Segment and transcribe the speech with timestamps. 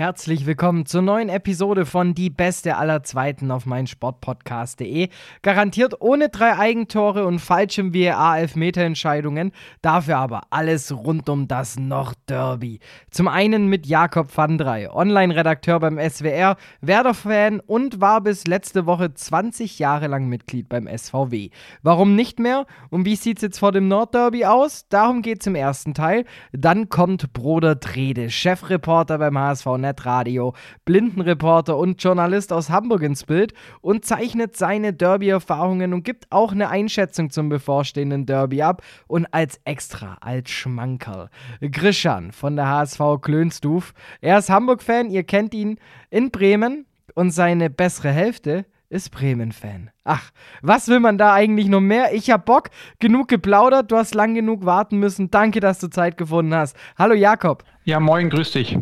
[0.00, 5.10] Herzlich willkommen zur neuen Episode von Die Beste aller Zweiten auf meinsportpodcast.de.
[5.42, 9.52] Garantiert ohne drei Eigentore und falschem VAR-Elfmeterentscheidungen,
[9.82, 12.80] dafür aber alles rund um das Nordderby.
[13.10, 19.12] Zum einen mit Jakob van Drey, Online-Redakteur beim SWR, Werder-Fan und war bis letzte Woche
[19.12, 21.50] 20 Jahre lang Mitglied beim SVW.
[21.82, 22.64] Warum nicht mehr?
[22.88, 24.88] Und wie sieht es jetzt vor dem Nordderby aus?
[24.88, 26.24] Darum geht es im ersten Teil.
[26.52, 30.54] Dann kommt Bruder Trede, Chefreporter beim HSV Netradio,
[30.84, 36.68] Blindenreporter und Journalist aus Hamburg ins Bild und zeichnet seine Derby-Erfahrungen und gibt auch eine
[36.68, 41.28] Einschätzung zum bevorstehenden Derby ab und als Extra, als Schmankerl.
[41.60, 43.94] Grischan von der HSV Klönstuf.
[44.20, 45.78] Er ist Hamburg-Fan, ihr kennt ihn
[46.10, 49.90] in Bremen und seine bessere Hälfte ist Bremen-Fan.
[50.04, 50.30] Ach,
[50.62, 52.12] was will man da eigentlich noch mehr?
[52.12, 55.30] Ich hab Bock, genug geplaudert, du hast lang genug warten müssen.
[55.30, 56.76] Danke, dass du Zeit gefunden hast.
[56.98, 57.64] Hallo Jakob.
[57.84, 58.76] Ja, moin, grüß dich.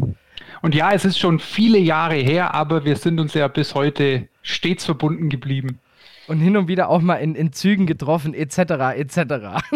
[0.62, 4.28] Und ja, es ist schon viele Jahre her, aber wir sind uns ja bis heute
[4.42, 5.78] stets verbunden geblieben.
[6.26, 8.58] Und hin und wieder auch mal in, in Zügen getroffen, etc.,
[8.96, 9.18] etc.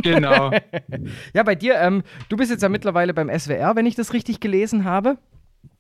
[0.03, 0.51] Genau.
[1.35, 4.41] ja, bei dir, ähm, du bist jetzt ja mittlerweile beim SWR, wenn ich das richtig
[4.41, 5.17] gelesen habe.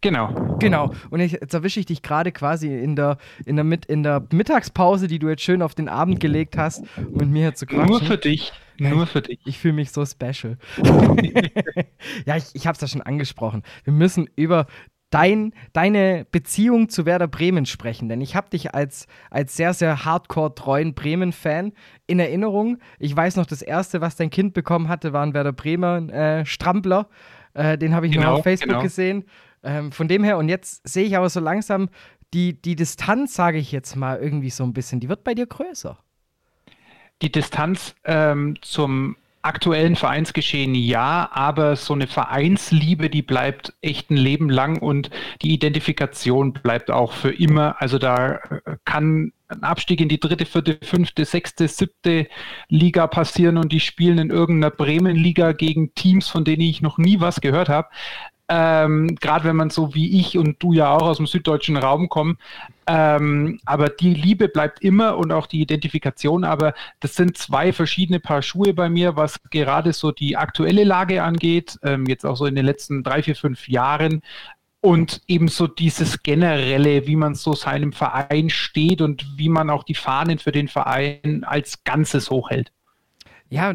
[0.00, 0.56] Genau.
[0.58, 0.92] Genau.
[1.10, 5.08] Und jetzt erwische ich dich gerade quasi in der, in, der mit, in der Mittagspause,
[5.08, 7.88] die du jetzt schön auf den Abend gelegt hast, um mit mir hier zu quatschen.
[7.88, 8.52] Nur für dich.
[8.78, 9.38] Nur für dich.
[9.42, 10.58] Ich, ich fühle mich so special.
[12.26, 13.62] ja, ich, ich habe es ja schon angesprochen.
[13.84, 14.66] Wir müssen über
[15.12, 18.08] dein, deine Beziehung zu Werder Bremen sprechen.
[18.08, 21.72] Denn ich habe dich als, als sehr, sehr hardcore-treuen Bremen-Fan
[22.06, 22.78] in Erinnerung.
[22.98, 26.46] Ich weiß noch, das erste, was dein Kind bekommen hatte, war ein Werder Bremer äh,
[26.46, 27.08] Strampler.
[27.54, 28.82] Äh, den habe ich genau, noch auf Facebook genau.
[28.82, 29.24] gesehen.
[29.62, 31.90] Ähm, von dem her, und jetzt sehe ich aber so langsam
[32.34, 35.46] die, die Distanz, sage ich jetzt mal, irgendwie so ein bisschen, die wird bei dir
[35.46, 35.98] größer.
[37.20, 44.16] Die Distanz ähm, zum aktuellen Vereinsgeschehen ja, aber so eine Vereinsliebe, die bleibt echt ein
[44.16, 45.10] Leben lang und
[45.42, 47.80] die Identifikation bleibt auch für immer.
[47.80, 52.28] Also da äh, kann ein Abstieg in die dritte, vierte, fünfte, sechste, siebte
[52.68, 57.20] Liga passieren und die spielen in irgendeiner Bremen-Liga gegen Teams, von denen ich noch nie
[57.20, 57.88] was gehört habe.
[58.54, 62.10] Ähm, Gerade wenn man so wie ich und du ja auch aus dem süddeutschen Raum
[62.10, 62.36] kommen.
[62.86, 66.44] Ähm, aber die Liebe bleibt immer und auch die Identifikation.
[66.44, 71.22] Aber das sind zwei verschiedene Paar Schuhe bei mir, was gerade so die aktuelle Lage
[71.22, 71.78] angeht.
[71.82, 74.20] Ähm, jetzt auch so in den letzten drei, vier, fünf Jahren.
[74.82, 79.94] Und ebenso dieses generelle, wie man so seinem Verein steht und wie man auch die
[79.94, 82.70] Fahnen für den Verein als Ganzes hochhält.
[83.48, 83.74] Ja,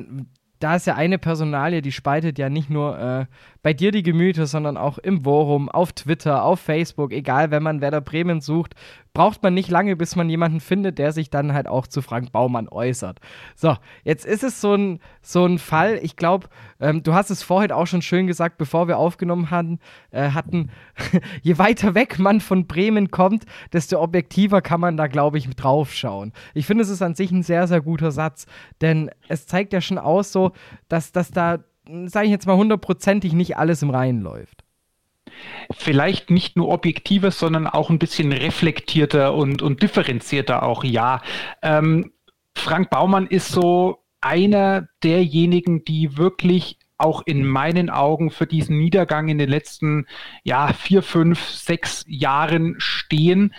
[0.60, 3.26] da ist ja eine Personalie, die spaltet ja nicht nur äh,
[3.68, 7.82] bei dir die Gemüter, sondern auch im Forum, auf Twitter, auf Facebook, egal, wenn man
[7.82, 8.76] Werder Bremen sucht,
[9.12, 12.32] braucht man nicht lange, bis man jemanden findet, der sich dann halt auch zu Frank
[12.32, 13.20] Baumann äußert.
[13.58, 13.76] So,
[14.06, 16.48] jetzt ist es so ein, so ein Fall, ich glaube,
[16.80, 19.80] ähm, du hast es vorhin auch schon schön gesagt, bevor wir aufgenommen hatten,
[20.12, 20.70] äh, hatten
[21.42, 26.32] je weiter weg man von Bremen kommt, desto objektiver kann man da, glaube ich, draufschauen.
[26.54, 28.46] Ich finde, es ist an sich ein sehr, sehr guter Satz,
[28.80, 30.54] denn es zeigt ja schon aus so,
[30.88, 31.60] dass, dass da
[32.06, 34.64] sage ich jetzt mal hundertprozentig, nicht alles im Reinen läuft.
[35.72, 41.22] Vielleicht nicht nur objektiver, sondern auch ein bisschen reflektierter und, und differenzierter auch, ja.
[41.62, 42.12] Ähm,
[42.56, 49.28] Frank Baumann ist so einer derjenigen, die wirklich auch in meinen Augen für diesen Niedergang
[49.28, 50.08] in den letzten
[50.44, 53.54] ja, vier, fünf, sechs Jahren stehen.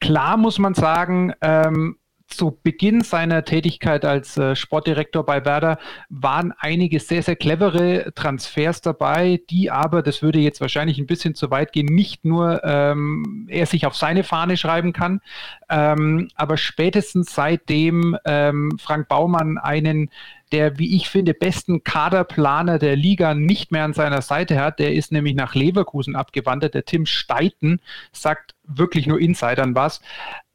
[0.00, 1.96] Klar muss man sagen, ähm,
[2.30, 8.80] zu Beginn seiner Tätigkeit als äh, Sportdirektor bei Werder waren einige sehr, sehr clevere Transfers
[8.80, 13.46] dabei, die aber, das würde jetzt wahrscheinlich ein bisschen zu weit gehen, nicht nur ähm,
[13.50, 15.20] er sich auf seine Fahne schreiben kann,
[15.68, 20.10] ähm, aber spätestens seitdem ähm, Frank Baumann einen
[20.52, 24.78] der, wie ich finde, besten Kaderplaner der Liga nicht mehr an seiner Seite hat.
[24.78, 26.74] Der ist nämlich nach Leverkusen abgewandert.
[26.74, 27.80] Der Tim Steiten
[28.12, 30.00] sagt wirklich nur Insidern was.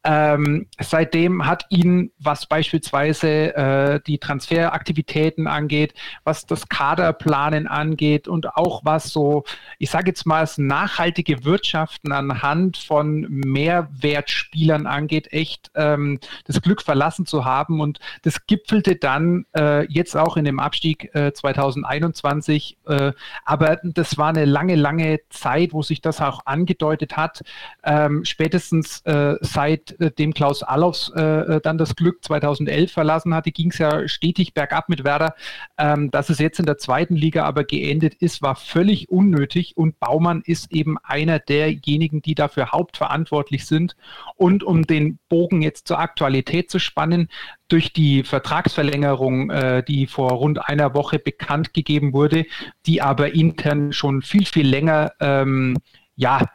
[0.05, 8.55] Ähm, seitdem hat ihn, was beispielsweise äh, die Transferaktivitäten angeht, was das Kaderplanen angeht und
[8.55, 9.45] auch was so,
[9.79, 17.25] ich sage jetzt mal, nachhaltige Wirtschaften anhand von Mehrwertspielern angeht, echt ähm, das Glück verlassen
[17.25, 17.79] zu haben.
[17.79, 22.77] Und das gipfelte dann äh, jetzt auch in dem Abstieg äh, 2021.
[22.87, 23.13] Äh,
[23.43, 27.41] aber das war eine lange, lange Zeit, wo sich das auch angedeutet hat.
[27.83, 33.71] Ähm, spätestens äh, seit nachdem Klaus Allofs äh, dann das Glück 2011 verlassen hatte, ging
[33.71, 35.35] es ja stetig bergab mit Werder.
[35.77, 39.99] Ähm, dass es jetzt in der zweiten Liga aber geendet ist, war völlig unnötig und
[39.99, 43.95] Baumann ist eben einer derjenigen, die dafür hauptverantwortlich sind.
[44.35, 47.29] Und um den Bogen jetzt zur Aktualität zu spannen,
[47.67, 52.45] durch die Vertragsverlängerung, äh, die vor rund einer Woche bekannt gegeben wurde,
[52.85, 55.77] die aber intern schon viel, viel länger, ähm,
[56.15, 56.45] ja, äh,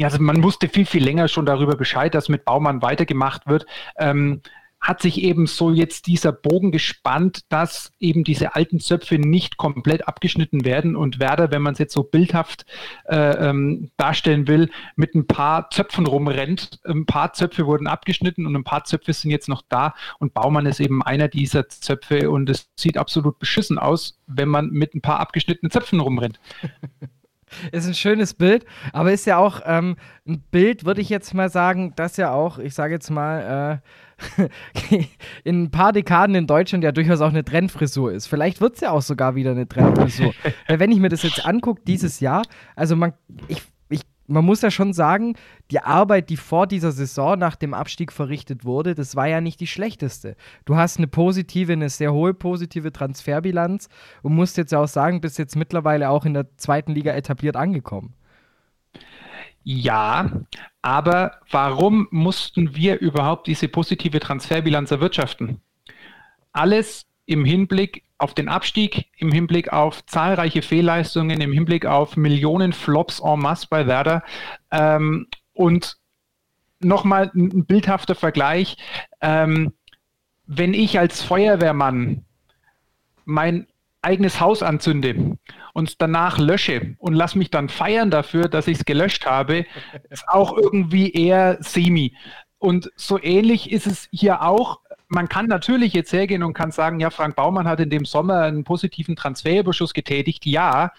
[0.00, 3.66] also man wusste viel, viel länger schon darüber Bescheid, dass mit Baumann weitergemacht wird.
[3.98, 4.42] Ähm,
[4.80, 10.08] hat sich eben so jetzt dieser Bogen gespannt, dass eben diese alten Zöpfe nicht komplett
[10.08, 12.64] abgeschnitten werden und Werder, wenn man es jetzt so bildhaft
[13.04, 16.80] äh, ähm, darstellen will, mit ein paar Zöpfen rumrennt.
[16.84, 20.64] Ein paar Zöpfe wurden abgeschnitten und ein paar Zöpfe sind jetzt noch da und Baumann
[20.64, 25.02] ist eben einer dieser Zöpfe und es sieht absolut beschissen aus, wenn man mit ein
[25.02, 26.40] paar abgeschnittenen Zöpfen rumrennt.
[27.72, 31.50] Ist ein schönes Bild, aber ist ja auch ähm, ein Bild, würde ich jetzt mal
[31.50, 33.80] sagen, das ja auch, ich sage jetzt mal,
[34.90, 34.98] äh,
[35.44, 38.26] in ein paar Dekaden in Deutschland ja durchaus auch eine Trendfrisur ist.
[38.26, 40.32] Vielleicht wird es ja auch sogar wieder eine Trendfrisur.
[40.68, 42.42] Weil wenn ich mir das jetzt angucke, dieses Jahr,
[42.76, 43.14] also man,
[43.48, 43.62] ich
[44.30, 45.34] man muss ja schon sagen,
[45.70, 49.60] die Arbeit, die vor dieser Saison nach dem Abstieg verrichtet wurde, das war ja nicht
[49.60, 50.36] die schlechteste.
[50.64, 53.88] Du hast eine positive, eine sehr hohe positive Transferbilanz
[54.22, 57.56] und musst jetzt ja auch sagen, bist jetzt mittlerweile auch in der zweiten Liga etabliert
[57.56, 58.14] angekommen.
[59.62, 60.30] Ja,
[60.80, 65.60] aber warum mussten wir überhaupt diese positive Transferbilanz erwirtschaften?
[66.52, 72.72] Alles im Hinblick auf den Abstieg, im Hinblick auf zahlreiche Fehlleistungen, im Hinblick auf Millionen
[72.72, 74.22] Flops en masse bei Werder.
[74.70, 75.96] Ähm, und
[76.80, 78.76] nochmal ein bildhafter Vergleich.
[79.20, 79.72] Ähm,
[80.46, 82.24] wenn ich als Feuerwehrmann
[83.24, 83.66] mein
[84.02, 85.36] eigenes Haus anzünde
[85.72, 89.66] und danach lösche und lass mich dann feiern dafür, dass ich es gelöscht habe,
[90.08, 92.16] ist auch irgendwie eher semi.
[92.58, 94.80] Und so ähnlich ist es hier auch
[95.10, 98.42] man kann natürlich jetzt hergehen und kann sagen, ja, Frank Baumann hat in dem Sommer
[98.42, 100.92] einen positiven Transferüberschuss getätigt, ja,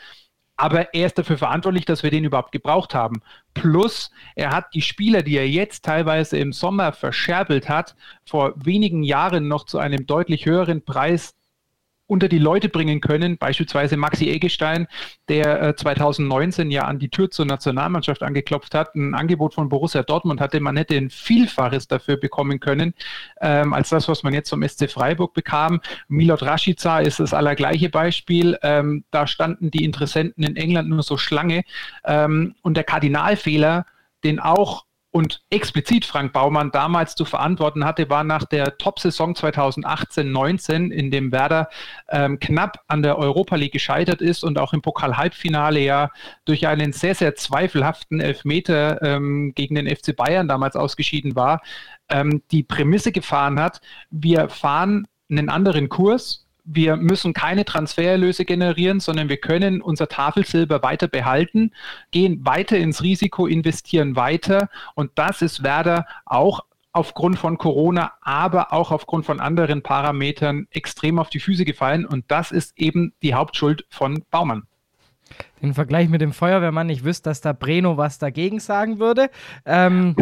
[0.58, 3.22] aber er ist dafür verantwortlich, dass wir den überhaupt gebraucht haben.
[3.54, 9.02] Plus, er hat die Spieler, die er jetzt teilweise im Sommer verscherbelt hat, vor wenigen
[9.02, 11.34] Jahren noch zu einem deutlich höheren Preis
[12.12, 13.38] unter die Leute bringen können.
[13.38, 14.88] Beispielsweise Maxi Eggestein,
[15.30, 20.04] der äh, 2019 ja an die Tür zur Nationalmannschaft angeklopft hat, ein Angebot von Borussia
[20.04, 22.94] Dortmund hatte, man hätte ein Vielfaches dafür bekommen können,
[23.40, 25.80] ähm, als das, was man jetzt vom SC Freiburg bekam.
[26.10, 28.58] Milot Rashica ist das allergleiche Beispiel.
[28.62, 31.64] Ähm, da standen die Interessenten in England nur so Schlange.
[32.04, 33.86] Ähm, und der Kardinalfehler,
[34.26, 40.90] den auch und explizit Frank Baumann damals zu verantworten hatte, war nach der Top-Saison 2018-19,
[40.90, 41.70] in dem Werder
[42.10, 46.12] ähm, knapp an der Europa League gescheitert ist und auch im Pokal-Halbfinale ja
[46.46, 51.62] durch einen sehr, sehr zweifelhaften Elfmeter ähm, gegen den FC Bayern damals ausgeschieden war,
[52.10, 59.00] ähm, die Prämisse gefahren hat, wir fahren einen anderen Kurs, wir müssen keine Transfererlöse generieren,
[59.00, 61.72] sondern wir können unser Tafelsilber weiter behalten,
[62.12, 64.70] gehen weiter ins Risiko, investieren weiter.
[64.96, 66.62] Und das ist Werder auch
[66.94, 72.06] aufgrund von Corona, aber auch aufgrund von anderen Parametern extrem auf die Füße gefallen.
[72.06, 74.68] Und das ist eben die Hauptschuld von Baumann.
[75.62, 79.30] Den Vergleich mit dem Feuerwehrmann, ich wüsste, dass da Breno was dagegen sagen würde.
[79.66, 80.16] Ähm,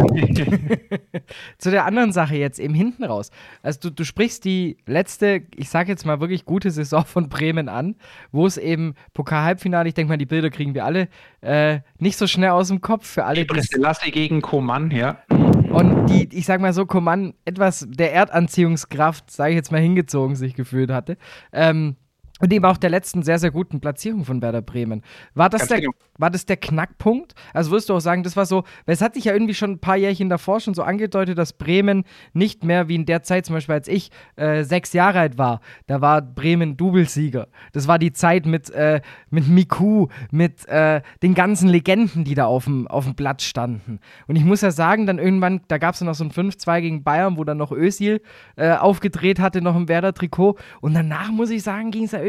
[1.58, 3.32] zu der anderen Sache jetzt eben hinten raus.
[3.64, 7.70] Also du, du sprichst die letzte, ich sage jetzt mal wirklich gute Saison von Bremen
[7.70, 7.96] an,
[8.32, 11.08] wo es eben Pokal-Halbfinale, ich denke mal, die Bilder kriegen wir alle
[11.42, 13.46] äh, nicht so schnell aus dem Kopf für alle.
[13.78, 15.20] Lasse gegen Koman, ja.
[15.30, 20.36] Und die, ich sag mal so, Koman etwas der Erdanziehungskraft, sage ich jetzt mal, hingezogen
[20.36, 21.18] sich gefühlt hatte.
[21.54, 21.96] Ähm,
[22.40, 25.04] und eben auch der letzten sehr, sehr guten Platzierung von Werder Bremen.
[25.34, 25.92] War das, der, genau.
[26.18, 27.34] war das der Knackpunkt?
[27.54, 29.72] Also würdest du auch sagen, das war so, weil es hat sich ja irgendwie schon
[29.72, 32.04] ein paar Jährchen davor schon so angedeutet, dass Bremen
[32.34, 35.62] nicht mehr wie in der Zeit, zum Beispiel als ich äh, sechs Jahre alt war,
[35.88, 37.48] da war Bremen Doublesieger.
[37.74, 42.46] Das war die Zeit mit, äh, mit Miku, mit äh, den ganzen Legenden, die da
[42.46, 44.00] auf dem, auf dem Blatt standen.
[44.28, 47.04] Und ich muss ja sagen, dann irgendwann, da gab es noch so ein 5-2 gegen
[47.04, 48.22] Bayern, wo dann noch Özil
[48.56, 50.58] äh, aufgedreht hatte, noch im Werder-Trikot.
[50.82, 52.29] Und danach, muss ich sagen, ging es ja irgendwie,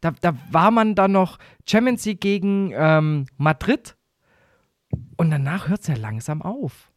[0.00, 3.96] da, da war man dann noch Champions League gegen ähm, Madrid
[5.16, 6.90] und danach hört es ja langsam auf.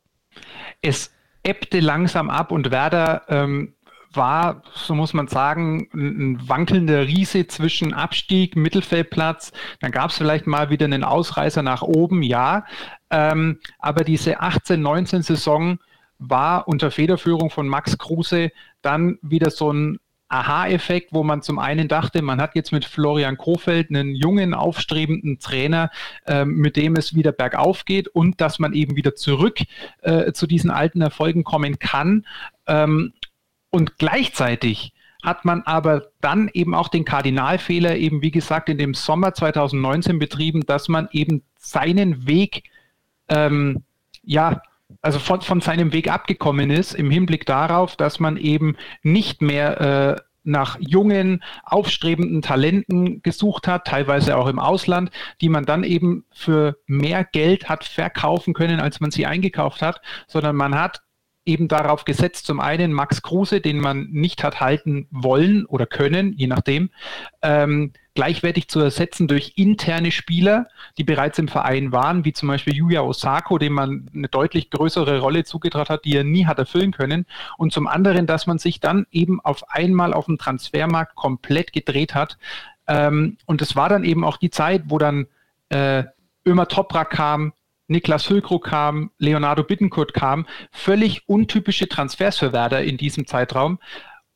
[0.82, 3.76] Es ebbte langsam ab und Werder ähm,
[4.14, 9.52] war, so muss man sagen, ein wankelnder Riese zwischen Abstieg, Mittelfeldplatz.
[9.80, 12.66] Dann gab es vielleicht mal wieder einen Ausreißer nach oben, ja.
[13.10, 15.80] Ähm, aber diese 18, 19 Saison
[16.18, 21.88] war unter Federführung von Max Kruse dann wieder so ein Aha-Effekt, wo man zum einen
[21.88, 25.92] dachte, man hat jetzt mit Florian Kofeld einen jungen, aufstrebenden Trainer,
[26.26, 29.60] äh, mit dem es wieder bergauf geht und dass man eben wieder zurück
[30.02, 32.26] äh, zu diesen alten Erfolgen kommen kann.
[32.66, 33.14] Ähm,
[33.70, 38.94] und gleichzeitig hat man aber dann eben auch den Kardinalfehler eben, wie gesagt, in dem
[38.94, 42.64] Sommer 2019 betrieben, dass man eben seinen Weg,
[43.28, 43.84] ähm,
[44.24, 44.62] ja,
[45.06, 50.18] also von, von seinem Weg abgekommen ist, im Hinblick darauf, dass man eben nicht mehr
[50.18, 56.26] äh, nach jungen, aufstrebenden Talenten gesucht hat, teilweise auch im Ausland, die man dann eben
[56.32, 61.04] für mehr Geld hat verkaufen können, als man sie eingekauft hat, sondern man hat
[61.46, 66.34] eben darauf gesetzt, zum einen Max Kruse, den man nicht hat halten wollen oder können,
[66.34, 66.90] je nachdem,
[67.44, 70.68] ähm, gleichwertig zu ersetzen durch interne Spieler,
[70.98, 75.20] die bereits im Verein waren, wie zum Beispiel Yuya Osako, dem man eine deutlich größere
[75.20, 77.26] Rolle zugetraut hat, die er nie hat erfüllen können.
[77.58, 82.16] Und zum anderen, dass man sich dann eben auf einmal auf dem Transfermarkt komplett gedreht
[82.16, 82.38] hat.
[82.88, 85.28] Ähm, und es war dann eben auch die Zeit, wo dann
[85.70, 86.04] äh,
[86.46, 87.54] Ömer Toprak kam,
[87.88, 93.80] Niklas Füllkrug kam, Leonardo Bittenkurt kam, völlig untypische Transfers für Werder in diesem Zeitraum.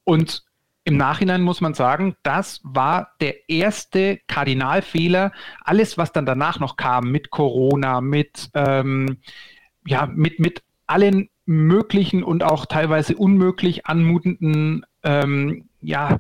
[0.04, 0.44] Und
[0.84, 5.32] im Nachhinein muss man sagen, das war der erste Kardinalfehler.
[5.64, 9.18] Alles, was dann danach noch kam, mit Corona, mit, ähm,
[9.86, 16.18] ja, mit, mit allen möglichen und auch teilweise unmöglich anmutenden ähm, ja,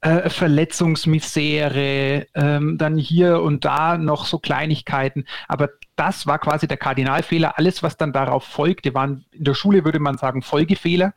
[0.00, 5.24] äh, Verletzungsmisere, ähm, dann hier und da noch so Kleinigkeiten.
[5.48, 7.58] Aber das war quasi der Kardinalfehler.
[7.58, 11.14] Alles, was dann darauf folgte, waren in der Schule, würde man sagen, Folgefehler.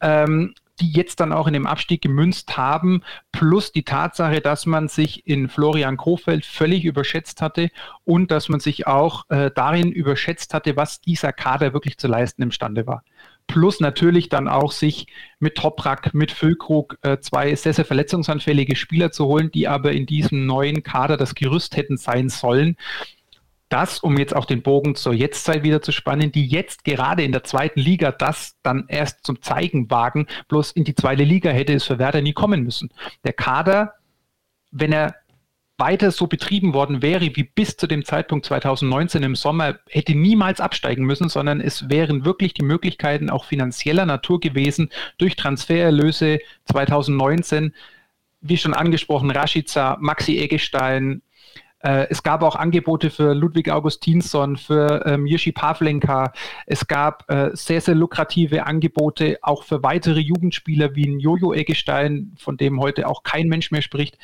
[0.00, 4.88] Ähm, die jetzt dann auch in dem Abstieg gemünzt haben, plus die Tatsache, dass man
[4.88, 7.70] sich in Florian Kofeld völlig überschätzt hatte
[8.04, 12.42] und dass man sich auch äh, darin überschätzt hatte, was dieser Kader wirklich zu leisten
[12.42, 13.02] imstande war
[13.48, 15.08] plus natürlich dann auch sich
[15.40, 20.06] mit Toprak, mit Füllkrug äh, zwei sehr, sehr verletzungsanfällige Spieler zu holen, die aber in
[20.06, 22.76] diesem neuen Kader das Gerüst hätten sein sollen.
[23.68, 27.32] Das, um jetzt auch den Bogen zur Jetztzeit wieder zu spannen, die jetzt gerade in
[27.32, 31.74] der zweiten Liga das dann erst zum Zeigen wagen, bloß in die zweite Liga hätte
[31.74, 32.90] es für Werder nie kommen müssen.
[33.24, 33.94] Der Kader,
[34.70, 35.14] wenn er
[35.78, 40.60] weiter so betrieben worden wäre wie bis zu dem Zeitpunkt 2019 im Sommer, hätte niemals
[40.60, 47.72] absteigen müssen, sondern es wären wirklich die Möglichkeiten auch finanzieller Natur gewesen durch Transfererlöse 2019
[48.40, 51.22] wie schon angesprochen, Rashica, Maxi Eggestein,
[51.80, 56.32] äh, es gab auch Angebote für Ludwig Augustinsson, für ähm, Jiří Pavlenka.
[56.66, 62.34] Es gab äh, sehr, sehr lukrative Angebote auch für weitere Jugendspieler wie ein Jojo Eggestein,
[62.38, 64.18] von dem heute auch kein Mensch mehr spricht.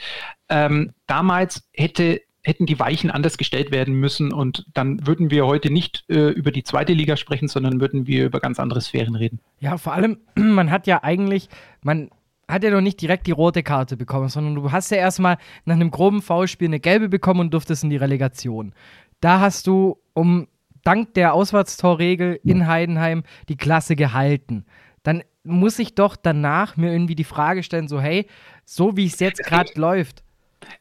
[0.49, 5.71] Ähm, damals hätte hätten die Weichen anders gestellt werden müssen und dann würden wir heute
[5.71, 9.41] nicht äh, über die zweite Liga sprechen, sondern würden wir über ganz andere Sphären reden.
[9.61, 11.49] Ja, vor allem, man hat ja eigentlich,
[11.83, 12.11] man
[12.49, 15.75] hat ja noch nicht direkt die rote Karte bekommen, sondern du hast ja erstmal nach
[15.75, 18.75] einem groben Foulspiel eine gelbe bekommen und durftest in die Relegation.
[19.21, 20.49] Da hast du um
[20.83, 24.65] dank der Auswärtstorregel in Heidenheim die Klasse gehalten.
[25.03, 28.27] Dann muss ich doch danach mir irgendwie die Frage stellen, so hey,
[28.65, 30.24] so wie es jetzt gerade läuft,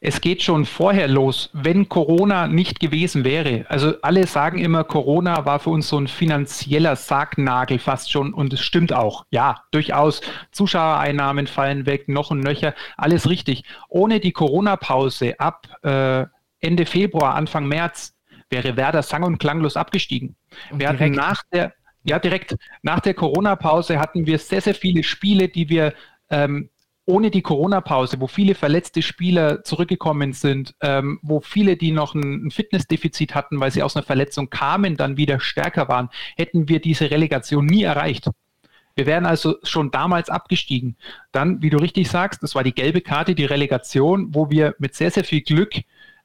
[0.00, 3.64] es geht schon vorher los, wenn Corona nicht gewesen wäre.
[3.68, 8.52] Also alle sagen immer, Corona war für uns so ein finanzieller Sargnagel fast schon und
[8.52, 9.24] es stimmt auch.
[9.30, 10.20] Ja, durchaus.
[10.52, 13.64] Zuschauereinnahmen fallen weg, noch und nöcher, alles richtig.
[13.88, 16.26] Ohne die Corona-Pause ab äh,
[16.60, 18.14] Ende Februar, Anfang März
[18.50, 20.36] wäre Werder sang- und klanglos abgestiegen.
[20.70, 21.72] Und wir hatten nach der,
[22.04, 25.94] ja direkt nach der Corona-Pause hatten wir sehr, sehr viele Spiele, die wir
[26.30, 26.70] ähm,
[27.06, 32.46] ohne die Corona-Pause, wo viele verletzte Spieler zurückgekommen sind, ähm, wo viele, die noch ein,
[32.46, 36.80] ein, Fitnessdefizit hatten, weil sie aus einer Verletzung kamen, dann wieder stärker waren, hätten wir
[36.80, 38.30] diese Relegation nie erreicht.
[38.96, 40.96] Wir wären also schon damals abgestiegen.
[41.32, 44.94] Dann, wie du richtig sagst, das war die gelbe Karte, die Relegation, wo wir mit
[44.94, 45.74] sehr, sehr viel Glück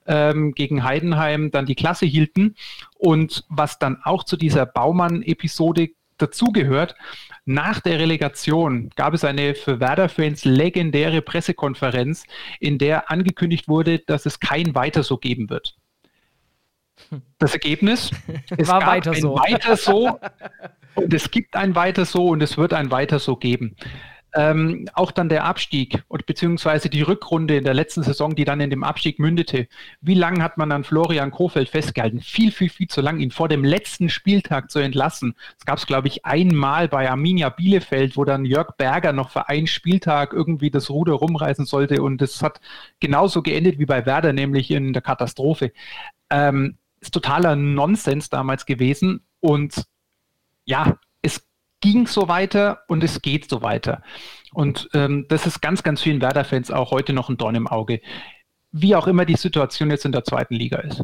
[0.06, 2.56] ähm, gegen Heidenheim dann die Klasse hielten.
[2.98, 6.96] Und was dann auch zu dieser Baumann-Episode dazugehört,
[7.50, 12.26] nach der Relegation gab es eine für Werder-Fans legendäre Pressekonferenz,
[12.60, 15.76] in der angekündigt wurde, dass es kein Weiter so geben wird.
[17.40, 18.12] Das Ergebnis
[18.56, 19.36] es war weiter ein so.
[19.36, 20.20] weiter so
[20.96, 23.76] und es gibt ein weiter so und es wird ein weiter so geben.
[24.36, 28.60] Ähm, auch dann der Abstieg und beziehungsweise die Rückrunde in der letzten Saison, die dann
[28.60, 29.68] in dem Abstieg mündete.
[30.02, 32.22] Wie lange hat man an Florian Kofeld festgehalten?
[32.22, 35.36] Viel, viel, viel zu lang, ihn vor dem letzten Spieltag zu entlassen.
[35.58, 39.50] Es gab es, glaube ich, einmal bei Arminia Bielefeld, wo dann Jörg Berger noch für
[39.50, 42.62] einen Spieltag irgendwie das Ruder rumreißen sollte und es hat
[43.00, 45.72] genauso geendet wie bei Werder, nämlich in der Katastrophe.
[46.30, 49.86] Ähm, ist totaler Nonsens damals gewesen und
[50.66, 51.00] ja,
[51.82, 54.02] ging so weiter und es geht so weiter.
[54.54, 58.02] Und ähm, das ist ganz, ganz vielen Werder-Fans auch heute noch ein Dorn im Auge.
[58.72, 61.04] Wie auch immer die Situation jetzt in der zweiten Liga ist.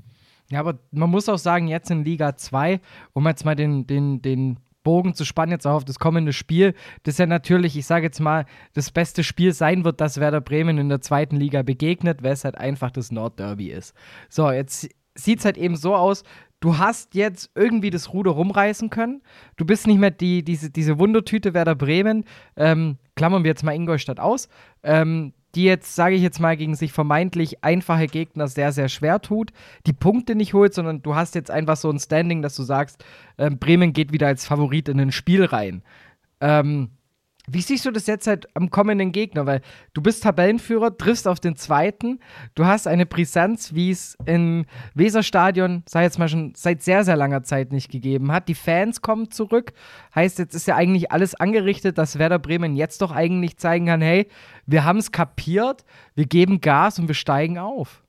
[0.50, 2.80] Ja, aber man muss auch sagen, jetzt in Liga 2,
[3.14, 6.76] um jetzt mal den, den, den Bogen zu spannen, jetzt auch auf das kommende Spiel,
[7.04, 10.78] das ja natürlich, ich sage jetzt mal, das beste Spiel sein wird, dass Werder Bremen
[10.78, 13.96] in der zweiten Liga begegnet, weil es halt einfach das Nordderby ist.
[14.30, 16.24] So, jetzt sieht es halt eben so aus,
[16.66, 19.22] du hast jetzt irgendwie das Ruder rumreißen können.
[19.56, 22.26] Du bist nicht mehr die, diese, diese Wundertüte Werder Bremen.
[22.56, 24.50] Ähm, klammern wir jetzt mal Ingolstadt aus.
[24.82, 29.22] Ähm, die jetzt, sage ich jetzt mal, gegen sich vermeintlich einfache Gegner sehr, sehr schwer
[29.22, 29.52] tut,
[29.86, 33.06] die Punkte nicht holt, sondern du hast jetzt einfach so ein Standing, dass du sagst,
[33.38, 35.84] äh, Bremen geht wieder als Favorit in ein Spiel rein.
[36.42, 36.90] Ähm,
[37.50, 39.46] wie siehst du das jetzt halt am kommenden Gegner?
[39.46, 39.62] Weil
[39.94, 42.20] du bist Tabellenführer, triffst auf den zweiten,
[42.56, 47.16] du hast eine Brisanz, wie es im Weserstadion, sag jetzt mal schon seit sehr, sehr
[47.16, 48.48] langer Zeit nicht gegeben hat.
[48.48, 49.74] Die Fans kommen zurück.
[50.14, 54.02] Heißt, jetzt ist ja eigentlich alles angerichtet, dass Werder Bremen jetzt doch eigentlich zeigen kann:
[54.02, 54.28] hey,
[54.66, 55.86] wir haben es kapiert,
[56.16, 58.05] wir geben Gas und wir steigen auf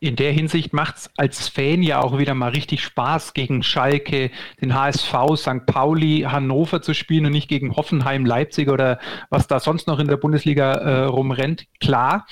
[0.00, 4.30] in der Hinsicht macht es als Fan ja auch wieder mal richtig Spaß, gegen Schalke,
[4.60, 5.66] den HSV, St.
[5.66, 8.98] Pauli, Hannover zu spielen und nicht gegen Hoffenheim, Leipzig oder
[9.28, 11.66] was da sonst noch in der Bundesliga äh, rumrennt.
[11.80, 12.26] Klar.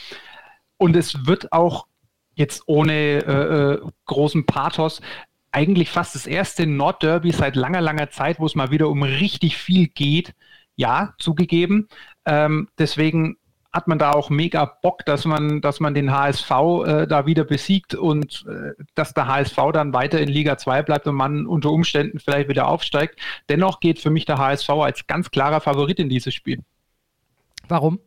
[0.78, 1.87] Und es wird auch
[2.35, 5.02] jetzt ohne äh, äh großen Pathos
[5.52, 9.57] eigentlich fast das erste Nordderby seit langer, langer Zeit, wo es mal wieder um richtig
[9.57, 10.35] viel geht.
[10.76, 11.88] Ja, zugegeben.
[12.25, 13.37] Ähm, deswegen
[13.72, 17.44] hat man da auch mega Bock, dass man, dass man den HSV äh, da wieder
[17.44, 21.70] besiegt und äh, dass der HSV dann weiter in Liga 2 bleibt und man unter
[21.70, 23.18] Umständen vielleicht wieder aufsteigt.
[23.48, 26.62] Dennoch geht für mich der HSV als ganz klarer Favorit in dieses Spiel.
[27.68, 28.00] Warum?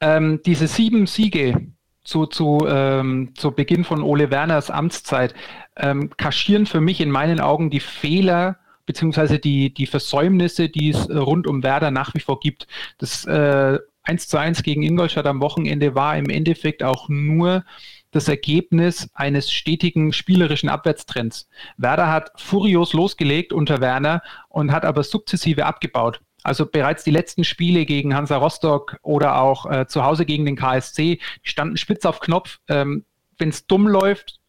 [0.00, 1.66] Ähm, diese sieben Siege
[2.02, 5.34] zu, zu, ähm, zu Beginn von Ole Werners Amtszeit
[5.76, 8.56] ähm, kaschieren für mich in meinen Augen die Fehler
[8.86, 12.66] beziehungsweise die, die Versäumnisse, die es rund um Werder nach wie vor gibt.
[12.98, 17.64] Das äh, 1 zu 1 gegen Ingolstadt am Wochenende war im Endeffekt auch nur
[18.10, 21.48] das Ergebnis eines stetigen spielerischen Abwärtstrends.
[21.76, 26.20] Werder hat furios losgelegt unter Werner und hat aber sukzessive abgebaut.
[26.42, 30.56] Also bereits die letzten Spiele gegen Hansa Rostock oder auch äh, zu Hause gegen den
[30.56, 32.60] KSC, standen spitz auf Knopf.
[32.68, 33.04] Ähm,
[33.38, 34.40] Wenn es dumm läuft,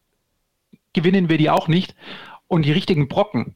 [0.94, 1.94] gewinnen wir die auch nicht.
[2.48, 3.54] Und die richtigen Brocken,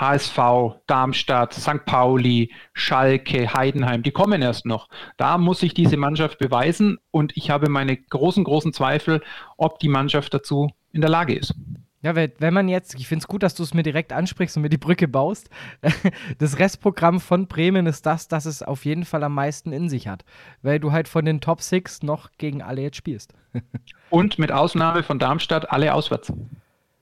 [0.00, 0.38] HSV,
[0.86, 1.84] Darmstadt, St.
[1.84, 4.88] Pauli, Schalke, Heidenheim, die kommen erst noch.
[5.16, 9.22] Da muss sich diese Mannschaft beweisen und ich habe meine großen, großen Zweifel,
[9.56, 11.54] ob die Mannschaft dazu in der Lage ist.
[12.02, 14.62] Ja, wenn man jetzt, ich finde es gut, dass du es mir direkt ansprichst und
[14.62, 15.50] mir die Brücke baust.
[16.38, 20.06] Das Restprogramm von Bremen ist das, dass es auf jeden Fall am meisten in sich
[20.06, 20.24] hat,
[20.62, 23.34] weil du halt von den Top Six noch gegen alle jetzt spielst.
[24.10, 26.32] Und mit Ausnahme von Darmstadt alle auswärts.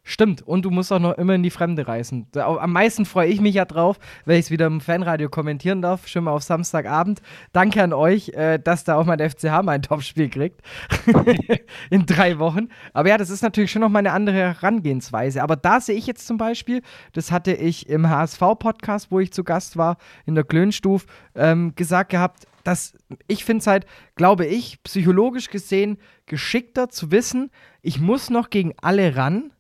[0.07, 2.29] Stimmt, und du musst auch noch immer in die Fremde reisen.
[2.35, 6.09] Am meisten freue ich mich ja drauf, weil ich es wieder im Fanradio kommentieren darf.
[6.09, 7.23] Schon mal auf Samstagabend.
[7.55, 10.61] Danke an euch, äh, dass da auch mein FCH mal ein Topspiel kriegt.
[11.91, 12.69] in drei Wochen.
[12.93, 15.43] Aber ja, das ist natürlich schon noch mal eine andere Herangehensweise.
[15.43, 16.83] Aber da sehe ich jetzt zum Beispiel,
[17.15, 22.11] das hatte ich im HSV-Podcast, wo ich zu Gast war, in der Klönstuf, ähm, gesagt
[22.11, 22.95] gehabt, dass
[23.27, 23.87] ich finde es halt,
[24.17, 29.51] glaube ich, psychologisch gesehen geschickter zu wissen, ich muss noch gegen alle ran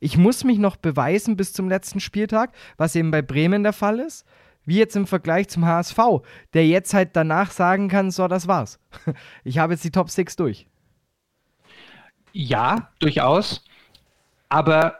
[0.00, 4.00] ich muss mich noch beweisen bis zum letzten Spieltag, was eben bei Bremen der Fall
[4.00, 4.26] ist.
[4.66, 5.98] Wie jetzt im Vergleich zum HSV,
[6.54, 8.80] der jetzt halt danach sagen kann: So, das war's.
[9.44, 10.66] Ich habe jetzt die Top 6 durch.
[12.32, 13.64] Ja, durchaus.
[14.48, 14.98] Aber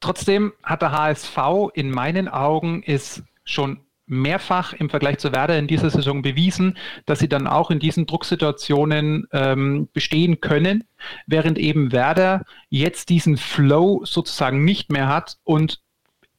[0.00, 1.38] trotzdem hat der HSV
[1.74, 3.80] in meinen Augen es schon
[4.12, 8.06] mehrfach im Vergleich zu Werder in dieser Saison bewiesen, dass sie dann auch in diesen
[8.06, 10.84] Drucksituationen ähm, bestehen können,
[11.26, 15.80] während eben Werder jetzt diesen Flow sozusagen nicht mehr hat und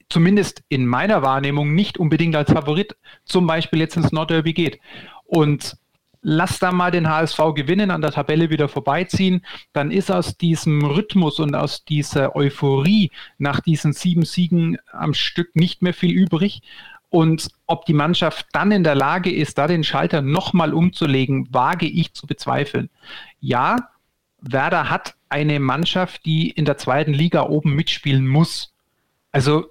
[0.09, 4.79] zumindest in meiner Wahrnehmung nicht unbedingt als Favorit zum Beispiel jetzt ins Nordderby geht.
[5.25, 5.77] Und
[6.23, 10.83] lass da mal den HSV gewinnen, an der Tabelle wieder vorbeiziehen, dann ist aus diesem
[10.83, 16.61] Rhythmus und aus dieser Euphorie nach diesen sieben Siegen am Stück nicht mehr viel übrig.
[17.13, 21.85] Und ob die Mannschaft dann in der Lage ist, da den Schalter nochmal umzulegen, wage
[21.85, 22.89] ich zu bezweifeln.
[23.39, 23.89] Ja,
[24.41, 28.73] Werder hat eine Mannschaft, die in der zweiten Liga oben mitspielen muss.
[29.31, 29.67] Also,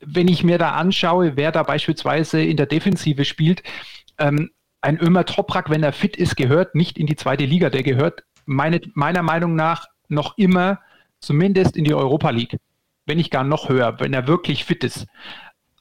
[0.00, 3.62] wenn ich mir da anschaue, wer da beispielsweise in der Defensive spielt,
[4.16, 4.48] ähm,
[4.80, 7.68] ein Ömer Toprak, wenn er fit ist, gehört nicht in die zweite Liga.
[7.68, 10.80] Der gehört meine, meiner Meinung nach noch immer
[11.18, 12.56] zumindest in die Europa League.
[13.04, 15.06] Wenn nicht gar noch höher, wenn er wirklich fit ist.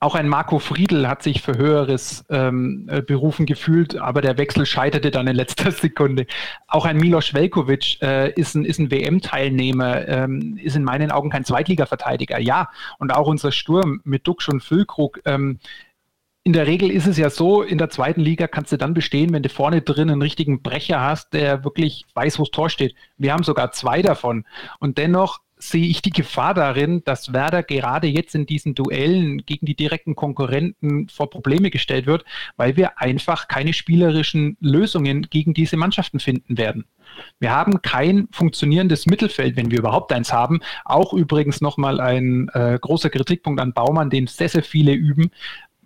[0.02, 4.66] Auch ein Marco Friedl hat sich für Höheres ähm, äh, berufen gefühlt, aber der Wechsel
[4.66, 6.26] scheiterte dann in letzter Sekunde.
[6.68, 11.30] Auch ein Milos Velkovic äh, ist ein, ist ein WM-Teilnehmer, ähm, ist in meinen Augen
[11.30, 12.40] kein Zweitliga-Verteidiger.
[12.40, 15.20] Ja, und auch unser Sturm mit Duxch und Füllkrug.
[15.26, 15.60] Ähm,
[16.44, 19.34] in der Regel ist es ja so, in der zweiten Liga kannst du dann bestehen,
[19.34, 22.96] wenn du vorne drin einen richtigen Brecher hast, der wirklich weiß, wo das Tor steht.
[23.18, 24.46] Wir haben sogar zwei davon.
[24.80, 29.66] Und dennoch sehe ich die Gefahr darin, dass Werder gerade jetzt in diesen Duellen gegen
[29.66, 32.24] die direkten Konkurrenten vor Probleme gestellt wird,
[32.56, 36.86] weil wir einfach keine spielerischen Lösungen gegen diese Mannschaften finden werden.
[37.40, 40.62] Wir haben kein funktionierendes Mittelfeld, wenn wir überhaupt eins haben.
[40.86, 45.32] Auch übrigens nochmal ein äh, großer Kritikpunkt an Baumann, den sehr, sehr viele üben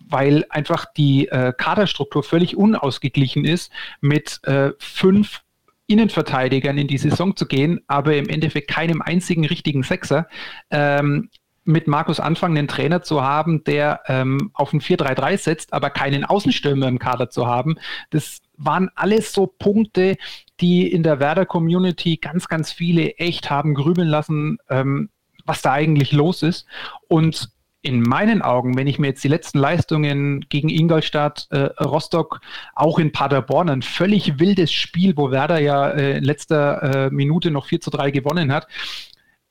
[0.05, 5.41] weil einfach die äh, Kaderstruktur völlig unausgeglichen ist, mit äh, fünf
[5.87, 10.27] Innenverteidigern in die Saison zu gehen, aber im Endeffekt keinem einzigen richtigen Sechser.
[10.69, 11.29] Ähm,
[11.65, 16.25] mit Markus Anfang einen Trainer zu haben, der ähm, auf ein 4-3-3 setzt, aber keinen
[16.25, 17.77] Außenstürmer im Kader zu haben.
[18.09, 20.17] Das waren alles so Punkte,
[20.59, 25.09] die in der Werder-Community ganz, ganz viele echt haben grübeln lassen, ähm,
[25.45, 26.65] was da eigentlich los ist.
[27.07, 27.52] Und
[27.83, 32.39] in meinen Augen, wenn ich mir jetzt die letzten Leistungen gegen Ingolstadt, äh, Rostock,
[32.75, 37.51] auch in Paderborn, ein völlig wildes Spiel, wo Werder ja äh, in letzter äh, Minute
[37.51, 38.67] noch 4 zu 3 gewonnen hat,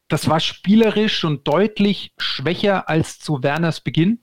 [0.09, 4.21] das war spielerisch und deutlich schwächer als zu Werners Beginn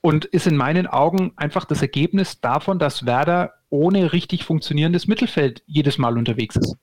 [0.00, 5.62] und ist in meinen Augen einfach das Ergebnis davon, dass Werder ohne richtig funktionierendes Mittelfeld
[5.66, 6.76] jedes Mal unterwegs ist.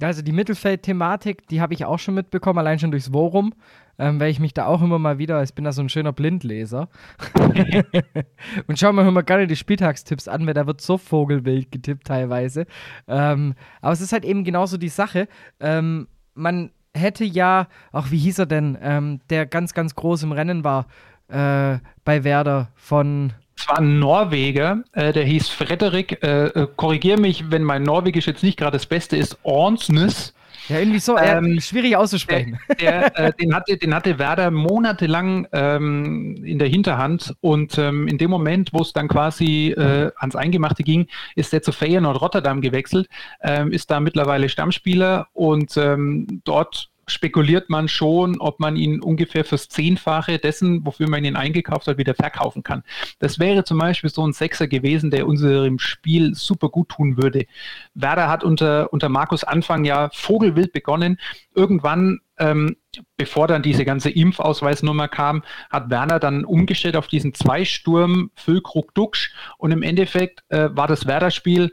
[0.00, 3.54] Also die Mittelfeld-Thematik, die habe ich auch schon mitbekommen, allein schon durchs Worum,
[3.98, 6.12] ähm, weil ich mich da auch immer mal wieder, ich bin da so ein schöner
[6.12, 6.88] Blindleser.
[8.66, 12.66] und schau mir immer gerne die Spieltagstipps an, weil da wird so vogelwild getippt teilweise.
[13.06, 15.28] Ähm, aber es ist halt eben genauso die Sache.
[15.60, 20.32] Ähm, man hätte ja, auch wie hieß er denn, ähm, der ganz, ganz groß im
[20.32, 20.86] Rennen war
[21.28, 23.32] äh, bei Werder von
[23.64, 28.26] es war ein Norweger, äh, der hieß Frederik, äh, äh, korrigiere mich, wenn mein Norwegisch
[28.26, 30.34] jetzt nicht gerade das Beste ist, Ornsness.
[30.68, 32.58] Ja, irgendwie so, ähm, schwierig auszusprechen.
[32.80, 38.06] Der, der, äh, den, hatte, den hatte Werder monatelang ähm, in der Hinterhand und ähm,
[38.06, 42.20] in dem Moment, wo es dann quasi äh, ans Eingemachte ging, ist er zu Feyenoord
[42.20, 43.08] Rotterdam gewechselt,
[43.42, 49.44] ähm, ist da mittlerweile Stammspieler und ähm, dort spekuliert man schon, ob man ihn ungefähr
[49.44, 52.82] fürs Zehnfache dessen, wofür man ihn eingekauft hat, wieder verkaufen kann.
[53.18, 57.46] Das wäre zum Beispiel so ein Sechser gewesen, der unserem Spiel super gut tun würde.
[57.94, 61.18] Werder hat unter, unter Markus Anfang ja Vogelwild begonnen.
[61.54, 62.76] Irgendwann ähm,
[63.16, 69.32] bevor dann diese ganze Impfausweisnummer kam, hat Werner dann umgestellt auf diesen Zweisturm Füllkrug Duxch
[69.58, 71.72] und im Endeffekt äh, war das Werder-Spiel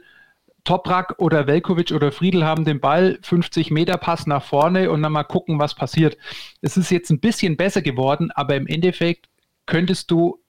[0.64, 5.12] Toprak oder Velkovic oder Friedel haben den Ball, 50 Meter Pass nach vorne und dann
[5.12, 6.16] mal gucken, was passiert.
[6.60, 9.28] Es ist jetzt ein bisschen besser geworden, aber im Endeffekt
[9.66, 10.40] könntest du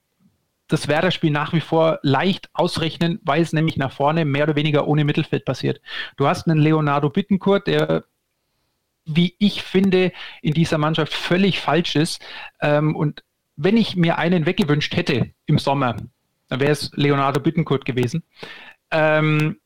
[0.68, 4.86] das Werder-Spiel nach wie vor leicht ausrechnen, weil es nämlich nach vorne mehr oder weniger
[4.88, 5.80] ohne Mittelfeld passiert.
[6.16, 8.04] Du hast einen Leonardo Bittencourt, der
[9.06, 12.22] wie ich finde, in dieser Mannschaft völlig falsch ist.
[12.60, 13.22] Ähm, und
[13.56, 15.96] wenn ich mir einen weggewünscht hätte im Sommer,
[16.48, 18.22] dann wäre es Leonardo Bittencourt gewesen.
[18.90, 19.58] Ähm,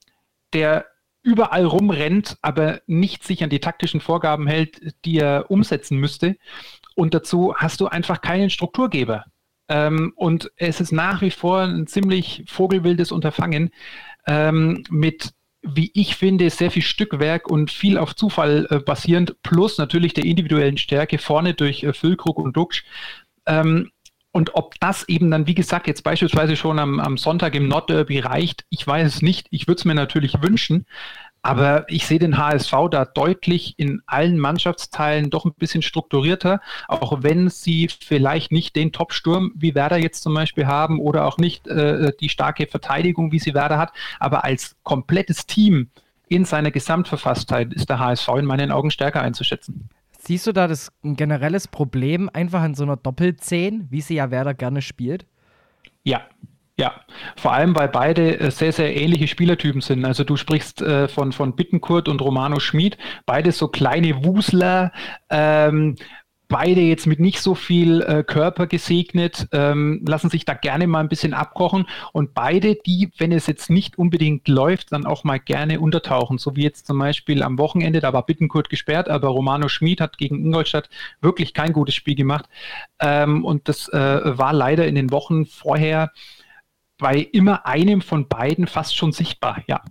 [0.53, 0.87] der
[1.23, 6.37] überall rumrennt, aber nicht sich an die taktischen Vorgaben hält, die er umsetzen müsste.
[6.95, 9.25] Und dazu hast du einfach keinen Strukturgeber.
[9.69, 13.71] Ähm, und es ist nach wie vor ein ziemlich vogelwildes Unterfangen
[14.27, 15.33] ähm, mit
[15.63, 20.25] wie ich finde, sehr viel Stückwerk und viel auf Zufall äh, basierend, plus natürlich der
[20.25, 22.85] individuellen Stärke vorne durch äh, Füllkrug und Duxch.
[23.47, 23.91] Ähm,
[24.38, 28.20] und ob das eben dann, wie gesagt, jetzt beispielsweise schon am, am Sonntag im Nordderby
[28.20, 29.48] reicht, ich weiß es nicht.
[29.51, 30.87] Ich würde es mir natürlich wünschen.
[31.42, 37.24] Aber ich sehe den HSV da deutlich in allen Mannschaftsteilen doch ein bisschen strukturierter, auch
[37.24, 41.66] wenn sie vielleicht nicht den Top-Sturm wie Werder jetzt zum Beispiel haben oder auch nicht
[41.66, 43.92] äh, die starke Verteidigung, wie sie Werder hat.
[44.20, 45.90] Aber als komplettes Team
[46.29, 49.90] in seiner Gesamtverfasstheit ist der HSV in meinen Augen stärker einzuschätzen.
[50.19, 54.31] Siehst du da das ein generelles Problem einfach in so einer Doppelzehn, wie sie ja
[54.31, 55.27] Werder gerne spielt?
[56.03, 56.23] Ja,
[56.77, 56.93] ja,
[57.37, 60.05] vor allem, weil beide äh, sehr, sehr ähnliche Spielertypen sind.
[60.05, 64.93] Also du sprichst äh, von, von Bittenkurt und Romano Schmid, beide so kleine Wusler,
[65.29, 65.97] ähm,
[66.49, 71.01] beide jetzt mit nicht so viel äh, Körper gesegnet, ähm, lassen sich da gerne mal
[71.01, 71.87] ein bisschen abkochen.
[72.13, 76.57] Und beide, die, wenn es jetzt nicht unbedingt läuft, dann auch mal gerne untertauchen, so
[76.57, 80.43] wie jetzt zum Beispiel am Wochenende, da war Bittenkurt gesperrt, aber Romano Schmid hat gegen
[80.45, 80.89] Ingolstadt
[81.21, 82.47] wirklich kein gutes Spiel gemacht.
[82.99, 86.13] Ähm, und das äh, war leider in den Wochen vorher
[86.97, 89.83] bei immer einem von beiden fast schon sichtbar, ja.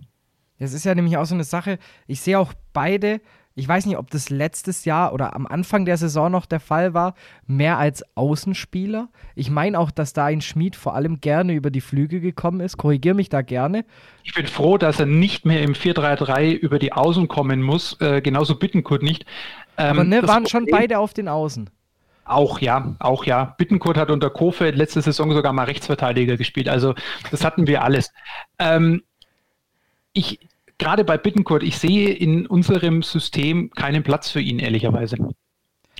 [0.58, 3.20] Das ist ja nämlich auch so eine Sache, ich sehe auch beide
[3.58, 6.94] ich weiß nicht, ob das letztes Jahr oder am Anfang der Saison noch der Fall
[6.94, 7.14] war,
[7.48, 9.08] mehr als Außenspieler.
[9.34, 12.76] Ich meine auch, dass da ein Schmied vor allem gerne über die Flüge gekommen ist.
[12.76, 13.84] Korrigiere mich da gerne.
[14.22, 18.00] Ich bin froh, dass er nicht mehr im 4-3-3 über die Außen kommen muss.
[18.00, 19.26] Äh, genauso Bittenkurt nicht.
[19.76, 21.68] Ähm, Aber ne, waren schon beide auf den Außen.
[22.24, 23.56] Auch ja, auch ja.
[23.58, 26.68] Bittenkurt hat unter Kofeld letzte Saison sogar mal Rechtsverteidiger gespielt.
[26.68, 26.94] Also
[27.32, 28.12] das hatten wir alles.
[28.60, 29.02] Ähm,
[30.12, 30.38] ich,
[30.78, 35.16] gerade bei Bittenkurt, ich sehe in unserem System keinen Platz für ihn, ehrlicherweise.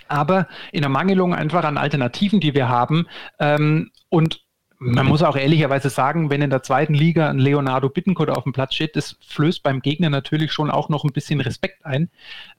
[0.06, 3.06] Aber in der Mangelung einfach an Alternativen, die wir haben,
[3.38, 4.42] ähm, und
[4.78, 8.52] man muss auch ehrlicherweise sagen, wenn in der zweiten Liga ein Leonardo Bittencourt auf dem
[8.52, 12.10] Platz steht, das flößt beim Gegner natürlich schon auch noch ein bisschen Respekt ein.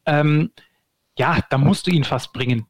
[0.05, 0.51] Ähm,
[1.17, 2.65] ja, da musst du ihn fast bringen.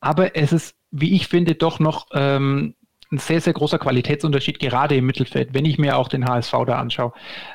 [0.00, 2.74] Aber es ist, wie ich finde, doch noch ähm,
[3.14, 6.78] ein sehr, sehr großer Qualitätsunterschied, gerade im Mittelfeld, wenn ich mir auch den HSV da
[6.78, 7.12] anschaue.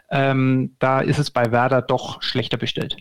[0.09, 2.97] Ähm, da ist es bei Werder doch schlechter bestellt.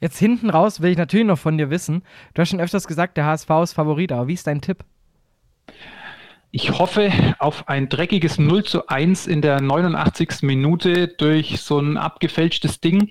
[0.00, 2.02] Jetzt hinten raus will ich natürlich noch von dir wissen.
[2.34, 4.84] Du hast schon öfters gesagt, der HSV ist Favorit, aber wie ist dein Tipp?
[6.50, 10.42] Ich hoffe auf ein dreckiges 0 zu 1 in der 89.
[10.42, 13.10] Minute durch so ein abgefälschtes Ding.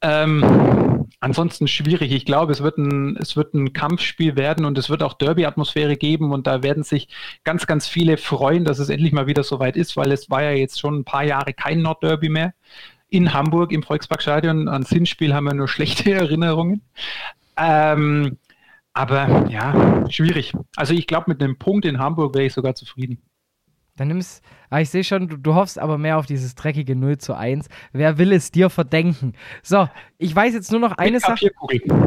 [0.00, 2.12] Ähm, ansonsten schwierig.
[2.12, 5.96] Ich glaube, es wird, ein, es wird ein Kampfspiel werden und es wird auch Derby-Atmosphäre
[5.96, 7.08] geben und da werden sich
[7.44, 10.50] ganz, ganz viele freuen, dass es endlich mal wieder soweit ist, weil es war ja
[10.50, 12.52] jetzt schon ein paar Jahre kein Nordderby mehr.
[13.08, 16.82] In Hamburg im Volksparkstadion ans Hinspiel haben wir nur schlechte Erinnerungen.
[17.56, 18.36] Ähm,
[18.92, 20.52] aber ja, schwierig.
[20.76, 23.22] Also ich glaube, mit einem Punkt in Hamburg wäre ich sogar zufrieden.
[23.96, 27.18] Dann nimmst, ah, ich sehe schon, du, du, hoffst aber mehr auf dieses dreckige 0
[27.18, 27.68] zu 1.
[27.92, 29.34] Wer will es dir verdenken?
[29.62, 31.50] So, ich weiß jetzt nur noch eine Sache.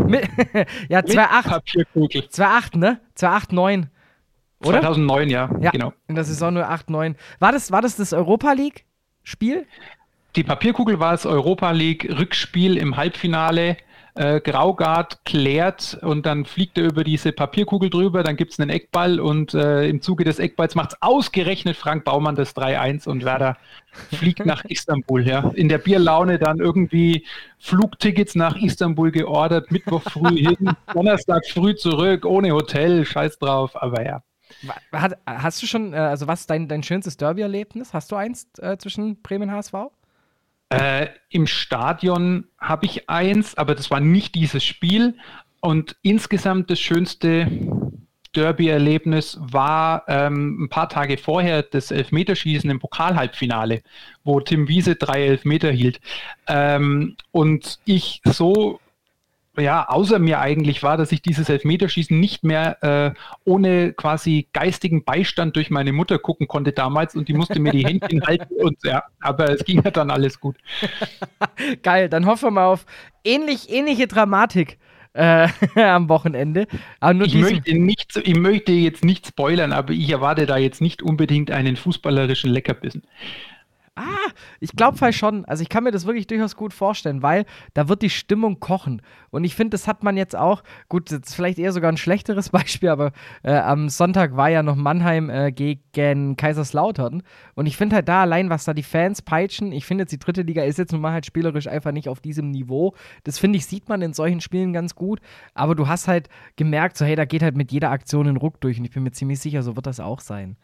[0.05, 0.27] Mit,
[0.89, 1.87] ja, 2,8.
[1.95, 2.99] 2,8, ne?
[3.17, 3.87] 2,8,9.
[4.59, 4.81] Oder?
[4.81, 5.93] 2009, ja, ja, genau.
[6.07, 7.15] In der Saison nur 8, 9.
[7.39, 9.65] War das, war das das Europa League-Spiel?
[10.35, 13.77] Die Papierkugel war das Europa League-Rückspiel im Halbfinale
[14.17, 18.69] äh, Graugard klärt und dann fliegt er über diese Papierkugel drüber, dann gibt es einen
[18.69, 23.23] Eckball und äh, im Zuge des Eckballs macht es ausgerechnet Frank Baumann das 3-1 und
[23.23, 23.57] Werder
[24.13, 25.27] fliegt nach Istanbul.
[25.27, 25.51] Ja.
[25.55, 27.25] In der Bierlaune dann irgendwie
[27.59, 34.05] Flugtickets nach Istanbul geordert, Mittwoch früh hin, Donnerstag früh zurück, ohne Hotel, scheiß drauf, aber
[34.05, 34.21] ja.
[35.25, 37.93] hast du schon, äh, also was ist dein, dein schönstes Derby-Erlebnis?
[37.93, 39.73] Hast du eins äh, zwischen Bremen und HSV?
[40.69, 45.15] Äh, Im Stadion habe ich eins, aber das war nicht dieses Spiel.
[45.61, 47.47] Und insgesamt das schönste
[48.35, 53.81] Derby-Erlebnis war ähm, ein paar Tage vorher das Elfmeterschießen im Pokalhalbfinale,
[54.23, 55.99] wo Tim Wiese drei Elfmeter hielt.
[56.47, 58.79] Ähm, und ich so
[59.59, 63.11] ja, außer mir eigentlich war, dass ich dieses Elfmeterschießen nicht mehr äh,
[63.43, 67.85] ohne quasi geistigen Beistand durch meine Mutter gucken konnte damals und die musste mir die
[67.85, 70.57] Händchen halten und ja, aber es ging ja dann alles gut.
[71.83, 72.85] Geil, dann hoffen wir mal auf
[73.23, 74.77] ähnlich, ähnliche Dramatik.
[75.13, 76.67] Äh, am Wochenende.
[77.23, 81.49] ich, möchte nicht, ich möchte jetzt nicht spoilern, aber ich erwarte da jetzt nicht unbedingt
[81.49, 83.01] einen fußballerischen Leckerbissen.
[83.97, 85.43] Ah, ich glaube halt schon.
[85.45, 89.01] Also ich kann mir das wirklich durchaus gut vorstellen, weil da wird die Stimmung kochen.
[89.31, 92.49] Und ich finde, das hat man jetzt auch, gut, ist vielleicht eher sogar ein schlechteres
[92.51, 97.23] Beispiel, aber äh, am Sonntag war ja noch Mannheim äh, gegen Kaiserslautern.
[97.55, 100.19] Und ich finde halt da allein, was da die Fans peitschen, ich finde jetzt die
[100.19, 102.93] dritte Liga ist jetzt nun mal halt spielerisch einfach nicht auf diesem Niveau.
[103.23, 105.21] Das finde ich, sieht man in solchen Spielen ganz gut.
[105.55, 108.61] Aber du hast halt gemerkt, so hey, da geht halt mit jeder Aktion ein Ruck
[108.61, 108.77] durch.
[108.77, 110.55] Und ich bin mir ziemlich sicher, so wird das auch sein.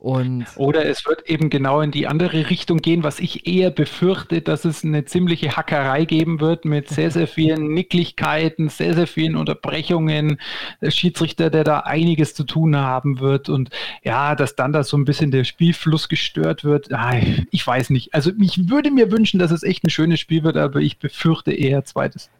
[0.00, 4.40] Und Oder es wird eben genau in die andere Richtung gehen, was ich eher befürchte,
[4.40, 9.36] dass es eine ziemliche Hackerei geben wird mit sehr, sehr vielen Nicklichkeiten, sehr, sehr vielen
[9.36, 10.40] Unterbrechungen.
[10.80, 13.68] Der Schiedsrichter, der da einiges zu tun haben wird und
[14.02, 16.88] ja, dass dann da so ein bisschen der Spielfluss gestört wird.
[17.50, 18.14] Ich weiß nicht.
[18.14, 21.52] Also ich würde mir wünschen, dass es echt ein schönes Spiel wird, aber ich befürchte
[21.52, 22.30] eher zweites.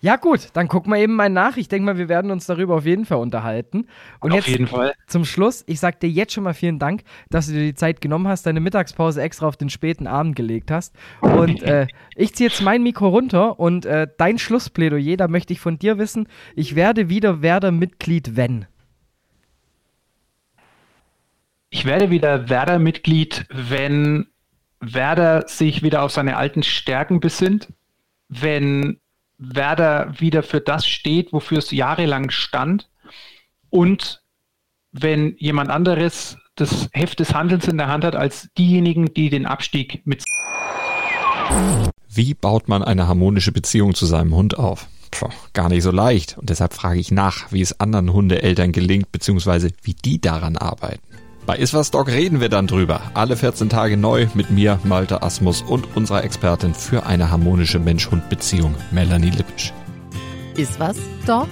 [0.00, 1.56] Ja, gut, dann gucken wir eben mal nach.
[1.56, 3.88] Ich denke mal, wir werden uns darüber auf jeden Fall unterhalten.
[4.20, 4.94] Und auf jetzt jeden Fall.
[5.08, 8.00] zum Schluss, ich sag dir jetzt schon mal vielen Dank, dass du dir die Zeit
[8.00, 10.94] genommen hast, deine Mittagspause extra auf den späten Abend gelegt hast.
[11.20, 15.58] Und äh, ich ziehe jetzt mein Mikro runter und äh, dein Schlussplädoyer, da möchte ich
[15.58, 18.66] von dir wissen, ich werde wieder Werder-Mitglied, wenn.
[21.70, 24.28] Ich werde wieder Werder-Mitglied, wenn
[24.80, 27.72] Werder sich wieder auf seine alten Stärken besinnt,
[28.28, 29.00] wenn
[29.38, 32.88] Werder wieder für das steht, wofür es jahrelang stand.
[33.70, 34.22] Und
[34.92, 39.46] wenn jemand anderes das Heft des Handelns in der Hand hat als diejenigen, die den
[39.46, 40.24] Abstieg mit.
[42.08, 44.88] Wie baut man eine harmonische Beziehung zu seinem Hund auf?
[45.10, 46.36] Puh, gar nicht so leicht.
[46.36, 51.07] Und deshalb frage ich nach, wie es anderen Hundeeltern gelingt, beziehungsweise wie die daran arbeiten.
[51.48, 53.00] Bei Iswas Dog reden wir dann drüber.
[53.14, 58.74] Alle 14 Tage neu mit mir, Malte Asmus und unserer Expertin für eine harmonische Mensch-Hund-Beziehung,
[58.90, 59.72] Melanie Lippisch.
[60.58, 61.48] Iswas Dog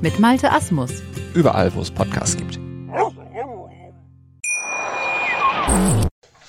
[0.00, 0.90] mit Malte Asmus.
[1.34, 2.58] Überall, wo es Podcasts gibt.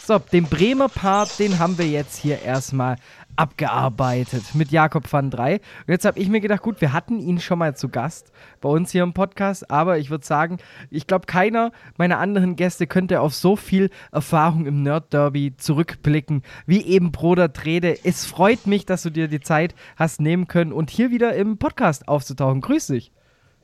[0.03, 2.95] So, den Bremer Part, den haben wir jetzt hier erstmal
[3.35, 5.55] abgearbeitet mit Jakob van Drey.
[5.55, 8.69] Und jetzt habe ich mir gedacht, gut, wir hatten ihn schon mal zu Gast bei
[8.69, 10.57] uns hier im Podcast, aber ich würde sagen,
[10.89, 16.43] ich glaube, keiner meiner anderen Gäste könnte auf so viel Erfahrung im Nerd Derby zurückblicken
[16.65, 17.97] wie eben Bruder Trede.
[18.03, 21.57] Es freut mich, dass du dir die Zeit hast nehmen können und hier wieder im
[21.57, 22.61] Podcast aufzutauchen.
[22.61, 23.11] Grüß dich.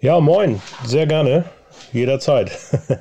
[0.01, 1.43] Ja, moin, sehr gerne,
[1.91, 2.51] jederzeit.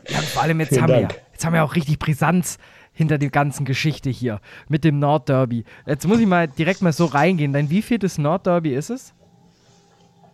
[0.09, 2.59] Ja, vor allem jetzt haben, wir ja, jetzt haben wir auch richtig Brisanz
[2.99, 5.63] hinter der ganzen Geschichte hier mit dem Nordderby.
[5.87, 7.53] Jetzt muss ich mal direkt mal so reingehen.
[7.53, 9.15] Dein wievieltes Nordderby ist es?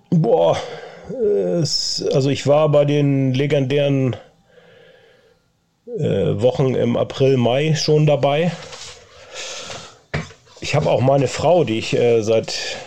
[0.09, 0.57] Boah,
[1.61, 4.16] es, also ich war bei den legendären
[5.98, 8.50] äh, Wochen im April, Mai schon dabei.
[10.62, 12.79] Ich habe auch meine Frau, die ich äh, seit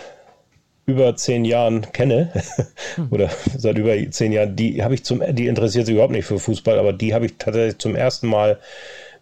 [0.86, 2.32] über zehn Jahren kenne,
[3.10, 6.40] oder seit über zehn Jahren, die habe ich zum, die interessiert sich überhaupt nicht für
[6.40, 8.58] Fußball, aber die habe ich tatsächlich zum ersten Mal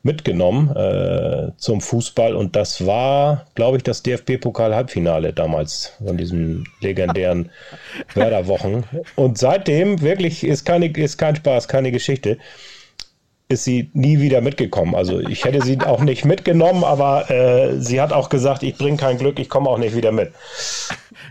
[0.06, 7.50] mitgenommen äh, zum Fußball und das war, glaube ich, das DFB-Pokal-Halbfinale damals von diesen legendären
[8.14, 8.84] Werder-Wochen.
[9.16, 12.38] Und seitdem wirklich ist, keine, ist kein Spaß, keine Geschichte.
[13.48, 14.96] Ist sie nie wieder mitgekommen.
[14.96, 18.96] Also ich hätte sie auch nicht mitgenommen, aber äh, sie hat auch gesagt, ich bringe
[18.96, 20.32] kein Glück, ich komme auch nicht wieder mit.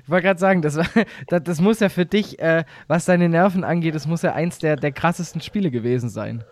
[0.04, 0.76] Ich wollte gerade sagen, das,
[1.28, 4.60] das, das, muss ja für dich, äh, was deine Nerven angeht, das muss ja eins
[4.60, 6.46] der, der krassesten Spiele gewesen sein.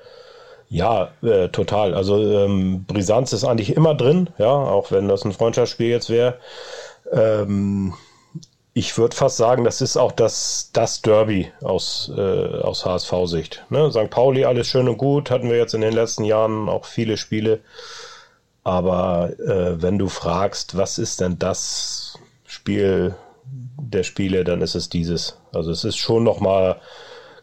[0.73, 1.93] Ja, äh, total.
[1.93, 6.39] Also ähm, Brisanz ist eigentlich immer drin, ja, auch wenn das ein Freundschaftsspiel jetzt wäre.
[7.11, 7.93] Ähm,
[8.73, 13.63] ich würde fast sagen, das ist auch das, das Derby aus, äh, aus HSV-Sicht.
[13.69, 13.91] Ne?
[13.91, 14.09] St.
[14.09, 17.59] Pauli, alles schön und gut, hatten wir jetzt in den letzten Jahren auch viele Spiele.
[18.63, 23.13] Aber äh, wenn du fragst, was ist denn das Spiel
[23.45, 25.37] der Spiele, dann ist es dieses.
[25.51, 26.77] Also es ist schon nochmal,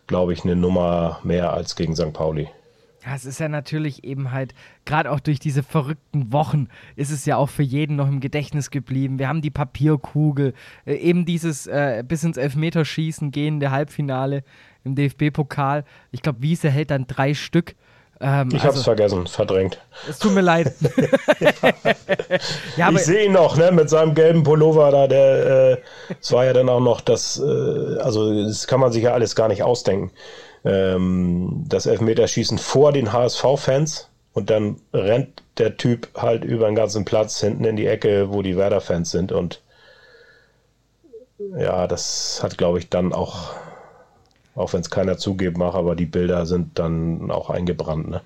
[0.08, 2.12] glaube ich, eine Nummer mehr als gegen St.
[2.12, 2.48] Pauli.
[3.04, 7.24] Ja, es ist ja natürlich eben halt, gerade auch durch diese verrückten Wochen, ist es
[7.24, 9.18] ja auch für jeden noch im Gedächtnis geblieben.
[9.18, 10.52] Wir haben die Papierkugel,
[10.84, 14.44] äh, eben dieses äh, bis ins Elfmeterschießen gehende Halbfinale
[14.84, 15.84] im DFB-Pokal.
[16.10, 17.74] Ich glaube, Wiese hält dann drei Stück.
[18.20, 19.80] Ähm, ich also, habe es vergessen, verdrängt.
[20.06, 20.74] Es tut mir leid.
[22.76, 25.06] ja, ich sehe ihn noch, ne, mit seinem gelben Pullover da.
[25.06, 25.76] Der, äh,
[26.20, 29.34] es war ja dann auch noch das, äh, also das kann man sich ja alles
[29.34, 30.10] gar nicht ausdenken
[30.64, 37.04] ähm, das Elfmeterschießen vor den HSV-Fans und dann rennt der Typ halt über den ganzen
[37.04, 39.60] Platz hinten in die Ecke, wo die Werder-Fans sind und
[41.58, 43.54] ja, das hat, glaube ich, dann auch,
[44.54, 48.08] auch wenn es keiner zugeben mag, aber die Bilder sind dann auch eingebrannt.
[48.08, 48.20] Ne?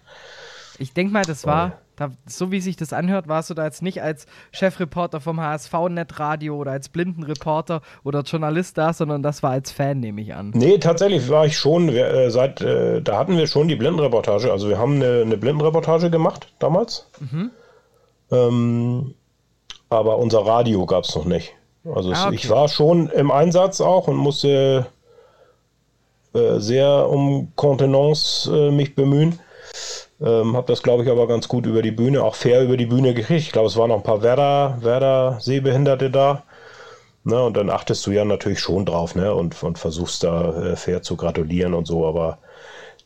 [0.79, 3.83] Ich denke mal, das war da, so wie sich das anhört, warst du da jetzt
[3.83, 9.71] nicht als Chefreporter vom HSV-Netradio oder als Blindenreporter oder Journalist da, sondern das war als
[9.71, 10.51] Fan, nehme ich an.
[10.55, 14.69] Nee, tatsächlich war ich schon, äh, seit, äh, da hatten wir schon die Blindenreportage, also
[14.69, 17.09] wir haben eine, eine Blindenreportage gemacht damals.
[17.21, 17.51] Mhm.
[18.31, 19.15] Ähm,
[19.91, 21.55] aber unser Radio gab es noch nicht.
[21.85, 22.35] Also ah, okay.
[22.35, 24.87] ich war schon im Einsatz auch und musste
[26.35, 29.39] äh, sehr um Kontenance äh, mich bemühen.
[30.21, 32.87] Ähm, habe das, glaube ich, aber ganz gut über die Bühne, auch fair über die
[32.87, 33.41] Bühne gekriegt.
[33.41, 36.45] Ich glaube, es waren noch ein paar Werder, Werder Sehbehinderte da.
[37.27, 40.77] Ne, und dann achtest du ja natürlich schon drauf ne, und, und versuchst da äh,
[40.77, 42.07] fair zu gratulieren und so.
[42.07, 42.39] Aber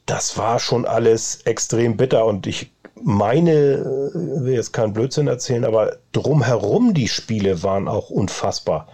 [0.06, 5.64] das war schon alles extrem bitter und ich meine, äh, will jetzt keinen Blödsinn erzählen,
[5.64, 8.88] aber drumherum die Spiele waren auch unfassbar.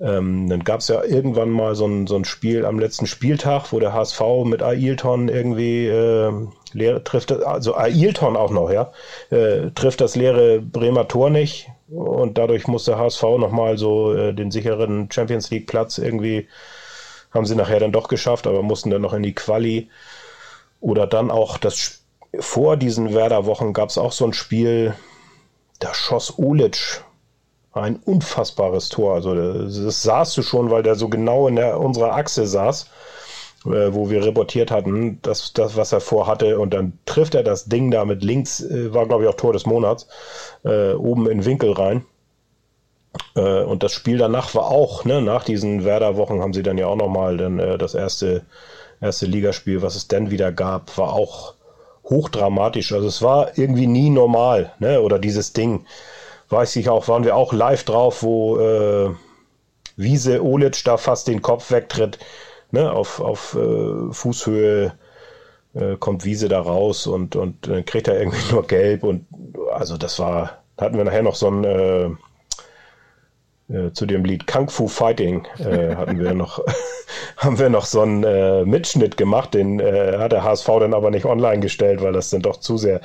[0.00, 3.72] Ähm, dann gab es ja irgendwann mal so ein, so ein Spiel am letzten Spieltag,
[3.72, 6.32] wo der HSV mit Ailton irgendwie äh,
[6.72, 8.92] leere, trifft, also Ailton auch noch, ja,
[9.30, 11.68] äh, trifft das leere Bremer Tor nicht.
[11.88, 16.46] Und dadurch muss der HSV nochmal so äh, den sicheren Champions League Platz irgendwie,
[17.32, 19.88] haben sie nachher dann doch geschafft, aber mussten dann noch in die Quali.
[20.80, 22.02] Oder dann auch das
[22.38, 24.94] vor diesen Werder-Wochen gab es auch so ein Spiel,
[25.80, 27.02] da schoss Ulic
[27.72, 29.14] ein unfassbares Tor.
[29.14, 32.86] Also das, das sahst du schon, weil der so genau in der, unserer Achse saß,
[33.66, 36.58] äh, wo wir reportiert hatten, dass das, was er vorhatte.
[36.58, 39.52] Und dann trifft er das Ding da mit links, äh, war glaube ich auch Tor
[39.52, 40.06] des Monats,
[40.64, 42.04] äh, oben in Winkel rein.
[43.34, 46.86] Äh, und das Spiel danach war auch, ne, nach diesen Werder-Wochen haben sie dann ja
[46.86, 48.44] auch nochmal dann äh, das erste,
[49.00, 51.54] erste Ligaspiel, was es denn wieder gab, war auch
[52.04, 52.92] hochdramatisch.
[52.92, 55.00] Also es war irgendwie nie normal, ne?
[55.02, 55.84] Oder dieses Ding
[56.48, 59.10] weiß ich auch, waren wir auch live drauf, wo äh,
[59.96, 62.18] Wiese Olic da fast den Kopf wegtritt.
[62.70, 64.92] Ne, auf, auf äh, Fußhöhe
[65.74, 69.26] äh, kommt Wiese da raus und, und dann kriegt er irgendwie nur gelb und
[69.72, 72.10] also das war, hatten wir nachher noch so ein äh,
[73.70, 76.64] äh, zu dem Lied Kung Fu Fighting äh, hatten wir noch,
[77.36, 81.10] haben wir noch so einen äh, Mitschnitt gemacht, den äh, hat der HSV dann aber
[81.10, 83.00] nicht online gestellt, weil das dann doch zu sehr,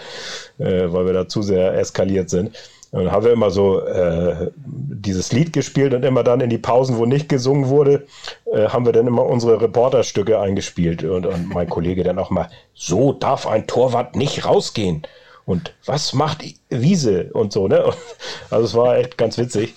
[0.57, 2.55] äh, weil wir da zu sehr eskaliert sind.
[2.93, 6.97] Und haben wir immer so äh, dieses Lied gespielt und immer dann in die Pausen,
[6.97, 8.05] wo nicht gesungen wurde,
[8.53, 11.03] äh, haben wir dann immer unsere Reporterstücke eingespielt.
[11.03, 15.07] Und, und mein Kollege dann auch mal, so darf ein Torwart nicht rausgehen
[15.45, 17.83] und was macht Wiese und so, ne?
[18.49, 19.73] Also es war echt ganz witzig.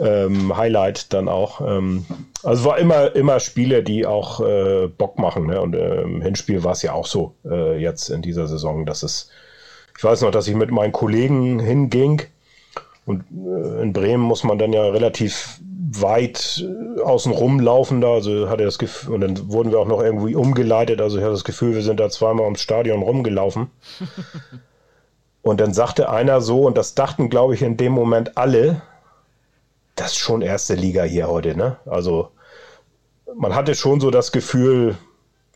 [0.00, 1.60] Ähm, Highlight dann auch.
[1.60, 2.06] Ähm,
[2.42, 5.60] also es war immer, immer Spiele, die auch äh, Bock machen, ne?
[5.60, 9.02] Und äh, im Hinspiel war es ja auch so äh, jetzt in dieser Saison, dass
[9.02, 9.28] es,
[9.96, 12.22] ich weiß noch, dass ich mit meinen Kollegen hinging
[13.06, 15.60] und äh, in Bremen muss man dann ja relativ
[16.00, 20.02] weit äh, außen rumlaufen da, also hatte das Gefühl, und dann wurden wir auch noch
[20.02, 23.70] irgendwie umgeleitet, also ich hatte das Gefühl, wir sind da zweimal ums Stadion rumgelaufen.
[25.42, 28.80] Und dann sagte einer so, und das dachten, glaube ich, in dem Moment alle,
[29.94, 31.76] das ist schon erste Liga hier heute, ne?
[31.84, 32.30] Also
[33.36, 34.96] man hatte schon so das Gefühl,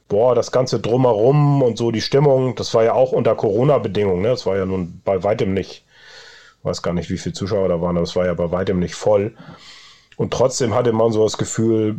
[0.06, 4.28] boah, das Ganze drumherum und so die Stimmung, das war ja auch unter Corona-Bedingungen, ne?
[4.28, 5.86] Das war ja nun bei weitem nicht,
[6.62, 8.94] weiß gar nicht, wie viele Zuschauer da waren, aber es war ja bei weitem nicht
[8.94, 9.34] voll.
[10.16, 11.96] Und trotzdem hatte man so das Gefühl,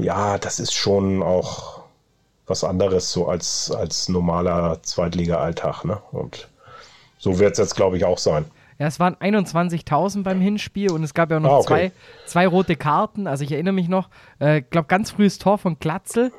[0.00, 1.82] ja, das ist schon auch
[2.46, 5.98] was anderes so als, als normaler Zweitliga-Alltag, ne?
[6.12, 6.48] Und
[7.18, 8.44] so wird es jetzt, glaube ich, auch sein.
[8.78, 11.66] Ja, es waren 21.000 beim Hinspiel und es gab ja noch ah, okay.
[11.66, 11.92] zwei,
[12.26, 13.26] zwei rote Karten.
[13.26, 14.08] Also ich erinnere mich noch,
[14.40, 16.32] ich äh, glaube, ganz frühes Tor von Glatzel.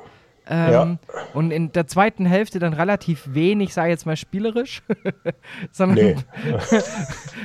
[0.48, 1.22] Ähm, ja.
[1.34, 4.82] Und in der zweiten Hälfte dann relativ wenig, sage ich jetzt mal spielerisch,
[5.72, 6.16] sondern nee.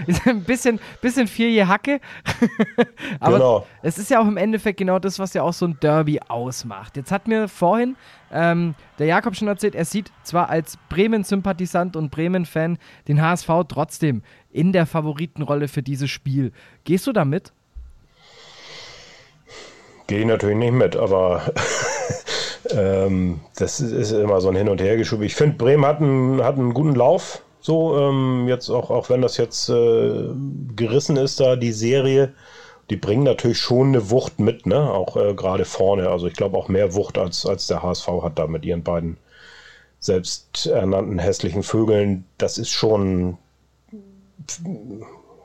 [0.25, 1.99] ein bisschen, bisschen viel je Hacke.
[3.19, 3.67] Aber genau.
[3.81, 6.95] es ist ja auch im Endeffekt genau das, was ja auch so ein Derby ausmacht.
[6.95, 7.95] Jetzt hat mir vorhin
[8.31, 12.77] ähm, der Jakob schon erzählt, er sieht zwar als Bremen-Sympathisant und Bremen-Fan
[13.07, 14.21] den HSV trotzdem
[14.51, 16.51] in der Favoritenrolle für dieses Spiel.
[16.83, 17.51] Gehst du da mit?
[20.05, 21.41] Gehe ich natürlich nicht mit, aber
[22.69, 25.25] ähm, das ist immer so ein Hin- und Hergeschoben.
[25.25, 27.41] Ich finde, Bremen hat einen, hat einen guten Lauf.
[27.59, 30.29] So, ähm, jetzt auch, auch wenn das jetzt äh,
[30.75, 32.33] gerissen ist, da die Serie
[32.91, 34.91] die bringen natürlich schon eine Wucht mit, ne?
[34.91, 36.09] Auch äh, gerade vorne.
[36.09, 39.15] Also ich glaube auch mehr Wucht als, als der HSV hat da mit ihren beiden
[39.99, 42.25] selbsternannten hässlichen Vögeln.
[42.37, 43.37] Das ist schon,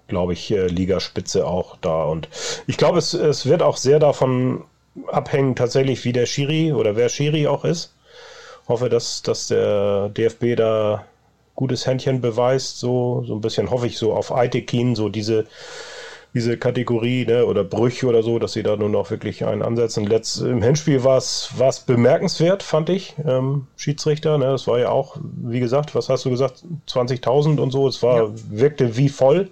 [0.09, 2.05] glaube ich, äh, Ligaspitze auch da.
[2.07, 2.29] Und
[2.67, 4.65] ich glaube, es, es wird auch sehr davon
[5.09, 7.95] abhängen, tatsächlich, wie der Schiri oder wer Schiri auch ist.
[8.69, 11.05] Hoffe, dass, dass der DFB da
[11.55, 12.79] gutes Händchen beweist.
[12.79, 15.47] So, so ein bisschen hoffe ich so auf Aitekin, so diese
[16.37, 20.05] diese Kategorie ne, oder Brüche oder so, dass sie da nun auch wirklich einen ansetzen.
[20.05, 21.51] Letzt, Im Hinspiel war es
[21.87, 24.37] bemerkenswert, fand ich, ähm, Schiedsrichter.
[24.37, 27.89] Ne, das war ja auch, wie gesagt, was hast du gesagt, 20.000 und so.
[27.89, 28.31] Es war, ja.
[28.51, 29.51] wirkte wie voll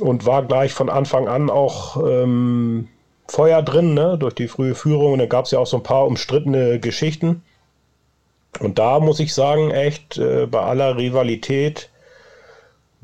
[0.00, 2.88] und war gleich von Anfang an auch ähm,
[3.26, 5.12] Feuer drin, ne, durch die frühe Führung.
[5.12, 7.42] Und da gab es ja auch so ein paar umstrittene Geschichten.
[8.60, 11.90] Und da muss ich sagen, echt, äh, bei aller Rivalität,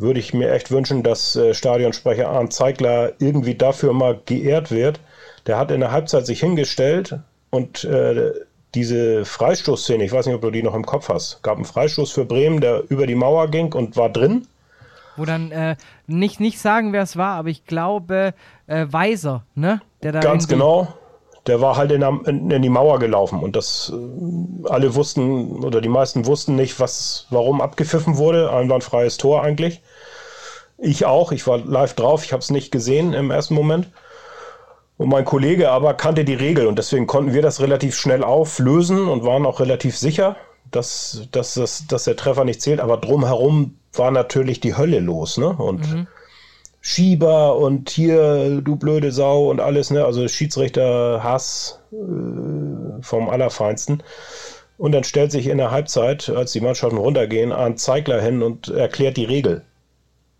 [0.00, 5.00] würde ich mir echt wünschen, dass äh, Stadionsprecher Arndt Zeigler irgendwie dafür mal geehrt wird.
[5.46, 7.18] Der hat in der Halbzeit sich hingestellt
[7.50, 8.32] und äh,
[8.74, 12.12] diese Freistoßszene, ich weiß nicht, ob du die noch im Kopf hast, gab einen Freistoß
[12.12, 14.46] für Bremen, der über die Mauer ging und war drin.
[15.16, 18.32] Wo dann äh, nicht, nicht sagen, wer es war, aber ich glaube
[18.68, 19.80] äh, Weiser, ne?
[20.02, 20.88] Der da Ganz genau.
[21.46, 25.80] Der war halt in, in, in, die Mauer gelaufen und das äh, alle wussten oder
[25.80, 28.52] die meisten wussten nicht, was, warum abgepfiffen wurde.
[28.52, 29.80] Einwandfreies Tor eigentlich.
[30.76, 33.88] Ich auch, ich war live drauf, ich habe es nicht gesehen im ersten Moment.
[34.98, 39.08] Und mein Kollege aber kannte die Regel und deswegen konnten wir das relativ schnell auflösen
[39.08, 40.36] und waren auch relativ sicher,
[40.70, 42.80] dass, dass, dass, dass der Treffer nicht zählt.
[42.80, 45.38] Aber drumherum war natürlich die Hölle los.
[45.38, 45.48] Ne?
[45.48, 46.06] Und mhm.
[46.80, 49.90] Schieber und hier, du blöde Sau und alles.
[49.90, 50.04] Ne?
[50.04, 54.02] Also Schiedsrichter Hass äh, vom Allerfeinsten.
[54.78, 58.68] Und dann stellt sich in der Halbzeit, als die Mannschaften runtergehen, ein Zeigler hin und
[58.68, 59.62] erklärt die Regel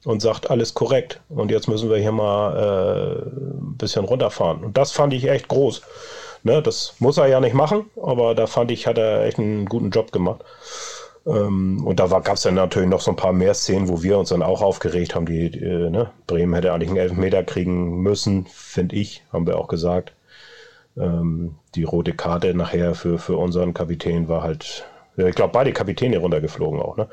[0.05, 1.20] und sagt, alles korrekt.
[1.28, 4.64] Und jetzt müssen wir hier mal äh, ein bisschen runterfahren.
[4.64, 5.82] Und das fand ich echt groß.
[6.43, 9.66] Ne, das muss er ja nicht machen, aber da fand ich, hat er echt einen
[9.66, 10.43] guten Job gemacht.
[11.26, 14.18] Ähm, und da gab es dann natürlich noch so ein paar mehr Szenen, wo wir
[14.18, 15.26] uns dann auch aufgeregt haben.
[15.26, 16.10] Die, äh, ne?
[16.26, 20.12] Bremen hätte eigentlich einen Elfmeter kriegen müssen, finde ich, haben wir auch gesagt.
[20.96, 26.18] Ähm, die rote Karte nachher für, für unseren Kapitän war halt ich glaube, beide Kapitäne
[26.18, 27.08] runtergeflogen auch, ne?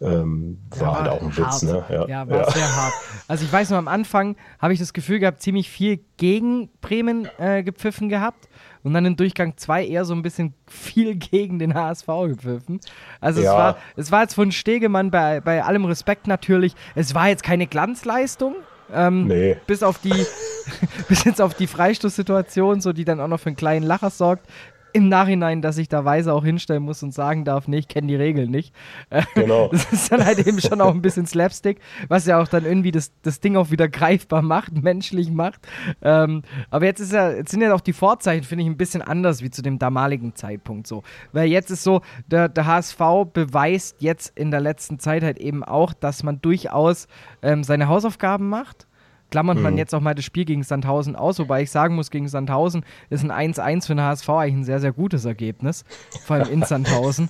[0.00, 1.54] Ähm, war, war halt auch ein hart.
[1.54, 1.84] Witz, ne?
[1.88, 2.50] Ja, ja war ja.
[2.50, 2.94] sehr hart.
[3.28, 7.28] Also ich weiß nur, am Anfang habe ich das Gefühl gehabt, ziemlich viel gegen Bremen
[7.38, 8.48] äh, gepfiffen gehabt
[8.84, 12.78] und dann in Durchgang 2 eher so ein bisschen viel gegen den HSV gepfiffen.
[13.20, 13.50] Also ja.
[13.50, 17.42] es, war, es war jetzt von Stegemann bei, bei allem Respekt natürlich, es war jetzt
[17.42, 18.54] keine Glanzleistung,
[18.92, 19.56] Ähm, Nee.
[19.66, 20.12] Bis auf die,
[21.08, 24.46] bis jetzt auf die Freistoßsituation, so die dann auch noch für einen kleinen Lacher sorgt.
[24.94, 28.06] Im Nachhinein, dass ich da weise auch hinstellen muss und sagen darf, nee, ich kenne
[28.06, 28.74] die Regeln nicht.
[29.10, 29.68] Äh, Genau.
[29.72, 32.92] Das ist dann halt eben schon auch ein bisschen Slapstick, was ja auch dann irgendwie
[32.92, 35.66] das, das Ding auch wieder greifbar macht, menschlich macht.
[36.00, 39.02] Ähm, aber jetzt ist ja, jetzt sind ja auch die Vorzeichen, finde ich, ein bisschen
[39.02, 41.02] anders wie zu dem damaligen Zeitpunkt so.
[41.32, 43.00] Weil jetzt ist so, der, der HSV
[43.32, 47.08] beweist jetzt in der letzten Zeit halt eben auch, dass man durchaus
[47.42, 48.86] ähm, seine Hausaufgaben macht.
[49.34, 52.28] Klammert man jetzt auch mal das Spiel gegen Sandhausen aus, wobei ich sagen muss, gegen
[52.28, 55.84] Sandhausen ist ein 1-1 für den HSV eigentlich ein sehr, sehr gutes Ergebnis.
[56.24, 57.28] Vor allem in Sandhausen.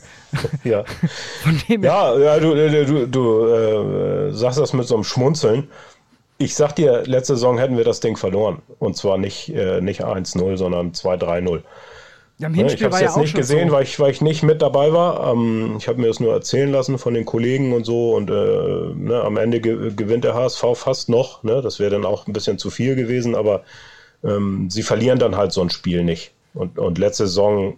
[0.65, 0.85] Ja,
[1.67, 5.69] ja, ja du, du, du, du äh, sagst das mit so einem Schmunzeln.
[6.37, 8.61] Ich sag dir, letzte Saison hätten wir das Ding verloren.
[8.79, 11.63] Und zwar nicht, äh, nicht 1-0, sondern 2-3-0.
[12.39, 13.75] Ja, im Ne, Ich habe es jetzt nicht gesehen, so.
[13.77, 15.33] weil, ich, weil ich nicht mit dabei war.
[15.33, 18.15] Ähm, ich habe mir das nur erzählen lassen von den Kollegen und so.
[18.15, 18.35] Und äh,
[18.95, 21.43] ne, am Ende ge gewinnt der HSV fast noch.
[21.43, 21.63] Ne?
[21.63, 23.63] Das wäre dann auch ein bisschen zu viel gewesen, aber
[24.25, 26.33] ähm, sie verlieren dann halt so ein Spiel nicht.
[26.55, 27.77] Und, und letzte Saison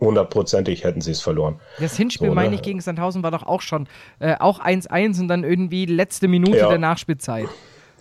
[0.00, 1.58] hundertprozentig hätten sie es verloren.
[1.80, 2.40] Das Hinspiel, So, ne?
[2.40, 3.88] meine ich, gegen Sandhausen war doch auch schon
[4.20, 6.68] äh, auch 1-1 und dann irgendwie letzte Minute Ja.
[6.68, 7.48] der Nachspielzeit.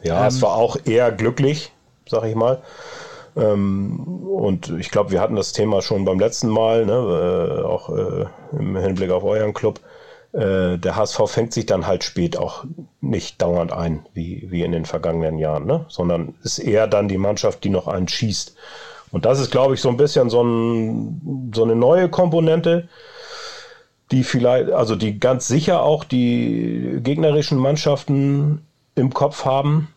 [0.03, 0.27] Ja, Ähm.
[0.27, 1.71] es war auch eher glücklich,
[2.07, 2.61] sag ich mal.
[3.38, 7.89] Ähm, und ich glaube, wir hatten das Thema schon beim letzten Mal, ne, äh, auch
[7.89, 8.25] äh,
[8.57, 9.79] im Hinblick auf euren Club.
[10.33, 12.65] Äh, der HSV fängt sich dann halt spät auch
[12.99, 15.85] nicht dauernd ein, wie, wie in den vergangenen Jahren, ne?
[15.88, 18.55] sondern ist eher dann die Mannschaft, die noch einen schießt.
[19.11, 22.89] Und das ist, glaube ich, so ein bisschen so, ein, so eine neue Komponente,
[24.11, 28.65] die vielleicht, also die ganz sicher auch die gegnerischen Mannschaften
[28.95, 29.89] im Kopf haben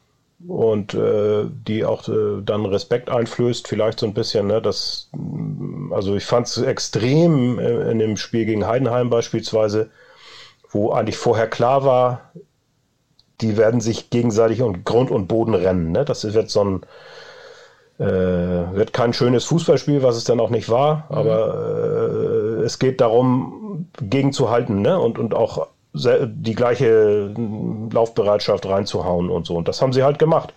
[0.47, 5.93] und äh, die auch äh, dann Respekt einflößt, vielleicht so ein bisschen, ne, das, mm,
[5.93, 9.91] also ich fand es extrem äh, in dem Spiel gegen Heidenheim beispielsweise,
[10.71, 12.33] wo eigentlich vorher klar war,
[13.41, 15.93] die werden sich gegenseitig und Grund und Boden rennen.
[15.93, 16.05] Ne?
[16.05, 16.81] Das wird so ein
[17.99, 23.01] äh, wird kein schönes Fußballspiel, was es dann auch nicht war, aber äh, es geht
[23.01, 24.99] darum, gegenzuhalten ne?
[24.99, 27.35] und, und auch die gleiche
[27.93, 29.57] Laufbereitschaft reinzuhauen und so.
[29.57, 30.55] Und das haben sie halt gemacht.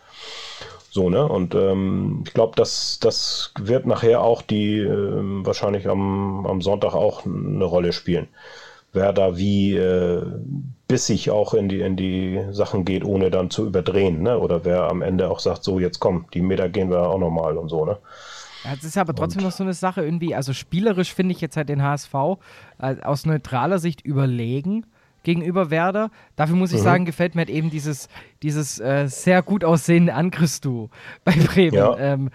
[0.93, 1.27] So, ne?
[1.27, 6.93] Und ähm, ich glaube, das, das wird nachher auch die ähm, wahrscheinlich am, am Sonntag
[6.93, 8.27] auch eine Rolle spielen.
[8.91, 10.21] Wer da wie äh,
[10.88, 14.38] bissig auch in die, in die Sachen geht, ohne dann zu überdrehen, ne?
[14.38, 17.57] Oder wer am Ende auch sagt, so jetzt komm, die Meter gehen wir auch nochmal
[17.57, 17.97] und so, ne?
[18.63, 21.57] Ja, Es ist aber trotzdem noch so eine Sache irgendwie, also spielerisch finde ich jetzt
[21.57, 22.13] halt den HSV
[22.77, 24.86] äh, aus neutraler Sicht überlegen
[25.24, 26.11] gegenüber Werder.
[26.36, 26.84] Dafür muss ich Mhm.
[26.84, 28.09] sagen, gefällt mir halt eben dieses,
[28.41, 30.89] dieses äh, sehr gut aussehende Angriffsduo
[31.26, 31.74] bei Bremen.
[31.76, 31.97] Ja.
[31.97, 32.30] Ähm,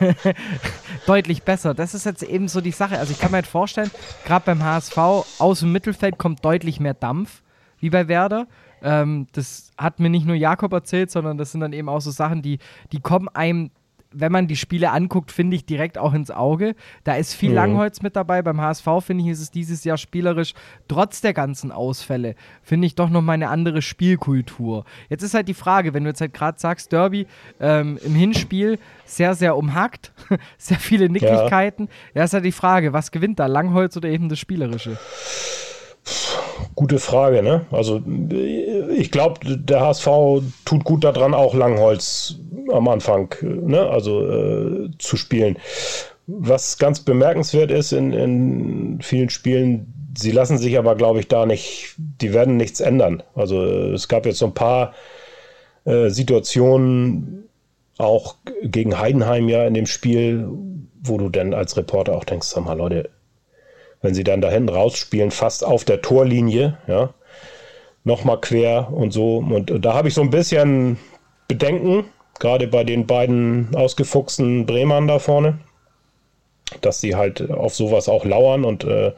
[1.06, 1.74] deutlich besser.
[1.74, 2.98] Das ist jetzt eben so die Sache.
[2.98, 3.90] Also ich kann mir halt vorstellen,
[4.24, 4.96] gerade beim HSV
[5.38, 7.42] aus dem Mittelfeld kommt deutlich mehr Dampf
[7.78, 8.46] wie bei Werder.
[8.82, 12.10] Ähm, das hat mir nicht nur Jakob erzählt, sondern das sind dann eben auch so
[12.10, 12.58] Sachen, die,
[12.92, 13.70] die kommen einem,
[14.14, 16.74] wenn man die Spiele anguckt, finde ich direkt auch ins Auge.
[17.04, 17.56] Da ist viel Mhm.
[17.56, 18.42] Langholz mit dabei.
[18.42, 20.54] Beim HSV finde ich, ist es dieses Jahr spielerisch,
[20.88, 24.84] trotz der ganzen Ausfälle, finde ich doch nochmal eine andere Spielkultur.
[25.08, 27.26] Jetzt ist halt die Frage, wenn du jetzt halt gerade sagst, Derby
[27.60, 30.12] ähm, im Hinspiel sehr, sehr umhackt,
[30.58, 31.88] sehr viele Nicklichkeiten.
[32.14, 32.24] Ja.
[32.24, 34.98] ist halt die Frage, was gewinnt da, Langholz oder eben das Spielerische?
[36.74, 37.66] Gute Frage, ne?
[37.70, 38.02] Also
[38.96, 40.08] ich glaube, der HSV
[40.64, 42.36] tut gut daran, auch Langholz
[42.72, 43.88] am Anfang, ne?
[43.88, 45.58] Also äh, zu spielen.
[46.26, 51.46] Was ganz bemerkenswert ist in, in vielen Spielen, sie lassen sich aber, glaube ich, da
[51.46, 53.22] nicht, die werden nichts ändern.
[53.34, 54.94] Also es gab jetzt so ein paar
[55.84, 57.48] äh, Situationen,
[57.98, 60.48] auch gegen Heidenheim ja in dem Spiel,
[61.02, 63.10] wo du dann als Reporter auch denkst, sag mal, Leute,
[64.02, 67.14] wenn sie dann da hinten rausspielen, fast auf der Torlinie, ja,
[68.04, 69.38] nochmal quer und so.
[69.38, 70.98] Und da habe ich so ein bisschen
[71.48, 72.04] Bedenken,
[72.38, 75.58] gerade bei den beiden ausgefuchsten Bremern da vorne,
[76.80, 79.12] dass sie halt auf sowas auch lauern und äh,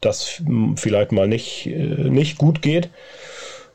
[0.00, 0.40] das
[0.76, 1.70] vielleicht mal nicht, äh,
[2.08, 2.90] nicht gut geht.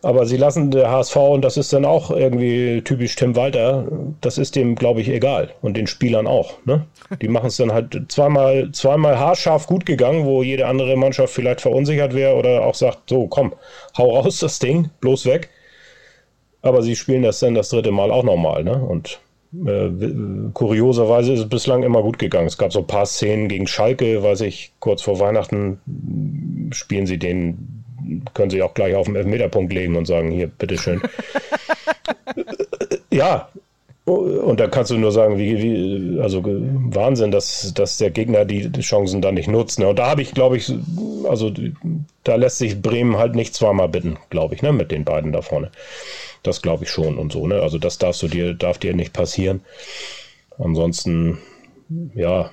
[0.03, 3.87] Aber sie lassen der HSV, und das ist dann auch irgendwie typisch Tim Walter,
[4.19, 5.51] das ist dem, glaube ich, egal.
[5.61, 6.55] Und den Spielern auch.
[6.65, 6.85] Ne?
[7.21, 11.61] Die machen es dann halt zweimal, zweimal haarscharf gut gegangen, wo jede andere Mannschaft vielleicht
[11.61, 13.53] verunsichert wäre oder auch sagt, so komm,
[13.97, 15.49] hau raus das Ding, bloß weg.
[16.61, 18.65] Aber sie spielen das dann das dritte Mal auch nochmal.
[18.65, 18.75] Ne?
[18.75, 19.21] Und
[19.65, 19.89] äh,
[20.53, 22.47] kurioserweise ist es bislang immer gut gegangen.
[22.47, 25.79] Es gab so ein paar Szenen gegen Schalke, weiß ich, kurz vor Weihnachten
[26.71, 27.82] spielen sie den
[28.33, 31.01] können sie auch gleich auf den Elfmeterpunkt legen und sagen, hier, bitteschön.
[33.11, 33.49] ja,
[34.05, 38.69] und da kannst du nur sagen, wie, wie also Wahnsinn, dass, dass der Gegner die
[38.81, 39.79] Chancen da nicht nutzt.
[39.79, 39.87] Ne?
[39.87, 40.73] Und da habe ich, glaube ich,
[41.29, 41.51] also
[42.25, 45.41] da lässt sich Bremen halt nicht zweimal bitten, glaube ich, ne, mit den beiden da
[45.41, 45.71] vorne.
[46.43, 47.61] Das glaube ich schon und so, ne?
[47.61, 49.61] Also das darfst du dir, darf dir nicht passieren.
[50.57, 51.37] Ansonsten,
[52.13, 52.51] ja,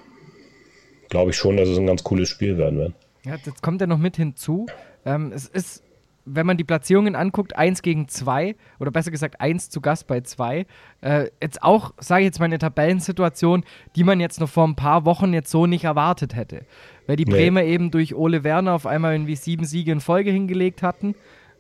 [1.09, 2.93] glaube ich schon, dass es ein ganz cooles Spiel werden wird.
[3.25, 4.67] Ja, jetzt kommt ja noch mit hinzu.
[5.05, 5.83] Ähm, es ist,
[6.25, 10.21] wenn man die Platzierungen anguckt, 1 gegen 2 oder besser gesagt 1 zu Gast bei
[10.21, 10.67] 2.
[11.01, 13.65] Äh, jetzt auch, sage ich jetzt mal, eine Tabellensituation,
[13.97, 16.67] die man jetzt noch vor ein paar Wochen jetzt so nicht erwartet hätte.
[17.07, 17.73] Weil die Bremer nee.
[17.73, 21.15] eben durch Ole Werner auf einmal irgendwie sieben Siege in Folge hingelegt hatten.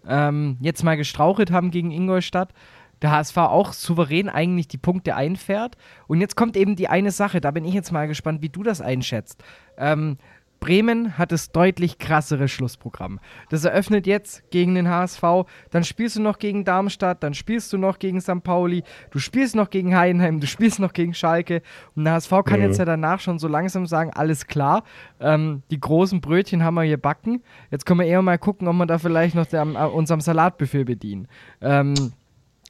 [0.06, 2.54] Ähm, jetzt mal gestrauchelt haben gegen Ingolstadt
[3.02, 5.76] der HSV auch souverän eigentlich die Punkte einfährt.
[6.06, 8.62] Und jetzt kommt eben die eine Sache, da bin ich jetzt mal gespannt, wie du
[8.62, 9.42] das einschätzt.
[9.78, 10.18] Ähm,
[10.60, 13.18] Bremen hat das deutlich krassere Schlussprogramm.
[13.48, 15.22] Das eröffnet jetzt gegen den HSV,
[15.70, 18.42] dann spielst du noch gegen Darmstadt, dann spielst du noch gegen St.
[18.44, 21.62] Pauli, du spielst noch gegen Heidenheim, du spielst noch gegen Schalke.
[21.96, 22.66] Und der HSV kann mhm.
[22.66, 24.84] jetzt ja danach schon so langsam sagen, alles klar,
[25.18, 27.42] ähm, die großen Brötchen haben wir hier backen.
[27.70, 30.84] Jetzt können wir eher mal gucken, ob wir da vielleicht noch der, äh, unserem Salatbefehl
[30.84, 31.26] bedienen.
[31.62, 31.94] Ähm,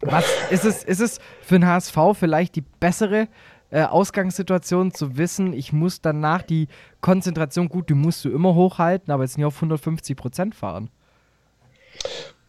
[0.03, 3.28] was ist es, ist es für den HSV vielleicht die bessere
[3.71, 6.68] äh, Ausgangssituation zu wissen, ich muss danach die
[7.01, 10.91] Konzentration, gut, die musst du immer hochhalten, aber jetzt nicht auf 150 Prozent fahren?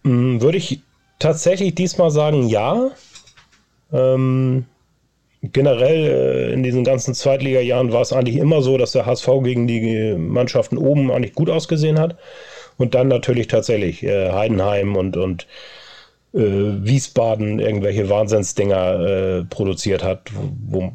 [0.03, 0.82] Mm, würde ich
[1.19, 2.91] tatsächlich diesmal sagen, ja.
[3.91, 4.65] Ähm,
[5.41, 9.67] generell äh, in diesen ganzen Zweitliga-Jahren war es eigentlich immer so, dass der HSV gegen
[9.67, 12.17] die Mannschaften oben eigentlich gut ausgesehen hat.
[12.78, 15.45] Und dann natürlich tatsächlich äh, Heidenheim und, und
[16.34, 20.91] äh, Wiesbaden irgendwelche Wahnsinnsdinger äh, produziert hat, wo,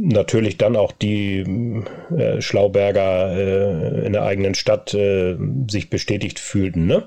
[0.00, 1.84] natürlich dann auch die
[2.16, 5.36] äh, Schlauberger äh, in der eigenen Stadt äh,
[5.68, 6.86] sich bestätigt fühlten.
[6.86, 7.04] Ne?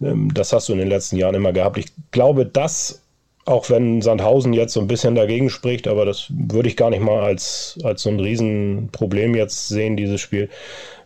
[0.00, 1.78] Ähm, das hast du in den letzten Jahren immer gehabt.
[1.78, 3.02] Ich glaube, dass
[3.48, 7.00] auch wenn Sandhausen jetzt so ein bisschen dagegen spricht, aber das würde ich gar nicht
[7.00, 10.50] mal als, als so ein Riesenproblem jetzt sehen, dieses Spiel.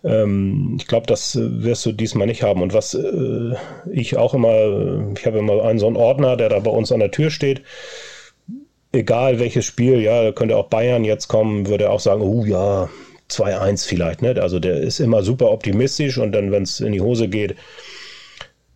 [0.04, 2.62] Ähm, ich glaube, das äh, wirst du diesmal nicht haben.
[2.62, 3.54] Und was äh,
[3.90, 7.00] ich auch immer, ich habe immer einen so einen Ordner, der da bei uns an
[7.00, 7.62] der Tür steht.
[8.92, 12.90] Egal welches Spiel, ja, könnte auch Bayern jetzt kommen, würde er auch sagen, oh ja,
[13.30, 14.20] 2-1 vielleicht.
[14.20, 14.34] Ne?
[14.40, 17.54] Also der ist immer super optimistisch und dann, wenn es in die Hose geht,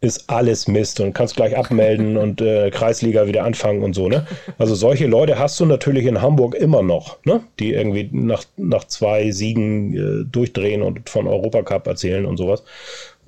[0.01, 4.27] ist alles Mist und kannst gleich abmelden und äh, Kreisliga wieder anfangen und so, ne?
[4.59, 7.41] Also solche Leute hast du natürlich in Hamburg immer noch, ne?
[7.59, 12.63] Die irgendwie nach, nach zwei Siegen äh, durchdrehen und von Europacup erzählen und sowas.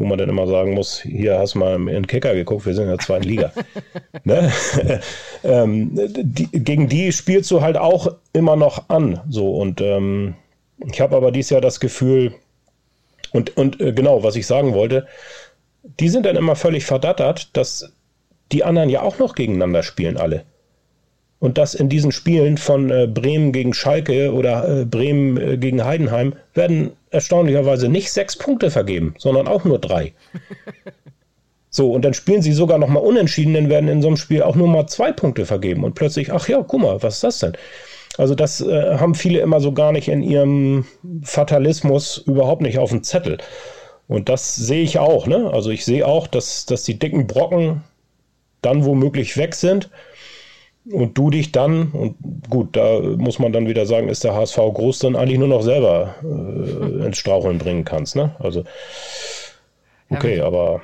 [0.01, 2.75] Wo man dann immer sagen muss, hier hast du mal in den Kicker geguckt, wir
[2.75, 3.53] sind in der zweiten Liga.
[4.25, 4.53] ne?
[5.45, 9.21] ähm, die, gegen die spielst du halt auch immer noch an.
[9.29, 10.35] So und ähm,
[10.87, 12.35] ich habe aber dieses Jahr das Gefühl,
[13.33, 15.07] und, und äh, genau, was ich sagen wollte,
[16.01, 17.93] die sind dann immer völlig verdattert, dass
[18.53, 20.45] die anderen ja auch noch gegeneinander spielen, alle.
[21.41, 25.85] Und dass in diesen Spielen von äh, Bremen gegen Schalke oder äh, Bremen äh, gegen
[25.85, 30.15] Heidenheim werden erstaunlicherweise nicht sechs Punkte vergeben, sondern auch nur drei.
[31.71, 34.43] So, und dann spielen sie sogar noch mal unentschieden, dann werden in so einem Spiel
[34.43, 35.85] auch nur mal zwei Punkte vergeben.
[35.85, 37.53] Und plötzlich, ach ja, guck mal, was ist das denn?
[38.17, 40.87] Also das äh, haben viele immer so gar nicht in ihrem
[41.23, 43.39] Fatalismus überhaupt nicht auf dem Zettel.
[44.09, 45.27] Und das sehe ich auch.
[45.27, 45.51] Ne?
[45.53, 47.83] Also ich sehe auch, dass, dass die dicken Brocken
[48.63, 49.91] dann womöglich weg sind.
[50.91, 52.17] Und du dich dann, und
[52.49, 55.61] gut, da muss man dann wieder sagen, ist der HSV groß, dann eigentlich nur noch
[55.61, 58.17] selber äh, ins Straucheln bringen kannst.
[58.17, 58.35] Ne?
[58.39, 58.65] Also,
[60.09, 60.81] okay, ja, aber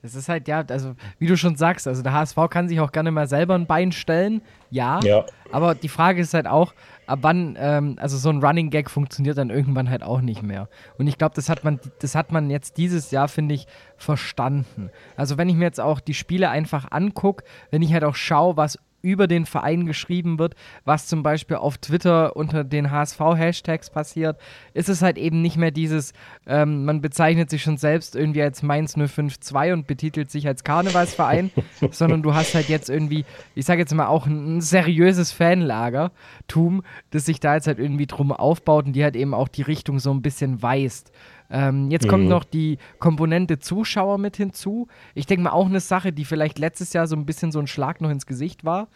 [0.00, 2.92] es ist halt, ja, also wie du schon sagst, also der HSV kann sich auch
[2.92, 4.40] gerne mal selber ein Bein stellen,
[4.70, 5.00] ja.
[5.02, 5.26] ja.
[5.50, 6.72] Aber die Frage ist halt auch,
[7.08, 10.68] ab wann, ähm, also so ein Running Gag funktioniert dann irgendwann halt auch nicht mehr.
[10.98, 14.90] Und ich glaube, das hat man, das hat man jetzt dieses Jahr, finde ich, verstanden.
[15.16, 18.56] Also wenn ich mir jetzt auch die Spiele einfach angucke, wenn ich halt auch schaue,
[18.56, 24.38] was über den Verein geschrieben wird, was zum Beispiel auf Twitter unter den HSV-Hashtags passiert,
[24.74, 26.12] ist es halt eben nicht mehr dieses,
[26.46, 31.50] ähm, man bezeichnet sich schon selbst irgendwie als Mainz 052 und betitelt sich als Karnevalsverein,
[31.90, 33.24] sondern du hast halt jetzt irgendwie,
[33.54, 38.32] ich sage jetzt mal auch ein seriöses Fanlagertum, das sich da jetzt halt irgendwie drum
[38.32, 41.12] aufbaut und die halt eben auch die Richtung so ein bisschen weist.
[41.50, 42.30] Ähm, jetzt kommt mhm.
[42.30, 44.88] noch die Komponente Zuschauer mit hinzu.
[45.14, 47.66] Ich denke mal auch eine Sache, die vielleicht letztes Jahr so ein bisschen so ein
[47.66, 48.88] Schlag noch ins Gesicht war.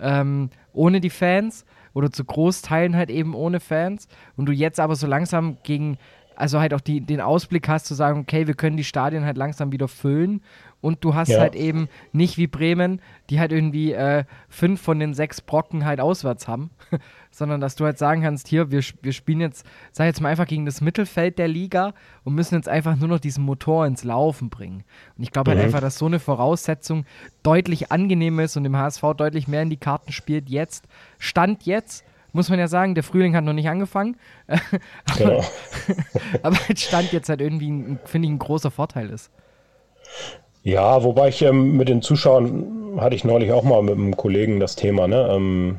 [0.00, 4.08] Ähm, ohne die Fans oder zu Großteilen halt eben ohne Fans.
[4.36, 5.98] Und du jetzt aber so langsam gegen,
[6.36, 9.36] also halt auch die, den Ausblick hast zu sagen, okay, wir können die Stadien halt
[9.36, 10.42] langsam wieder füllen.
[10.80, 11.40] Und du hast ja.
[11.40, 16.00] halt eben nicht wie Bremen, die halt irgendwie äh, fünf von den sechs Brocken halt
[16.00, 16.70] auswärts haben,
[17.30, 20.46] sondern dass du halt sagen kannst, hier, wir, wir spielen jetzt, sag jetzt mal einfach
[20.46, 21.92] gegen das Mittelfeld der Liga
[22.24, 24.84] und müssen jetzt einfach nur noch diesen Motor ins Laufen bringen.
[25.16, 25.62] Und ich glaube halt mhm.
[25.62, 27.04] halt einfach, dass so eine Voraussetzung
[27.42, 30.86] deutlich angenehm ist und dem HSV deutlich mehr in die Karten spielt jetzt.
[31.18, 34.16] Stand jetzt, muss man ja sagen, der Frühling hat noch nicht angefangen.
[34.46, 34.60] aber,
[35.18, 35.44] genau.
[36.42, 39.30] aber Stand jetzt halt irgendwie, finde ich, ein großer Vorteil ist.
[40.62, 44.60] Ja, wobei ich ähm, mit den Zuschauern hatte ich neulich auch mal mit einem Kollegen
[44.60, 45.08] das Thema.
[45.08, 45.28] Ne?
[45.32, 45.78] Ähm,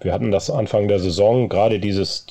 [0.00, 2.26] wir hatten das Anfang der Saison, gerade dieses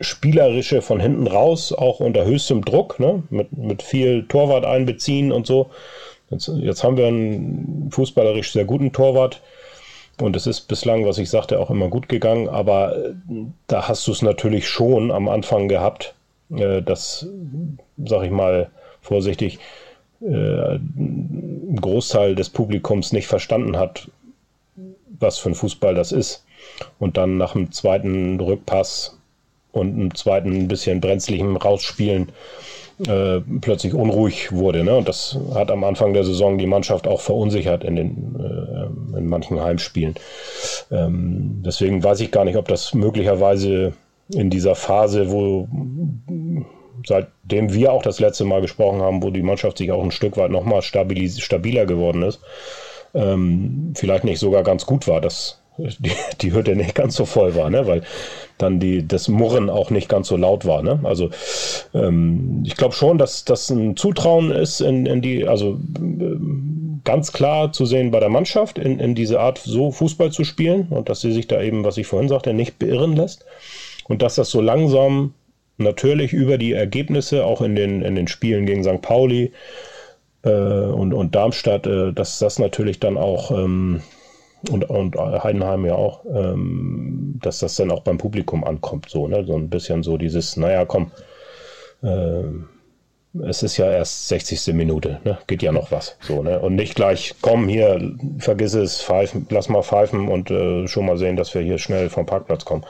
[0.00, 3.22] spielerische von hinten raus, auch unter höchstem Druck, ne?
[3.30, 5.70] mit, mit viel Torwart einbeziehen und so.
[6.30, 9.42] Jetzt, jetzt haben wir einen fußballerisch sehr guten Torwart.
[10.20, 12.48] Und es ist bislang, was ich sagte, auch immer gut gegangen.
[12.48, 13.12] Aber äh,
[13.66, 16.14] da hast du es natürlich schon am Anfang gehabt,
[16.54, 17.26] äh, dass,
[18.04, 19.58] sag ich mal vorsichtig,
[20.22, 24.08] äh, ein Großteil des Publikums nicht verstanden hat,
[25.18, 26.44] was für ein Fußball das ist.
[26.98, 29.18] Und dann nach dem zweiten Rückpass
[29.72, 32.32] und einem zweiten ein bisschen brenzlichen Rausspielen
[33.06, 34.84] äh, plötzlich unruhig wurde.
[34.84, 34.96] Ne?
[34.96, 39.26] Und das hat am Anfang der Saison die Mannschaft auch verunsichert in, den, äh, in
[39.26, 40.14] manchen Heimspielen.
[40.90, 43.94] Ähm, deswegen weiß ich gar nicht, ob das möglicherweise
[44.28, 45.66] in dieser Phase, wo
[47.06, 50.36] seitdem wir auch das letzte Mal gesprochen haben, wo die Mannschaft sich auch ein Stück
[50.36, 52.40] weit nochmal stabiler geworden ist,
[53.14, 57.54] ähm, vielleicht nicht sogar ganz gut war, dass die, die Hütte nicht ganz so voll
[57.54, 57.86] war, ne?
[57.86, 58.02] weil
[58.58, 60.82] dann die, das Murren auch nicht ganz so laut war.
[60.82, 61.00] Ne?
[61.04, 61.30] Also
[61.94, 66.36] ähm, ich glaube schon, dass das ein Zutrauen ist in, in die, also äh,
[67.04, 70.88] ganz klar zu sehen bei der Mannschaft, in, in diese Art so Fußball zu spielen
[70.90, 73.46] und dass sie sich da eben, was ich vorhin sagte, nicht beirren lässt
[74.08, 75.34] und dass das so langsam
[75.80, 79.02] natürlich über die Ergebnisse, auch in den, in den Spielen gegen St.
[79.02, 79.52] Pauli
[80.42, 84.02] äh, und, und Darmstadt, äh, dass das natürlich dann auch ähm,
[84.68, 89.44] und, und Heidenheim ja auch, ähm, dass das dann auch beim Publikum ankommt, so, ne?
[89.46, 91.12] So ein bisschen so dieses, naja, komm,
[92.02, 92.42] äh,
[93.46, 94.74] es ist ja erst 60.
[94.74, 95.38] Minute, ne?
[95.46, 96.16] Geht ja noch was.
[96.20, 96.58] So, ne?
[96.58, 101.16] Und nicht gleich, komm hier, vergiss es, pfeifen, lass mal pfeifen und äh, schon mal
[101.16, 102.84] sehen, dass wir hier schnell vom Parkplatz kommen.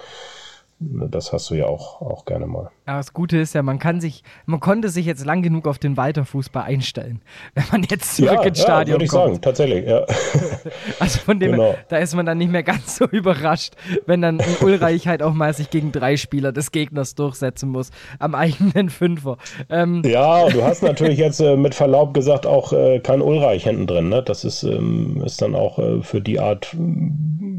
[0.83, 2.71] Das hast du ja auch, auch gerne mal.
[2.87, 5.79] Ja, das Gute ist ja, man kann sich, man konnte sich jetzt lang genug auf
[5.79, 7.21] den Weiterfußball einstellen,
[7.55, 9.25] wenn man jetzt zurück ja, ins Stadion ja, würde ich kommt.
[9.25, 10.07] sagen, tatsächlich, ja.
[10.99, 11.75] Also von dem, genau.
[11.91, 13.75] da ist man dann nicht mehr ganz so überrascht,
[14.07, 17.91] wenn dann ein Ulreich halt auch mal sich gegen drei Spieler des Gegners durchsetzen muss,
[18.19, 19.37] am eigenen Fünfer.
[19.69, 20.03] Ähm.
[20.07, 24.09] Ja, du hast natürlich jetzt äh, mit Verlaub gesagt auch äh, kein Ulreich hinten drin,
[24.09, 24.23] ne?
[24.23, 26.75] Das ist, ähm, ist dann auch äh, für die Art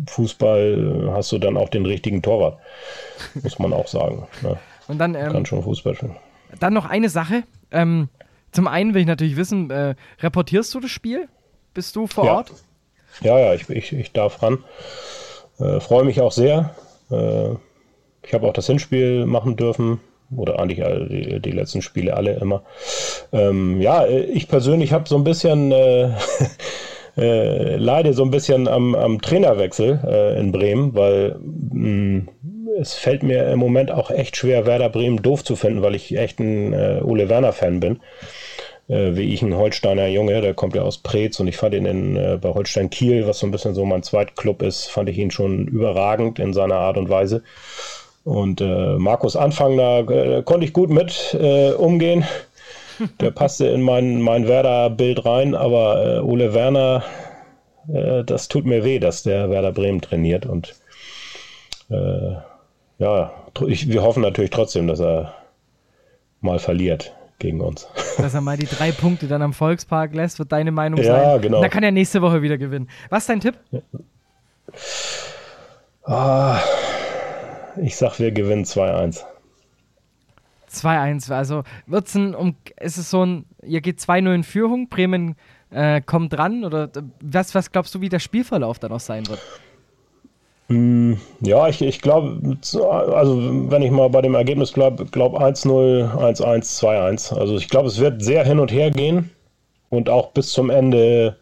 [0.07, 2.57] Fußball äh, hast du dann auch den richtigen Torwart
[3.41, 4.28] muss man auch sagen.
[4.41, 4.57] Ne?
[4.88, 6.16] Und dann, ähm, Kann schon Fußball spielen.
[6.59, 7.43] Dann noch eine Sache.
[7.72, 8.09] Ähm,
[8.51, 11.30] zum einen will ich natürlich wissen, äh, reportierst du das Spiel?
[11.74, 12.36] Bist du vor ja.
[12.36, 12.51] Ort?
[13.22, 14.59] Ja, ja, ich, ich, ich darf ran.
[15.59, 16.76] Äh, Freue mich auch sehr.
[17.09, 17.51] Äh,
[18.24, 19.99] ich habe auch das Hinspiel machen dürfen.
[20.36, 22.64] Oder eigentlich alle, die, die letzten Spiele alle immer.
[23.34, 26.12] Ähm, ja, äh, ich persönlich habe so ein bisschen äh,
[27.18, 32.28] äh, leide so ein bisschen am, am Trainerwechsel äh, in Bremen, weil mh,
[32.80, 36.15] es fällt mir im Moment auch echt schwer, Werder Bremen doof zu finden, weil ich
[36.17, 37.99] echt ein äh, Ole Werner-Fan bin.
[38.88, 41.86] Äh, wie ich ein Holsteiner Junge, der kommt ja aus Preetz und ich fand ihn
[41.86, 45.17] in, äh, bei Holstein Kiel, was so ein bisschen so mein Zweitclub ist, fand ich
[45.17, 47.43] ihn schon überragend in seiner Art und Weise.
[48.24, 52.26] Und äh, Markus Anfang, da äh, konnte ich gut mit äh, umgehen.
[53.19, 57.03] Der passte in mein, mein Werder-Bild rein, aber Ole Werner,
[57.88, 60.76] das tut mir weh, dass der Werder Bremen trainiert und
[63.02, 63.32] ja,
[63.66, 65.34] ich, wir hoffen natürlich trotzdem, dass er
[66.39, 67.88] mal verliert gegen uns.
[68.18, 71.24] Dass er mal die drei Punkte dann am Volkspark lässt, wird deine Meinung ja, sein.
[71.24, 71.62] Ja, genau.
[71.62, 72.88] Da kann er nächste Woche wieder gewinnen.
[73.10, 73.56] Was ist dein Tipp?
[76.04, 76.60] Ah,
[77.82, 79.24] ich sag, wir gewinnen 2-1.
[80.72, 85.36] 2-1, also wird's ein, um, ist es so ein, ihr geht 2-0 in Führung, Bremen
[85.72, 86.89] äh, kommt dran oder
[87.22, 89.39] was, was glaubst du, wie der Spielverlauf dann auch sein wird?
[90.72, 92.57] Hm, ja, ich, ich glaube,
[93.13, 93.38] also
[93.69, 97.38] wenn ich mal bei dem Ergebnis bleibe, glaube 1-0, 1-1, 2-1.
[97.38, 99.32] Also ich glaube, es wird sehr hin und her gehen
[99.89, 101.36] und auch bis zum Ende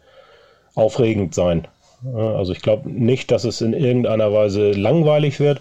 [0.74, 1.68] aufregend sein.
[2.12, 5.60] Also ich glaube nicht, dass es in irgendeiner Weise langweilig wird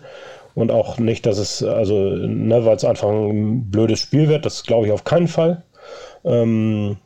[0.55, 4.63] und auch nicht, dass es, also, ne, weil es einfach ein blödes Spiel wird, das
[4.63, 5.61] glaube ich auf keinen Fall.
[6.25, 6.97] Ähm,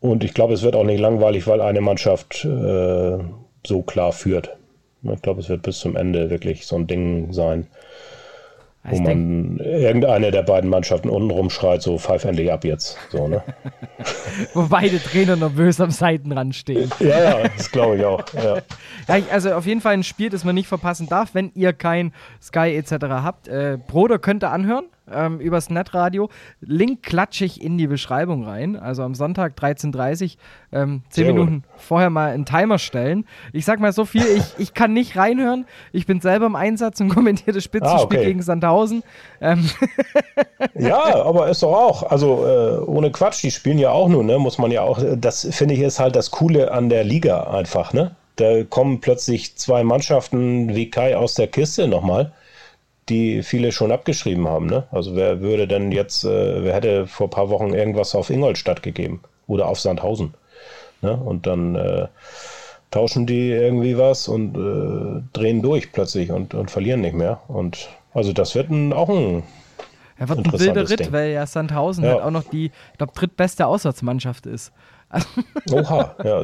[0.00, 3.18] und ich glaube, es wird auch nicht langweilig, weil eine Mannschaft äh,
[3.64, 4.56] so klar führt.
[5.02, 7.66] Ich glaube, es wird bis zum Ende wirklich so ein Ding sein,
[8.82, 12.96] wo ich man irgendeine der beiden Mannschaften unten rumschreit, so pfeif endlich ab jetzt.
[13.10, 13.42] So, ne?
[14.54, 16.90] wo beide Trainer nervös am Seitenrand stehen.
[16.98, 18.24] ja, ja, das glaube ich auch.
[18.32, 18.56] Ja.
[19.08, 19.24] ja.
[19.30, 22.74] also auf jeden Fall ein Spiel, das man nicht verpassen darf, wenn ihr kein Sky
[22.74, 22.92] etc.
[23.08, 23.48] habt.
[23.48, 24.86] Äh, Broder könnt ihr anhören.
[25.12, 26.28] Ähm, übers Netradio.
[26.60, 28.76] Link klatsche ich in die Beschreibung rein.
[28.76, 30.24] Also am Sonntag 13.30
[30.72, 33.24] Uhr, ähm, 10 Sehr Minuten vorher mal einen Timer stellen.
[33.52, 35.66] Ich sag mal so viel, ich, ich kann nicht reinhören.
[35.92, 38.24] Ich bin selber im Einsatz und kommentiere das Spitzenspiel Ah, okay.
[38.24, 39.02] gegen Sandhausen.
[39.40, 39.68] Ähm,
[40.74, 42.02] Ja, aber ist doch auch.
[42.10, 44.38] Also äh, ohne Quatsch, die spielen ja auch nur, ne?
[44.38, 45.00] Muss man ja auch.
[45.16, 48.14] Das finde ich ist halt das Coole an der Liga einfach, ne?
[48.36, 52.32] Da kommen plötzlich zwei Mannschaften wie Kai aus der Kiste nochmal,
[53.10, 54.84] die viele schon abgeschrieben haben, ne?
[54.90, 58.82] Also wer würde denn jetzt, äh, wer hätte vor ein paar Wochen irgendwas auf Ingolstadt
[58.82, 60.34] gegeben oder auf Sandhausen,
[61.02, 61.16] ne?
[61.16, 62.06] Und dann äh,
[62.90, 67.40] tauschen die irgendwie was und äh, drehen durch plötzlich und, und verlieren nicht mehr.
[67.48, 69.42] Und also das wird ein, auch ein
[70.16, 71.12] er wird ein wilder Ritt, Ding.
[71.12, 72.10] weil ja Sandhausen Ja.
[72.14, 74.72] halt auch noch die, ich glaube, drittbeste Auswärtsmannschaft ist.
[75.72, 76.42] Oha, ja.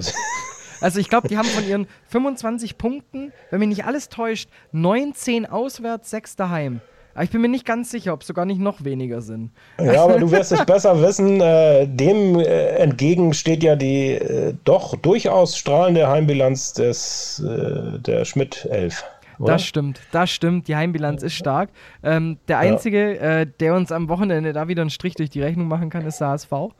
[0.86, 5.44] Also ich glaube, die haben von ihren 25 Punkten, wenn mich nicht alles täuscht, 19
[5.44, 6.80] auswärts, 6 daheim.
[7.12, 9.50] Aber ich bin mir nicht ganz sicher, ob es sogar nicht noch weniger sind.
[9.80, 11.40] Ja, aber du wirst es besser wissen.
[11.40, 18.24] Äh, dem äh, entgegen steht ja die äh, doch durchaus strahlende Heimbilanz des äh, der
[18.24, 19.02] Schmidt-Elf.
[19.38, 19.54] Oder?
[19.54, 20.68] Das stimmt, das stimmt.
[20.68, 21.70] Die Heimbilanz ist stark.
[22.02, 25.68] Ähm, der Einzige, äh, der uns am Wochenende da wieder einen Strich durch die Rechnung
[25.68, 26.52] machen kann, ist der HSV.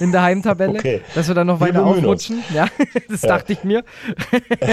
[0.00, 0.78] In der Heimtabelle.
[0.78, 1.00] Okay.
[1.14, 2.42] Dass wir dann noch weiter aufrutschen.
[2.54, 2.66] Ja,
[3.08, 3.84] das dachte ich mir.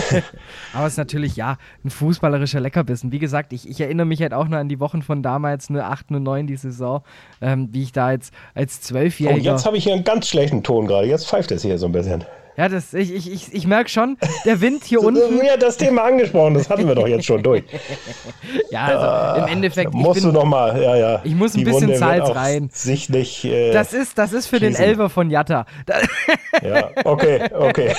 [0.74, 3.12] Aber es ist natürlich, ja, ein fußballerischer Leckerbissen.
[3.12, 6.12] Wie gesagt, ich, ich erinnere mich halt auch noch an die Wochen von damals, 08,
[6.12, 7.02] 09, die Saison,
[7.42, 9.52] ähm, wie ich da als, als Oh, Zwölfjähriger.
[9.52, 11.08] jetzt habe ich hier einen ganz schlechten Ton gerade.
[11.08, 12.24] Jetzt pfeift es hier so ein bisschen.
[12.58, 15.38] Ja, das, ich, ich, ich, ich merke schon, der Wind hier Du unten.
[15.38, 17.64] mir das Thema angesprochen, das hatten wir doch jetzt schon durch.
[18.70, 19.92] Ja, also im Endeffekt.
[19.94, 21.22] ich Musst bin, du noch mal, ja, ja.
[21.24, 22.70] Ich muss ein Die bisschen Wunde Salz rein.
[22.72, 23.46] Sichtlich.
[23.46, 24.86] Äh, Das ist, das ist für den Schließen.
[24.86, 25.66] Elver von Jatta.
[25.86, 25.96] Da,
[26.68, 27.94] ja, okay, okay.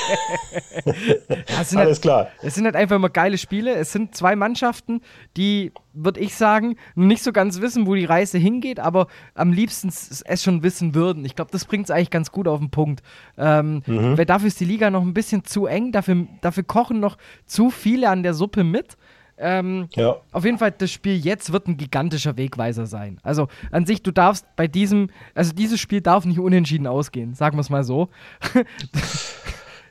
[1.56, 2.28] Alles halt, klar.
[2.42, 3.74] es sind halt einfach immer geile Spiele.
[3.74, 5.00] Es sind zwei Mannschaften,
[5.36, 5.72] die,
[6.04, 10.42] würde ich sagen, nicht so ganz wissen, wo die Reise hingeht, aber am liebsten es
[10.42, 11.24] schon wissen würden.
[11.24, 13.02] Ich glaube, das bringt es eigentlich ganz gut auf den Punkt.
[13.36, 14.16] Ähm, Mhm.
[14.18, 15.92] Weil dafür ist die Liga noch ein bisschen zu eng.
[15.92, 18.96] Dafür, dafür kochen noch zu viele an der Suppe mit.
[19.40, 20.16] Ähm, Ja.
[20.32, 23.18] Auf jeden Fall, das Spiel jetzt wird ein gigantischer Wegweiser sein.
[23.22, 27.56] Also an sich, du darfst bei diesem, also dieses Spiel darf nicht unentschieden ausgehen, sagen
[27.56, 28.08] wir es mal so.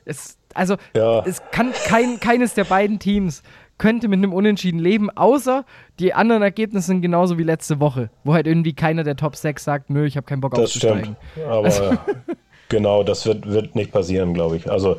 [0.04, 1.24] es, also Ja.
[1.24, 3.42] es kann kein, keines der beiden Teams
[3.78, 5.64] könnte mit einem Unentschieden leben, außer
[5.98, 9.62] die anderen Ergebnisse sind genauso wie letzte Woche, wo halt irgendwie keiner der Top 6
[9.62, 11.16] sagt, nö, ich habe keinen Bock Das aufzusteigen.
[11.32, 11.48] stimmt.
[11.48, 11.98] Aber
[12.68, 14.70] genau, das wird, wird nicht passieren, glaube ich.
[14.70, 14.96] Also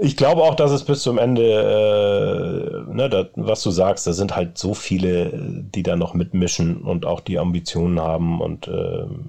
[0.00, 4.12] ich glaube auch, dass es bis zum Ende, äh, ne, da, was du sagst, da
[4.12, 5.32] sind halt so viele,
[5.74, 8.40] die da noch mitmischen und auch die Ambitionen haben.
[8.40, 9.24] Und ähm,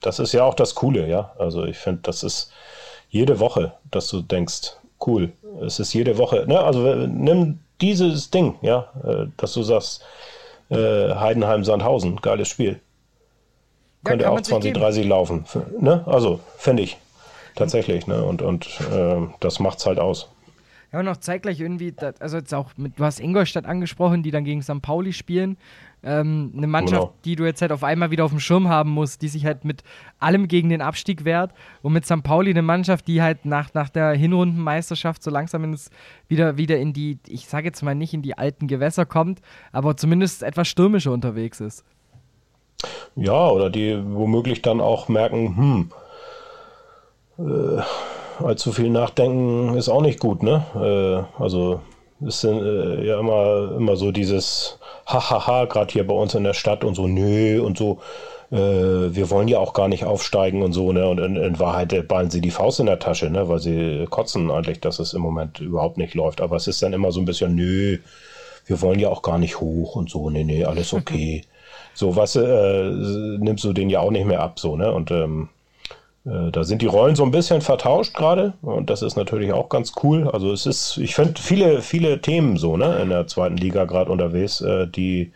[0.00, 1.32] das ist ja auch das Coole, ja.
[1.38, 2.52] Also ich finde, das ist
[3.08, 4.72] jede Woche, dass du denkst,
[5.06, 5.30] cool,
[5.64, 6.58] es ist jede Woche, ne?
[6.60, 10.02] Also äh, nimm dieses Ding, ja, äh, dass du sagst,
[10.70, 12.80] äh, Heidenheim-Sandhausen, geiles Spiel.
[14.04, 14.80] Könnte kann auch man sich 20, geben.
[14.80, 15.44] 30 laufen.
[15.80, 16.02] Ne?
[16.06, 16.96] Also, finde ich.
[17.54, 18.06] Tatsächlich.
[18.06, 18.22] Ne?
[18.22, 20.28] Und, und ähm, das macht's halt aus.
[20.92, 24.30] Ja, und auch zeitgleich irgendwie, da- also jetzt auch mit, du hast Ingolstadt angesprochen, die
[24.30, 24.80] dann gegen St.
[24.82, 25.56] Pauli spielen.
[26.02, 27.14] Ähm, eine Mannschaft, Genau.
[27.24, 29.64] die du jetzt halt auf einmal wieder auf dem Schirm haben musst, die sich halt
[29.64, 29.82] mit
[30.20, 31.50] allem gegen den Abstieg wehrt.
[31.82, 32.22] Und mit St.
[32.22, 35.90] Pauli eine Mannschaft, die halt nach, nach der Hinrundenmeisterschaft so langsam ins,
[36.28, 39.40] wieder, wieder in die, ich sage jetzt mal nicht in die alten Gewässer kommt,
[39.72, 41.84] aber zumindest etwas stürmischer unterwegs ist.
[43.16, 45.90] Ja, oder die womöglich dann auch merken,
[47.38, 47.46] hm,
[47.78, 47.82] äh,
[48.40, 50.64] allzu viel nachdenken ist auch nicht gut, ne?
[50.74, 51.80] Äh, also
[52.20, 56.82] ist äh, ja immer, immer so dieses Hahaha, gerade hier bei uns in der Stadt
[56.82, 57.98] und so, nö, und so,
[58.50, 61.08] äh, wir wollen ja auch gar nicht aufsteigen und so, ne?
[61.08, 63.48] Und in, in Wahrheit äh, ballen sie die Faust in der Tasche, ne?
[63.48, 66.40] Weil sie kotzen eigentlich, dass es im Moment überhaupt nicht läuft.
[66.40, 67.98] Aber es ist dann immer so ein bisschen, nö,
[68.66, 71.42] wir wollen ja auch gar nicht hoch und so, nee, nee, alles okay.
[71.94, 72.90] So, was äh,
[73.38, 74.92] nimmst du den ja auch nicht mehr ab, so, ne?
[74.92, 75.55] Und ähm, äh,
[76.26, 79.92] da sind die Rollen so ein bisschen vertauscht gerade und das ist natürlich auch ganz
[80.02, 80.28] cool.
[80.28, 84.10] Also es ist, ich finde viele, viele Themen so, ne, in der zweiten Liga gerade
[84.10, 85.30] unterwegs, äh, die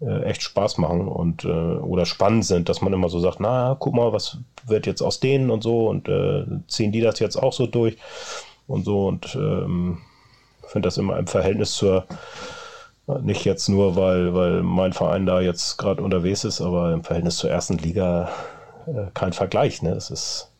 [0.00, 3.76] äh, echt Spaß machen und äh, oder spannend sind, dass man immer so sagt, na,
[3.78, 7.36] guck mal, was wird jetzt aus denen und so und äh, ziehen die das jetzt
[7.36, 7.98] auch so durch
[8.66, 9.98] und so und ähm,
[10.66, 12.06] finde das immer im Verhältnis zur
[13.20, 17.36] nicht jetzt nur, weil, weil mein Verein da jetzt gerade unterwegs ist, aber im Verhältnis
[17.36, 18.53] zur ersten Liga äh,
[19.14, 19.82] kein Vergleich.
[19.82, 19.90] Ne?
[19.90, 20.50] Es ist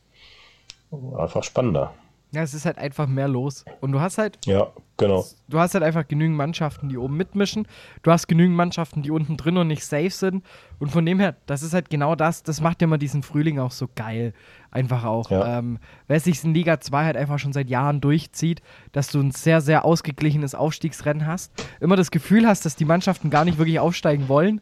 [1.16, 1.92] einfach spannender.
[2.32, 3.64] Ja, es ist halt einfach mehr los.
[3.80, 4.66] Und du hast halt Ja,
[4.96, 5.24] genau.
[5.48, 7.68] du hast halt einfach genügend Mannschaften, die oben mitmischen.
[8.02, 10.44] Du hast genügend Mannschaften, die unten drin und nicht safe sind.
[10.80, 13.60] Und von dem her, das ist halt genau das, das macht ja immer diesen Frühling
[13.60, 14.34] auch so geil.
[14.74, 15.30] Einfach auch.
[15.30, 15.58] Ja.
[15.60, 18.60] Ähm, weil es sich in Liga 2 halt einfach schon seit Jahren durchzieht,
[18.90, 21.52] dass du ein sehr, sehr ausgeglichenes Aufstiegsrennen hast.
[21.80, 24.60] Immer das Gefühl hast, dass die Mannschaften gar nicht wirklich aufsteigen wollen,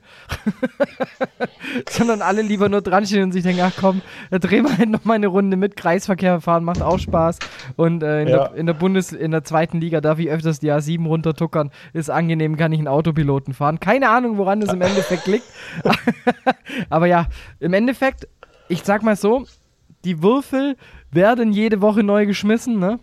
[1.90, 4.90] sondern alle lieber nur dran stehen und sich denken, ach komm, da drehen wir halt
[4.90, 7.38] noch mal eine Runde mit, Kreisverkehr fahren, macht auch Spaß.
[7.76, 8.48] Und äh, in, Ja.
[8.48, 11.70] der, in der Bundes-, in der zweiten Liga darf ich öfters die A7 runtertuckern.
[11.94, 13.80] Ist angenehm, kann ich einen Autopiloten fahren.
[13.80, 15.46] Keine Ahnung, woran das im Endeffekt liegt.
[16.90, 17.28] Aber ja,
[17.60, 18.28] im Endeffekt,
[18.68, 19.46] ich sag mal so,
[20.04, 20.76] die Würfel
[21.10, 22.98] werden jede Woche neu geschmissen, ne?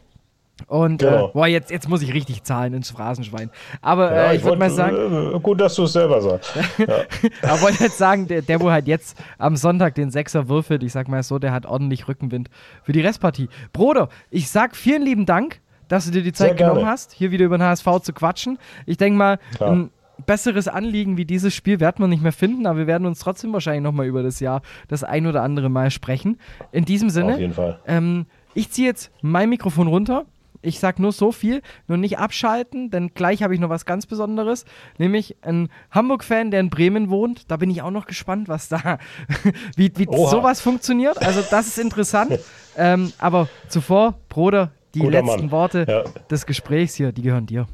[0.67, 1.27] Und Genau.
[1.29, 3.49] äh, boah, jetzt, jetzt muss ich richtig zahlen ins Phrasenschwein.
[3.81, 6.51] Aber Ja, äh, ich würde mal sagen, äh, Gut, dass du es selber sagst.
[7.43, 10.91] aber wollte jetzt sagen, der, der, wo halt jetzt am Sonntag den Sechser würfelt, ich
[10.91, 12.49] sag mal so, der hat ordentlich Rückenwind
[12.83, 13.47] für die Restpartie.
[13.71, 17.45] Bruder, ich sag vielen lieben Dank, dass du dir die Zeit genommen hast, hier wieder
[17.45, 18.59] über den HSV zu quatschen.
[18.85, 19.71] Ich denke mal, Klar.
[19.71, 19.91] ein
[20.25, 23.53] besseres Anliegen wie dieses Spiel werden wir nicht mehr finden, aber wir werden uns trotzdem
[23.53, 26.37] wahrscheinlich nochmal über das Jahr das ein oder andere Mal sprechen.
[26.71, 27.79] In diesem Sinne, Auf jeden Fall.
[27.87, 30.25] ähm, ich ziehe jetzt mein Mikrofon runter.
[30.61, 34.05] Ich sag nur so viel, nur nicht abschalten, denn gleich habe ich noch was ganz
[34.05, 34.65] Besonderes,
[34.97, 37.49] nämlich ein Hamburg-Fan, der in Bremen wohnt.
[37.49, 38.97] Da bin ich auch noch gespannt, was da,
[39.77, 40.29] wie, wie Oha.
[40.29, 41.21] sowas funktioniert.
[41.25, 42.37] Also das ist interessant.
[42.75, 45.51] ähm, aber zuvor, Bruder, die Guter letzten Mann.
[45.51, 46.03] Worte Ja.
[46.29, 47.65] des Gesprächs hier, die gehören dir.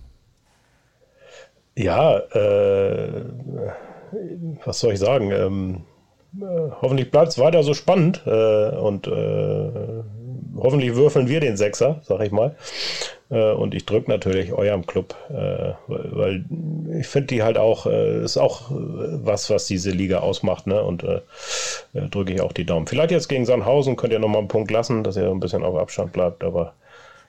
[1.76, 3.26] Ja, äh,
[4.64, 5.32] was soll ich sagen?
[5.32, 5.82] Ähm,
[6.42, 10.04] äh, hoffentlich bleibt es weiter so spannend äh, und äh,
[10.58, 12.56] hoffentlich würfeln wir den Sechser, sag ich mal.
[13.30, 16.46] Äh, und ich drücke natürlich eurem Club, äh, weil, weil
[17.00, 20.82] ich finde die halt auch, ist auch was, was diese Liga ausmacht, ne?
[20.82, 21.06] Und
[21.94, 22.88] drücke ich auch die Daumen.
[22.88, 25.76] Vielleicht jetzt gegen Sandhausen könnt ihr nochmal einen Punkt lassen, dass ihr ein bisschen auf
[25.76, 26.74] Abstand bleibt, aber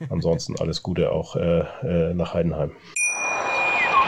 [0.08, 1.34] ansonsten alles Gute auch
[1.82, 2.72] nach Heidenheim.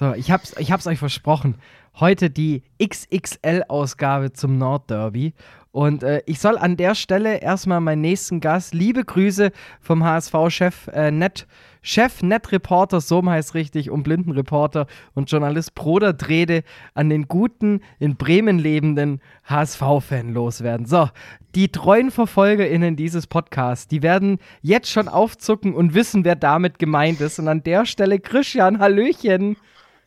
[0.00, 1.56] So, ich hab's, ich hab's euch versprochen.
[1.94, 5.34] Heute die XXL-Ausgabe zum Nordderby.
[5.72, 10.88] Und äh, ich soll an der Stelle erstmal meinen nächsten Gast, liebe Grüße vom HSV-Chef,
[10.94, 11.46] äh, Net,
[11.82, 16.62] Chef, Net-Reporter, so heißt richtig, und Blindenreporter und Journalist Broder Drede
[16.94, 20.86] an den guten, in Bremen lebenden HSV-Fan loswerden.
[20.86, 21.10] So,
[21.54, 27.20] die treuen VerfolgerInnen dieses Podcasts, die werden jetzt schon aufzucken und wissen, wer damit gemeint
[27.20, 27.38] ist.
[27.38, 29.58] Und an der Stelle, Christian, Hallöchen.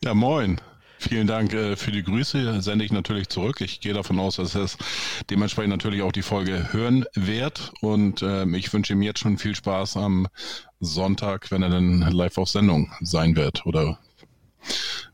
[0.03, 0.59] Ja, moin.
[0.99, 2.61] Vielen Dank äh, für die Grüße.
[2.61, 3.61] Sende ich natürlich zurück.
[3.61, 4.77] Ich gehe davon aus, dass es
[5.29, 7.71] dementsprechend natürlich auch die Folge hören wird.
[7.81, 10.27] Und ähm, ich wünsche ihm jetzt schon viel Spaß am
[10.81, 13.97] Sonntag, wenn er dann live auf Sendung sein wird oder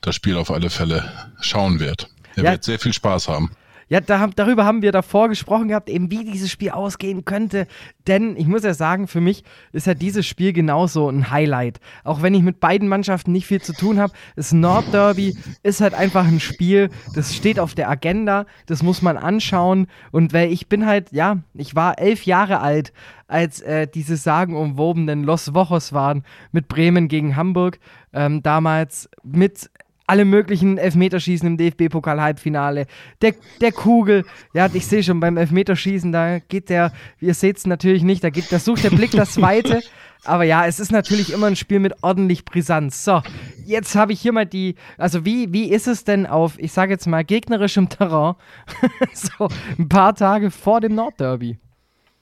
[0.02, 2.10] das Spiel auf alle Fälle schauen wird.
[2.36, 2.52] Er Ja.
[2.54, 3.52] wird sehr viel Spaß haben.
[3.90, 7.66] Ja, da, darüber haben wir davor gesprochen gehabt, eben wie dieses Spiel ausgehen könnte.
[8.08, 11.80] Denn ich muss ja sagen, für mich ist ja dieses Spiel genauso ein Highlight.
[12.04, 14.14] Auch wenn ich mit beiden Mannschaften nicht viel zu tun habe.
[14.36, 19.18] Das Nordderby ist halt einfach ein Spiel, das steht auf der Agenda, das muss man
[19.18, 19.88] anschauen.
[20.12, 22.94] Und weil ich bin halt, ja, ich war elf Jahre alt,
[23.28, 27.80] als äh, diese sagenumwobenen Los Wochos waren mit Bremen gegen Hamburg.
[28.14, 29.70] Ähm, damals mit
[30.10, 32.88] alle möglichen Elfmeterschießen im DFB-Pokal-Halbfinale.
[33.22, 37.68] Der, der Kugel, ja, ich sehe schon beim Elfmeterschießen, da geht der, ihr seht es
[37.68, 39.82] natürlich nicht, da, geht, da sucht der Blick das Weite.
[40.26, 43.06] Aber ja, es ist natürlich immer ein Spiel mit ordentlich Brisanz.
[43.06, 43.22] So,
[43.66, 46.92] jetzt habe ich hier mal die, also wie, wie ist es denn auf, ich sage
[46.92, 48.34] jetzt mal, gegnerischem Terrain,
[49.14, 49.48] so
[49.78, 51.60] ein paar Tage vor dem Nordderby?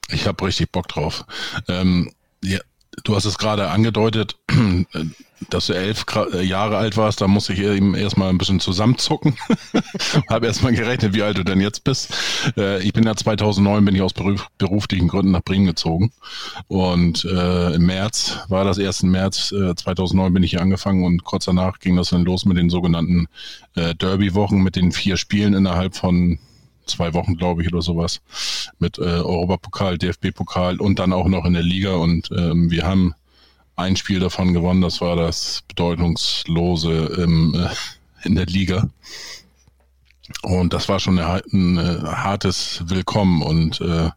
[0.10, 1.26] Ich habe richtig Bock drauf.
[1.70, 2.12] Ähm,
[2.44, 2.60] ja,
[3.04, 4.38] du hast es gerade angedeutet,
[5.50, 7.22] dass du elf äh, Jahre alt warst.
[7.22, 9.36] Da muss ich eben erstmal ein bisschen zusammenzucken.
[10.30, 12.14] habe erstmal gerechnet, wie alt du denn jetzt bist.
[12.58, 16.12] Äh, ich bin ja 2009 bin ich aus beruf, beruflichen Gründen nach Bremen gezogen
[16.68, 19.04] und äh, im März war das 1.
[19.04, 22.58] März äh, 2009 bin ich hier angefangen und kurz danach ging das dann los mit
[22.58, 23.28] den sogenannten
[23.76, 26.40] äh, Derby-Wochen mit den vier Spielen innerhalb von
[26.88, 28.22] zwei Wochen, glaube ich, oder sowas,
[28.80, 31.96] mit äh, Europapokal, DFB-Pokal und dann auch noch in der Liga.
[31.96, 33.14] Und ähm, wir haben
[33.76, 38.90] ein Spiel davon gewonnen, das war das bedeutungslose im, äh, in der Liga.
[40.42, 43.42] Und das war schon ein, ein äh, hartes Willkommen.
[43.42, 44.10] Und äh,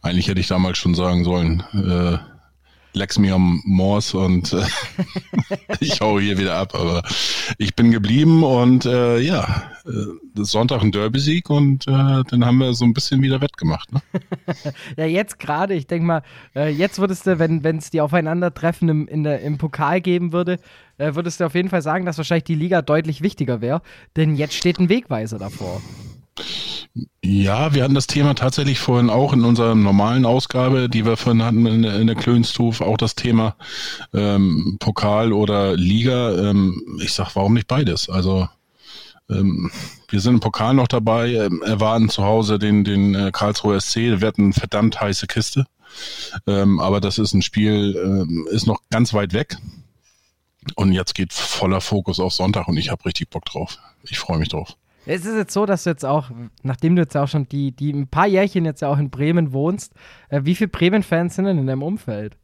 [0.00, 2.18] eigentlich hätte ich damals schon sagen sollen, äh,
[2.92, 4.64] lex me am Moors und äh,
[5.80, 6.74] ich hau hier wieder ab.
[6.74, 7.02] Aber
[7.58, 12.74] ich bin geblieben und äh, ja, äh, Sonntag ein Derby-Sieg und äh, den haben wir
[12.74, 13.92] so ein bisschen wieder wettgemacht.
[13.92, 14.00] Ne?
[14.96, 16.22] ja, jetzt gerade, ich denke mal,
[16.54, 20.58] äh, jetzt würdest du, wenn es die Aufeinandertreffen im, in der, im Pokal geben würde,
[20.98, 23.82] äh, würdest du auf jeden Fall sagen, dass wahrscheinlich die Liga deutlich wichtiger wäre,
[24.16, 25.80] denn jetzt steht ein Wegweiser davor.
[27.24, 31.42] Ja, wir hatten das Thema tatsächlich vorhin auch in unserer normalen Ausgabe, die wir vorhin
[31.42, 33.56] hatten in der, in der Klönstuf, auch das Thema
[34.12, 36.50] ähm, Pokal oder Liga.
[36.50, 38.10] Ähm, ich sag, warum nicht beides?
[38.10, 38.46] Also
[39.30, 39.70] ähm,
[40.08, 44.20] wir sind im Pokal noch dabei, ähm, erwarten zu Hause den, den äh, Karlsruher SC,
[44.20, 45.66] wird eine verdammt heiße Kiste.
[46.46, 49.56] Ähm, aber das ist ein Spiel, ähm, ist noch ganz weit weg.
[50.76, 53.78] Und jetzt geht voller Fokus auf Sonntag und ich habe richtig Bock drauf.
[54.04, 54.76] Ich freue mich drauf.
[55.04, 56.30] Es ist jetzt so, dass du jetzt auch,
[56.62, 59.52] nachdem du jetzt auch schon die, die ein paar Jährchen jetzt ja auch in Bremen
[59.52, 59.92] wohnst,
[60.28, 62.36] äh, wie viele Bremen-Fans sind denn in deinem Umfeld?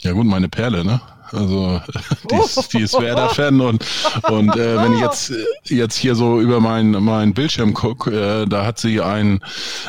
[0.00, 1.00] Ja gut, meine Perle, ne?
[1.30, 1.80] Also
[2.30, 3.84] die ist, die ist Werder-Fan und,
[4.30, 5.32] und äh, wenn ich jetzt,
[5.64, 9.40] jetzt hier so über meinen mein Bildschirm gucke, äh, da hat sie ein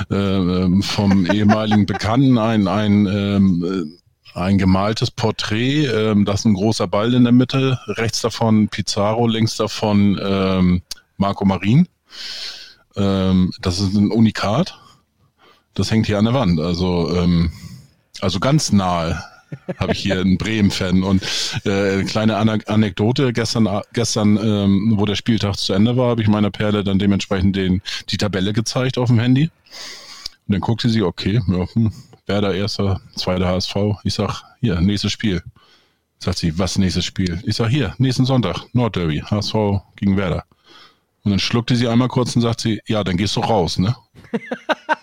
[0.10, 4.00] äh, vom ehemaligen Bekannten ein, ein ähm,
[4.36, 9.28] ein gemaltes Porträt, ähm, das ist ein großer Ball in der Mitte, rechts davon Pizarro,
[9.28, 10.82] links davon ähm,
[11.20, 11.88] Marco Marin.
[12.96, 14.80] Ähm, das ist ein Unikat.
[15.76, 16.60] Das hängt hier an der Wand.
[16.60, 17.52] Also, ähm,
[18.22, 19.24] also ganz nahe
[19.78, 21.04] habe ich hier einen Bremen-Fan.
[21.04, 21.24] Und
[21.66, 26.28] äh, eine kleine Anekdote, gestern, gestern ähm, wo der Spieltag zu Ende war, habe ich
[26.28, 29.50] meiner Perle dann dementsprechend den, die Tabelle gezeigt auf dem Handy.
[30.48, 31.92] Und dann guckte sie, okay, ja, hm,
[32.26, 33.76] Werder erster, zweiter HSV.
[34.04, 35.44] Ich sag, hier, nächstes Spiel.
[36.20, 37.42] Sagt sie, was nächstes Spiel?
[37.46, 39.56] Ich sag, hier, nächsten Sonntag, Nordderby, HSV
[39.96, 40.44] gegen Werder.
[41.30, 43.96] Und dann schluckte sie einmal kurz und sagt sie, ja, dann gehst du raus, ne?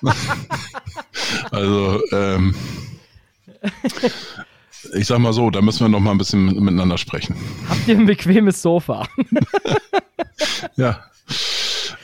[1.52, 2.52] also, ähm,
[4.94, 7.36] ich sag mal so, da müssen wir noch mal ein bisschen miteinander sprechen.
[7.68, 9.06] Habt ihr ein bequemes Sofa?
[10.76, 10.98] ja,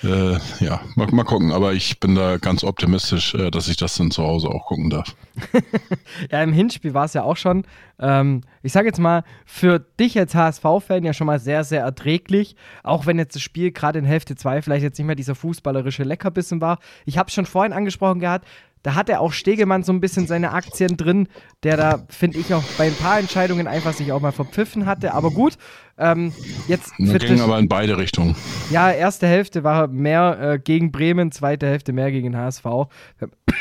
[0.02, 1.52] äh, ja, mal, mal gucken.
[1.52, 4.90] Aber ich bin da ganz optimistisch, äh, dass ich das dann zu Hause auch gucken
[4.90, 5.14] darf.
[6.30, 7.64] ja, im Hinspiel war es ja auch schon,
[7.98, 12.56] ähm, ich sage jetzt mal, für dich als HSV-Fan ja schon mal sehr, sehr erträglich.
[12.82, 16.02] Auch wenn jetzt das Spiel gerade in Hälfte 2 vielleicht jetzt nicht mehr dieser fußballerische
[16.02, 16.78] Leckerbissen war.
[17.04, 18.46] Ich habe es schon vorhin angesprochen gehabt,
[18.82, 21.28] da hat er auch Stegemann so ein bisschen seine Aktien drin,
[21.62, 25.14] der da, finde ich, auch bei ein paar Entscheidungen einfach sich auch mal verpfiffen hatte.
[25.14, 25.56] Aber gut,
[25.98, 26.32] ähm,
[26.68, 26.92] jetzt.
[26.98, 28.34] Das ging aber in beide Richtungen.
[28.70, 32.64] Ja, erste Hälfte war mehr äh, gegen Bremen, zweite Hälfte mehr gegen HSV,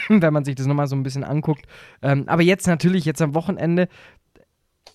[0.10, 1.66] wenn man sich das nochmal so ein bisschen anguckt.
[2.02, 3.88] Ähm, aber jetzt natürlich, jetzt am Wochenende,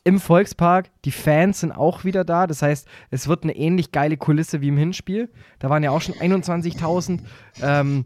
[0.07, 0.91] im Volkspark.
[1.05, 2.47] Die Fans sind auch wieder da.
[2.47, 5.29] Das heißt, es wird eine ähnlich geile Kulisse wie im Hinspiel.
[5.59, 7.21] Da waren ja auch schon 21.000.
[7.61, 8.05] Ähm,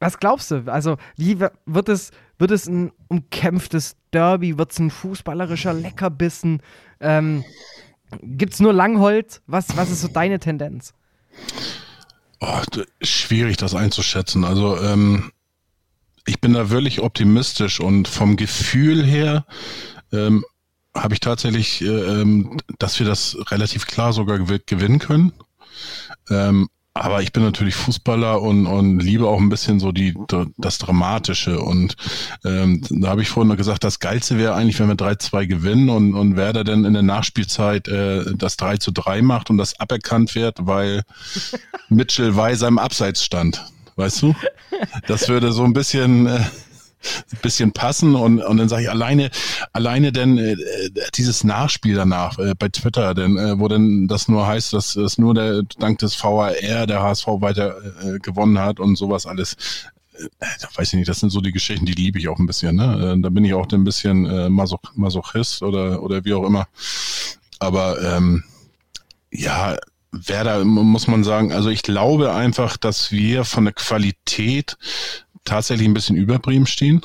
[0.00, 0.64] was glaubst du?
[0.66, 4.58] Also, wie wird es, wird es ein umkämpftes Derby?
[4.58, 6.62] Wird es ein fußballerischer Leckerbissen?
[7.00, 7.44] Ähm,
[8.22, 9.42] Gibt es nur Langholz?
[9.46, 10.94] Was, was ist so deine Tendenz?
[12.40, 12.60] Oh,
[13.02, 14.44] schwierig, das einzuschätzen.
[14.44, 15.32] Also, ähm,
[16.26, 19.46] ich bin da wirklich optimistisch und vom Gefühl her
[20.12, 20.44] ähm,
[20.94, 25.32] habe ich tatsächlich, äh, ähm, dass wir das relativ klar sogar gewinnen können.
[26.30, 26.68] Ähm,
[27.00, 30.14] aber ich bin natürlich Fußballer und, und liebe auch ein bisschen so die
[30.56, 31.60] das Dramatische.
[31.60, 31.96] Und
[32.44, 35.88] ähm, da habe ich vorhin noch gesagt, das Geilste wäre eigentlich, wenn wir 3-2 gewinnen
[35.88, 39.78] und, und Werder dann in der Nachspielzeit äh, das 3 zu 3 macht und das
[39.80, 41.02] aberkannt wird, weil
[41.88, 43.64] Mitchell Weiser im Abseits stand.
[43.96, 44.34] Weißt du?
[45.08, 46.26] Das würde so ein bisschen.
[46.26, 46.40] Äh,
[47.42, 49.30] bisschen passen und, und dann sage ich alleine,
[49.72, 50.56] alleine denn äh,
[51.14, 55.18] dieses Nachspiel danach äh, bei Twitter, denn äh, wo denn das nur heißt, dass es
[55.18, 56.52] nur der dank des VAR
[56.86, 59.56] der HSV weiter äh, gewonnen hat und sowas alles.
[60.14, 60.26] Äh,
[60.74, 62.76] weiß ich nicht, das sind so die Geschichten, die liebe ich auch ein bisschen.
[62.76, 63.14] Ne?
[63.16, 66.66] Äh, da bin ich auch ein bisschen äh, Masoch Masochist oder, oder wie auch immer.
[67.58, 68.44] Aber ähm,
[69.30, 69.76] ja,
[70.10, 74.78] Werder muss man sagen, also ich glaube einfach, dass wir von der Qualität
[75.44, 77.02] tatsächlich ein bisschen über Bremen stehen.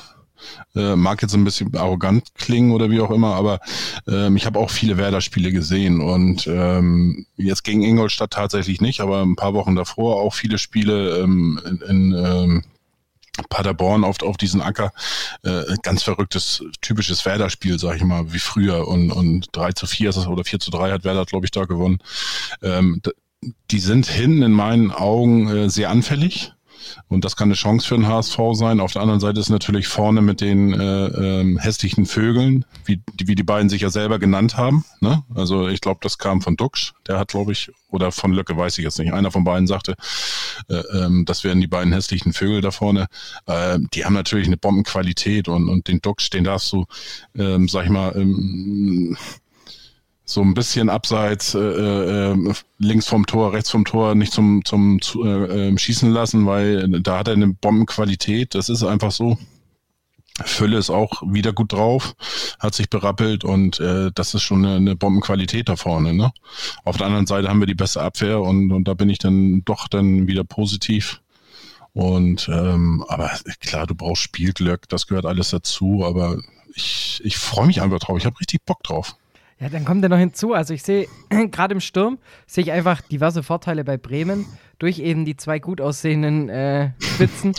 [0.74, 3.60] Äh, mag jetzt ein bisschen arrogant klingen oder wie auch immer, aber
[4.06, 9.22] ähm, ich habe auch viele Werder-Spiele gesehen und ähm, jetzt gegen Ingolstadt tatsächlich nicht, aber
[9.22, 12.64] ein paar Wochen davor auch viele Spiele ähm, in, in ähm,
[13.48, 14.92] Paderborn auf, auf diesen Acker.
[15.42, 18.86] Äh, ganz verrücktes, typisches Werder-Spiel, sag ich mal, wie früher.
[18.86, 21.50] Und, und 3 zu 4 ist es, oder 4 zu 3 hat Werder, glaube ich,
[21.50, 21.98] da gewonnen.
[22.62, 23.00] Ähm,
[23.70, 26.53] die sind hinten in meinen Augen äh, sehr anfällig.
[27.08, 28.80] Und das kann eine Chance für den HSV sein.
[28.80, 33.34] Auf der anderen Seite ist natürlich vorne mit den äh, ähm, hässlichen Vögeln, wie, wie
[33.34, 34.84] die beiden sich ja selber genannt haben.
[35.00, 35.22] Ne?
[35.34, 36.92] Also ich glaube, das kam von Duxch.
[37.06, 39.12] Der hat, glaube ich, oder von Löcke, weiß ich jetzt nicht.
[39.12, 39.94] Einer von beiden sagte,
[40.68, 43.06] äh, ähm, das wären die beiden hässlichen Vögel da vorne.
[43.46, 46.86] Äh, die haben natürlich eine Bombenqualität und, und den Duxch, den darfst du,
[47.36, 49.16] ähm, sag ich mal, ähm,
[50.24, 55.00] so ein bisschen abseits äh, äh, links vom Tor, rechts vom Tor nicht zum, zum
[55.02, 58.54] zu, äh, ähm, Schießen lassen, weil da hat er eine Bombenqualität.
[58.54, 59.38] Das ist einfach so.
[60.42, 62.16] Fülle ist auch wieder gut drauf,
[62.58, 66.12] hat sich berappelt und äh, das ist schon eine, eine Bombenqualität da vorne.
[66.12, 66.32] Ne?
[66.82, 69.62] Auf der anderen Seite haben wir die beste Abwehr und, und da bin ich dann
[69.64, 71.20] doch dann wieder positiv.
[71.92, 73.30] Und ähm, aber
[73.60, 76.38] klar, du brauchst Spielglück, das gehört alles dazu, aber
[76.74, 78.18] ich, ich freue mich einfach drauf.
[78.18, 79.14] Ich habe richtig Bock drauf.
[79.64, 80.52] Ja, dann kommt ja noch hinzu.
[80.52, 81.08] Also ich sehe
[81.50, 84.44] gerade im Sturm sehe ich einfach diverse Vorteile bei Bremen
[84.78, 87.54] durch eben die zwei gut aussehenden äh, Spitzen.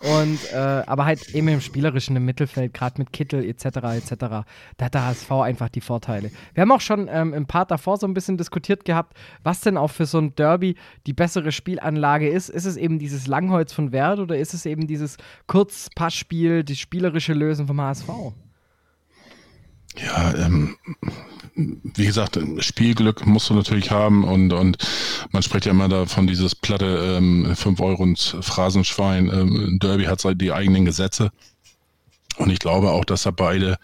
[0.00, 3.64] Und äh, aber halt eben im spielerischen im Mittelfeld, gerade mit Kittel etc.
[3.64, 4.14] etc.
[4.18, 4.44] Da
[4.82, 6.30] hat der HSV einfach die Vorteile.
[6.52, 9.78] Wir haben auch schon ähm, im Part davor so ein bisschen diskutiert gehabt, was denn
[9.78, 10.76] auch für so ein Derby
[11.06, 12.50] die bessere Spielanlage ist.
[12.50, 15.16] Ist es eben dieses Langholz von Wert oder ist es eben dieses
[15.46, 18.10] Kurzpassspiel, die spielerische Lösung vom HSV?
[19.98, 20.76] Ja, ähm,
[21.56, 24.76] wie gesagt, Spielglück musst du natürlich haben und, und
[25.30, 29.30] man spricht ja immer davon, dieses platte ähm, 5 Euro und Phrasenschwein.
[29.32, 31.30] Ähm, Derby hat halt die eigenen Gesetze.
[32.38, 33.78] Und ich glaube auch, dass da beide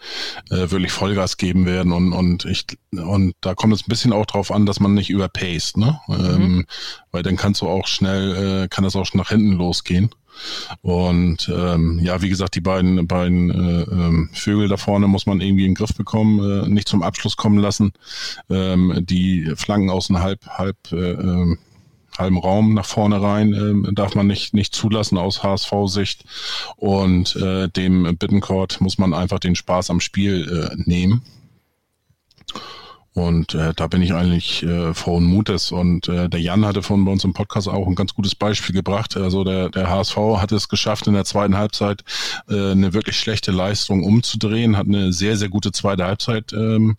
[0.49, 4.25] äh, wirklich Vollgas geben werden und und ich und da kommt es ein bisschen auch
[4.25, 5.99] drauf an, dass man nicht überpaced, ne?
[6.07, 6.25] Mhm.
[6.25, 6.65] Ähm,
[7.11, 10.09] weil dann kannst du auch schnell, äh, kann das auch schon nach hinten losgehen.
[10.81, 15.41] Und ähm, ja, wie gesagt, die beiden, beiden äh, ähm, Vögel da vorne muss man
[15.41, 17.93] irgendwie in den Griff bekommen, äh, nicht zum Abschluss kommen lassen.
[18.49, 21.57] Ähm, die Flanken aus einem halb, halb äh, äh,
[22.17, 26.23] halben Raum nach vorne rein äh, darf man nicht, nicht zulassen aus HSV-Sicht.
[26.75, 31.23] Und äh, dem Bittencourt muss man einfach den Spaß am Spiel äh, nehmen.
[33.13, 35.71] Und äh, da bin ich eigentlich äh, frohen Mutes.
[35.71, 38.73] Und äh, der Jan hatte von bei uns im Podcast auch ein ganz gutes Beispiel
[38.73, 39.15] gebracht.
[39.15, 42.03] Also der, der HSV hat es geschafft, in der zweiten Halbzeit
[42.49, 46.97] äh, eine wirklich schlechte Leistung umzudrehen, hat eine sehr, sehr gute zweite Halbzeit ähm,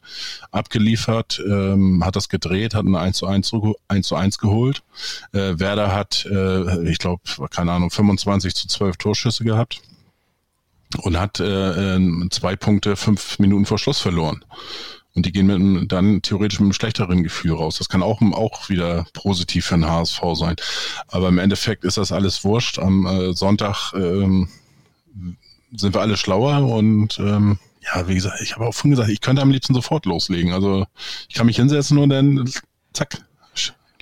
[0.52, 3.52] abgeliefert, ähm, hat das gedreht, hat ein 1 zu 1,
[3.88, 4.82] 1 zu 1 geholt.
[5.32, 9.80] Äh, Werder hat, äh, ich glaube, keine Ahnung, 25 zu 12 Torschüsse gehabt
[11.02, 14.44] und hat äh, äh, zwei Punkte fünf Minuten vor Schluss verloren.
[15.14, 17.78] Und die gehen mit einem, dann theoretisch mit einem schlechteren Gefühl raus.
[17.78, 20.56] Das kann auch, auch wieder positiv für den HSV sein.
[21.08, 22.80] Aber im Endeffekt ist das alles wurscht.
[22.80, 24.48] Am äh, Sonntag ähm,
[25.76, 29.20] sind wir alle schlauer und ähm, ja, wie gesagt, ich habe auch vorhin gesagt, ich
[29.20, 30.52] könnte am liebsten sofort loslegen.
[30.52, 30.86] Also
[31.28, 32.50] ich kann mich hinsetzen und dann
[32.92, 33.24] zack,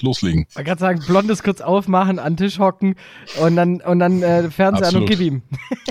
[0.02, 0.46] loslegen.
[0.54, 2.94] Man kann sagen, Blondes kurz aufmachen, an den Tisch hocken
[3.40, 5.42] und dann, und dann äh, Fernseher an und gib ihm.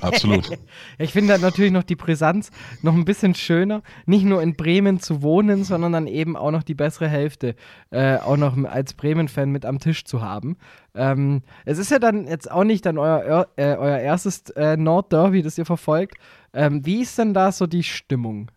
[0.02, 0.50] Absolut.
[0.98, 2.52] ich finde dann natürlich noch die Brisanz
[2.82, 6.64] noch ein bisschen schöner, nicht nur in Bremen zu wohnen, sondern dann eben auch noch
[6.64, 7.56] die bessere Hälfte
[7.90, 10.58] äh, auch noch als Bremen-Fan mit am Tisch zu haben.
[10.94, 15.42] Ähm, es ist ja dann jetzt auch nicht dann euer, äh, euer erstes äh, Nord-Derby,
[15.42, 16.18] das ihr verfolgt.
[16.54, 18.52] Ähm, wie ist denn da so die Stimmung?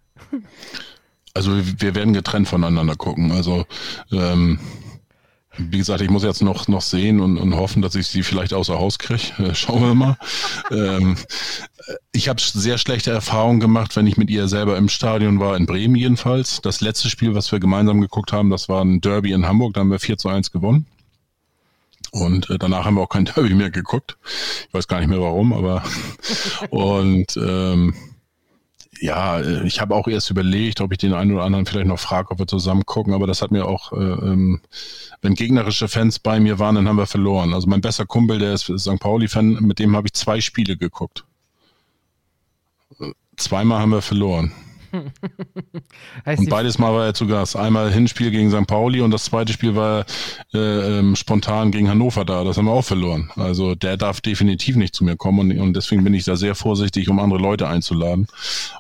[1.34, 3.32] Also wir werden getrennt voneinander gucken.
[3.32, 3.66] Also
[4.12, 4.58] ähm,
[5.58, 8.52] wie gesagt, ich muss jetzt noch, noch sehen und, und hoffen, dass ich sie vielleicht
[8.52, 9.22] außer Haus kriege.
[9.38, 10.16] Äh, schauen wir mal.
[10.70, 11.16] ähm,
[12.12, 15.66] ich habe sehr schlechte Erfahrungen gemacht, wenn ich mit ihr selber im Stadion war, in
[15.66, 16.60] Bremen jedenfalls.
[16.62, 19.80] Das letzte Spiel, was wir gemeinsam geguckt haben, das war ein Derby in Hamburg, da
[19.80, 20.86] haben wir 4 zu 1 gewonnen.
[22.10, 24.16] Und äh, danach haben wir auch kein Derby mehr geguckt.
[24.68, 25.82] Ich weiß gar nicht mehr warum, aber
[26.70, 27.94] und ähm,
[29.04, 31.98] ja, äh, ich habe auch erst überlegt, ob ich den einen oder anderen vielleicht noch
[31.98, 34.60] frage, ob wir zusammen gucken, aber das hat mir auch, äh, ähm,
[35.20, 37.52] wenn gegnerische Fans bei mir waren, dann haben wir verloren.
[37.52, 38.98] Also mein bester Kumpel, der ist St.
[38.98, 41.24] Pauli-Fan, mit dem habe ich zwei Spiele geguckt.
[43.36, 44.52] Zweimal haben wir verloren.
[46.24, 47.56] und beides Mal war er zu Gast.
[47.56, 48.66] Einmal Hinspiel gegen St.
[48.66, 50.04] Pauli und das zweite Spiel war
[50.52, 52.44] äh, ähm, spontan gegen Hannover da.
[52.44, 53.30] Das haben wir auch verloren.
[53.36, 56.54] Also der darf definitiv nicht zu mir kommen und, und deswegen bin ich da sehr
[56.54, 58.26] vorsichtig, um andere Leute einzuladen.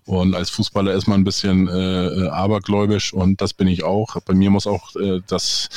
[0.04, 4.20] Und als Fußballer ist man ein bisschen äh, äh abergläubisch und das bin ich auch.
[4.22, 5.68] Bei mir muss auch äh, das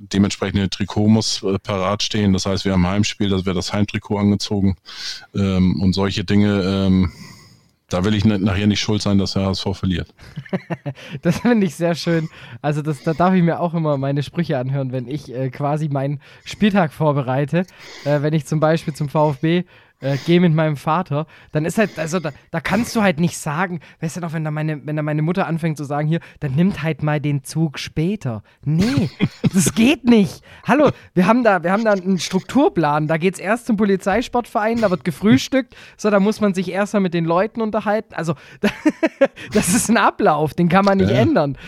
[0.00, 2.32] dementsprechende Trikot muss äh, parat stehen.
[2.32, 4.76] Das heißt, wir haben Heimspiel, dass wir das Heimtrikot angezogen
[5.34, 6.62] ähm, und solche Dinge.
[6.62, 7.12] Ähm,
[7.90, 10.14] da will ich nachher nicht schuld sein, dass der HSV verliert.
[11.22, 12.28] das finde ich sehr schön.
[12.62, 15.88] Also das, da darf ich mir auch immer meine Sprüche anhören, wenn ich äh, quasi
[15.88, 17.66] meinen Spieltag vorbereite.
[18.04, 19.64] Äh, wenn ich zum Beispiel zum VfB
[20.00, 23.36] äh, gehe mit meinem Vater, dann ist halt, also da, da, kannst du halt nicht
[23.36, 26.20] sagen, weißt du noch, wenn da, meine, wenn da meine Mutter anfängt zu sagen, hier,
[26.40, 28.42] dann nimmt halt mal den Zug später.
[28.64, 29.10] Nee,
[29.54, 30.42] das geht nicht.
[30.66, 33.06] Hallo, wir haben da, wir haben da einen Strukturplan.
[33.06, 36.94] Da geht es erst zum Polizeisportverein, da wird gefrühstückt, so, da muss man sich erst
[36.94, 38.14] mal mit den Leuten unterhalten.
[38.14, 38.34] Also,
[39.52, 41.18] das ist ein Ablauf, den kann man nicht ja.
[41.18, 41.58] ändern.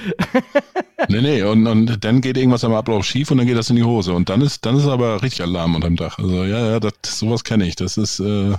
[1.09, 3.77] nee, nee, und, und dann geht irgendwas am Ablauf schief und dann geht das in
[3.77, 4.15] die Hose.
[4.15, 6.19] Und dann ist, dann ist aber richtig Alarm unterm Dach.
[6.19, 7.77] Also, ja, ja, das, sowas kenne ich.
[7.77, 8.57] Das ist, äh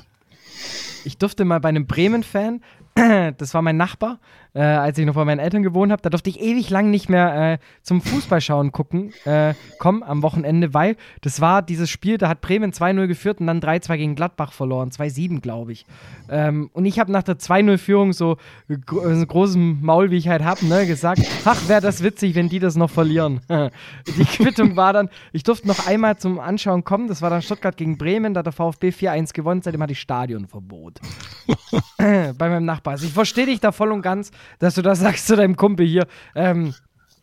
[1.05, 2.61] ich durfte mal bei einem Bremen-Fan,
[3.37, 4.19] das war mein Nachbar,
[4.53, 6.01] äh, als ich noch bei meinen Eltern gewohnt habe.
[6.01, 10.73] Da durfte ich ewig lang nicht mehr äh, zum Fußballschauen gucken, äh, kommen am Wochenende,
[10.73, 14.53] weil das war dieses Spiel, da hat Bremen 2-0 geführt und dann 3-2 gegen Gladbach
[14.53, 15.85] verloren, 2-7, glaube ich.
[16.29, 18.37] Ähm, und ich habe nach der 2-0-Führung so,
[18.85, 22.59] gro großem Maul, wie ich halt habe, ne, gesagt, ach, wäre das witzig, wenn die
[22.59, 23.41] das noch verlieren.
[24.07, 27.75] die Quittung war dann, ich durfte noch einmal zum Anschauen kommen, das war dann Stuttgart
[27.77, 30.99] gegen Bremen, da hat der VfB 4-1 gewonnen, seitdem hatte ich Stadionverbot.
[31.97, 32.93] bei meinem Nachbar.
[32.93, 35.85] Also ich verstehe dich da voll und ganz dass du das sagst zu deinem Kumpel
[35.85, 36.07] hier.
[36.35, 36.73] Ähm,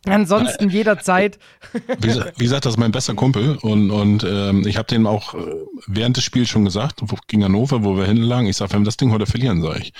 [0.06, 1.38] Ansonsten jederzeit.
[1.98, 5.34] Wie, wie, gesagt, das ist mein bester Kumpel und, und ähm, ich habe dem auch
[5.34, 5.38] äh,
[5.86, 8.97] während des Spiels schon gesagt, gegen Hannover, wo wir hinlagen, ich sage, wenn wir das
[8.97, 9.92] Ding heute verlieren, sage ich,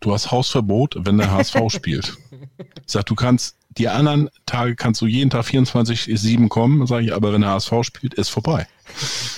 [0.00, 2.16] du hast Hausverbot, wenn der HSV spielt.
[2.58, 7.14] Ich sage, du kannst, die anderen Tage kannst du jeden Tag 24-7 kommen, sage ich,
[7.14, 8.66] aber wenn der HSV spielt, ist vorbei.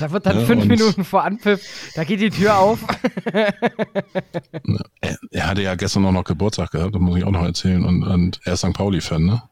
[0.00, 2.80] Da wird dann ja, fünf Minuten vor Anpfiff, da geht die Tür auf.
[3.32, 7.84] er, er, hatte ja gestern auch noch Geburtstag gehabt, das muss ich auch noch erzählen.
[7.84, 8.72] Und, und er ist St.
[8.72, 9.42] Pauli-Fan, ne?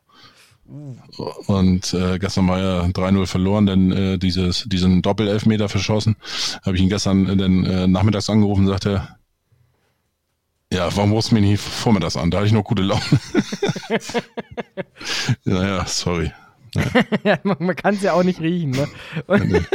[1.46, 6.16] Und äh, gestern war er 3-0 verloren, denn äh, dieses, diesen Doppelelfmeter verschossen.
[6.64, 9.06] Habe ich ihn gestern äh, dann, äh, nachmittags angerufen und sagte,
[10.72, 12.30] ja, warum rufst du mich nicht vormittags an?
[12.30, 13.02] Da hatte ich noch gute Laune.
[15.44, 16.32] naja, sorry.
[17.24, 18.70] ja, man, man kann es ja auch nicht riechen.
[18.70, 18.88] Ne?
[19.26, 19.68] Und,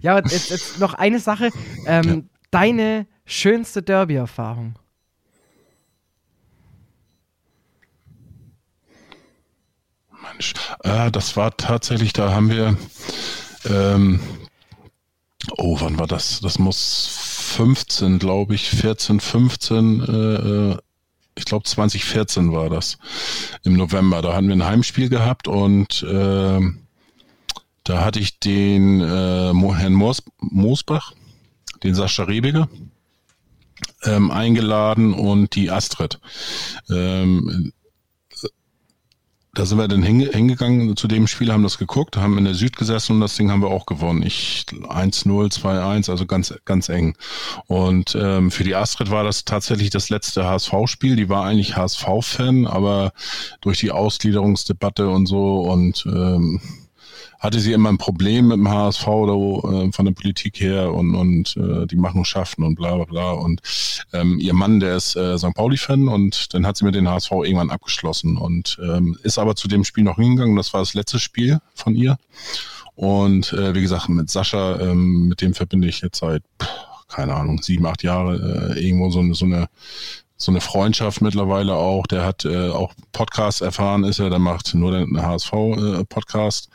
[0.00, 1.50] ja, jetzt, jetzt, noch eine Sache.
[1.86, 2.22] Ähm, ja.
[2.50, 4.78] Deine schönste Derby-Erfahrung?
[10.22, 12.78] Mensch, äh, das war tatsächlich, da haben wir,
[13.68, 14.20] ähm,
[15.58, 16.40] oh, wann war das?
[16.40, 20.76] Das muss 15, glaube ich, 14, 15, äh, äh
[21.38, 22.98] ich glaube 2014 war das,
[23.62, 24.22] im November.
[24.22, 26.60] Da hatten wir ein Heimspiel gehabt und äh,
[27.84, 31.12] da hatte ich den äh, Herrn Moos, Moosbach,
[31.82, 32.68] den Sascha Rebiger,
[34.04, 36.20] ähm, eingeladen und die Astrid.
[36.90, 37.72] Ähm,
[39.56, 42.76] da sind wir dann hingegangen zu dem Spiel, haben das geguckt, haben in der Süd
[42.76, 44.22] gesessen und das Ding haben wir auch gewonnen.
[44.22, 47.16] Ich 1-0, 2-1, also ganz, ganz eng.
[47.66, 51.16] Und ähm, für die Astrid war das tatsächlich das letzte HSV-Spiel.
[51.16, 53.12] Die war eigentlich HSV-Fan, aber
[53.62, 56.60] durch die Ausgliederungsdebatte und so und ähm,
[57.46, 61.14] hatte sie immer ein Problem mit dem HSV oder äh, von der Politik her und,
[61.14, 63.30] und äh, die Machenschaften und bla bla bla.
[63.30, 63.60] Und
[64.12, 65.54] ähm, ihr Mann, der ist äh, St.
[65.54, 69.68] Pauli-Fan und dann hat sie mit den HSV irgendwann abgeschlossen und ähm, ist aber zu
[69.68, 70.56] dem Spiel noch hingegangen.
[70.56, 72.18] Das war das letzte Spiel von ihr.
[72.96, 76.42] Und äh, wie gesagt, mit Sascha, ähm, mit dem verbinde ich jetzt seit,
[77.08, 79.68] keine Ahnung, sieben, acht Jahre äh, irgendwo so, so eine
[80.36, 82.06] so eine Freundschaft mittlerweile auch.
[82.06, 86.68] Der hat äh, auch Podcast erfahren, ist er, der macht nur den HSV-Podcast,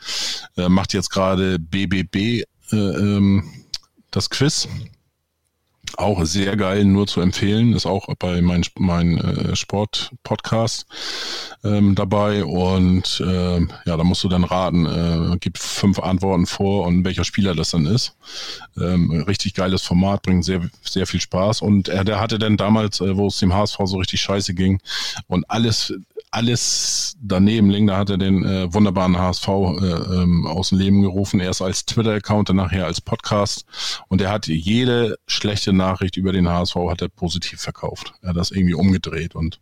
[0.56, 3.64] äh, macht jetzt gerade BBB äh, ähm,
[4.10, 4.68] das Quiz.
[5.98, 7.72] Auch sehr geil, nur zu empfehlen.
[7.72, 10.86] Ist auch bei meinem mein, äh, Sport-Podcast
[11.64, 12.44] ähm, dabei.
[12.44, 14.86] Und äh, ja, da musst du dann raten.
[14.86, 18.14] Äh, gibt fünf Antworten vor und welcher Spieler das dann ist.
[18.78, 21.62] Ähm, richtig geiles Format, bringt sehr, sehr viel Spaß.
[21.62, 24.80] Und er, der hatte dann damals, äh, wo es dem HSV so richtig scheiße ging
[25.28, 25.94] und alles
[26.32, 27.86] alles daneben liegen.
[27.86, 31.40] Da hat er den äh, wunderbaren HSV äh, ähm, aus dem Leben gerufen.
[31.40, 33.66] Erst als Twitter-Account, dann nachher als Podcast.
[34.08, 38.14] Und er hat jede schlechte Nachricht über den HSV hat er positiv verkauft.
[38.22, 39.34] Er hat das irgendwie umgedreht.
[39.34, 39.60] Und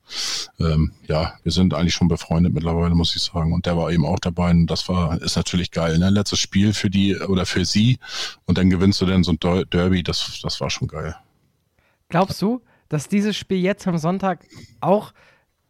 [0.60, 3.52] ähm, ja, wir sind eigentlich schon befreundet mittlerweile, muss ich sagen.
[3.52, 4.52] Und der war eben auch dabei.
[4.52, 5.98] Und das war, ist natürlich geil.
[5.98, 6.08] Ne?
[6.08, 7.98] Letztes Spiel für die oder für sie.
[8.46, 10.04] Und dann gewinnst du dann so ein Derby.
[10.04, 11.16] Das, das war schon geil.
[12.08, 14.46] Glaubst du, dass dieses Spiel jetzt am Sonntag
[14.80, 15.12] auch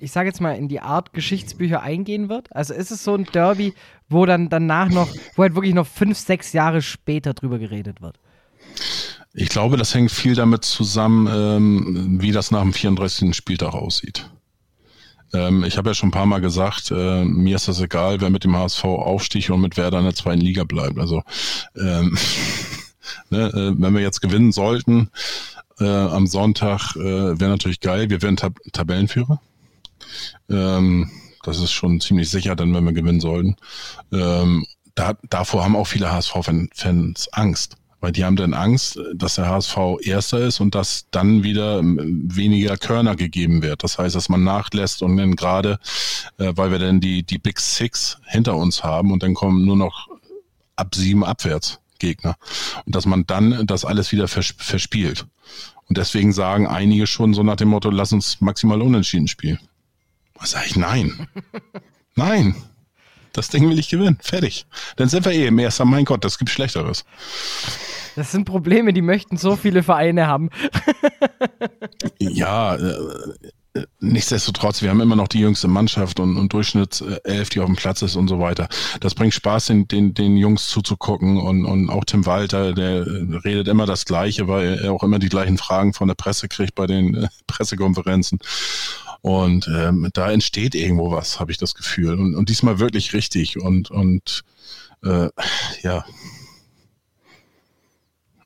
[0.01, 2.55] ich sage jetzt mal, in die Art Geschichtsbücher eingehen wird?
[2.55, 3.75] Also ist es so ein Derby,
[4.09, 8.19] wo dann danach noch, wo halt wirklich noch fünf, sechs Jahre später drüber geredet wird?
[9.33, 13.35] Ich glaube, das hängt viel damit zusammen, ähm, wie das nach dem 34.
[13.35, 14.29] Spieltag aussieht.
[15.33, 18.31] Ähm, ich habe ja schon ein paar Mal gesagt, äh, mir ist das egal, wer
[18.31, 20.99] mit dem HSV aufsticht und mit wer dann in der zweiten Liga bleibt.
[20.99, 21.23] Also
[21.77, 22.17] ähm,
[23.31, 25.11] ne, äh, wenn wir jetzt gewinnen sollten
[25.79, 28.11] äh, am Sonntag, äh, wäre natürlich geil.
[28.11, 29.41] Wir wären Tab Tabellenführer.
[30.49, 31.11] Ähm,
[31.43, 33.57] das ist schon ziemlich sicher, dann wenn wir gewinnen sollten.
[34.13, 37.77] Ähm, da, davor haben auch viele HSV-Fans Angst.
[38.03, 42.23] Weil die haben dann Angst, dass der HSV Erster ist und dass dann wieder ähm,
[42.35, 43.85] weniger Körner gegeben wird.
[43.85, 45.79] Das heißt, dass man nachlässt und dann gerade,
[46.39, 49.77] äh, weil wir dann die, die Big Six hinter uns haben und dann kommen nur
[49.77, 50.09] noch
[50.77, 52.37] ab sieben abwärts Gegner.
[52.87, 55.27] Und dass man dann das alles wieder vers verspielt.
[55.87, 59.59] Und deswegen sagen einige schon so nach dem Motto, lass uns maximal unentschieden spielen.
[60.41, 60.77] Was sage ich?
[60.77, 61.29] Nein.
[62.17, 62.57] Nein.
[63.33, 64.19] Das Ding will ich gewinnen.
[64.21, 64.67] Fertig.
[64.97, 65.89] Dann sind wir eh im ersten.
[65.89, 67.05] Mein Gott, das gibt Schlechteres.
[68.17, 70.51] Das sind Probleme, die möchten so viele Vereine haben.
[72.19, 77.67] ja, äh, nichtsdestotrotz, wir haben immer noch die jüngste Mannschaft und, und Durchschnittself, die auf
[77.67, 78.69] dem Platz ist und so weiter.
[78.99, 83.07] Das bringt Spaß, den, den, den Jungs zuzugucken und, und auch Tim Walter, der
[83.45, 86.75] redet immer das Gleiche, weil er auch immer die gleichen Fragen von der Presse kriegt
[86.75, 88.41] bei den äh, Pressekonferenzen.
[89.23, 92.15] Und ähm, da entsteht irgendwo was, habe ich das Gefühl.
[92.15, 93.61] Und, und diesmal wirklich richtig.
[93.61, 94.43] Und, und
[95.05, 95.29] äh,
[95.83, 96.05] ja,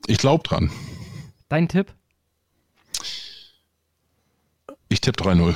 [0.07, 0.69] ich glaube dran.
[1.49, 1.93] Dein Tipp?
[4.89, 5.55] Ich tippe 3-0.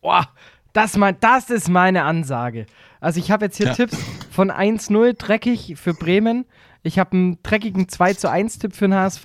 [0.00, 0.28] Boah,
[0.72, 2.66] das, mein, das ist meine Ansage.
[3.00, 3.74] Also ich habe jetzt hier ja.
[3.74, 3.96] Tipps
[4.30, 6.44] von 1-0 dreckig für Bremen.
[6.82, 9.24] Ich habe einen dreckigen 2 zu 1 Tipp für den HSV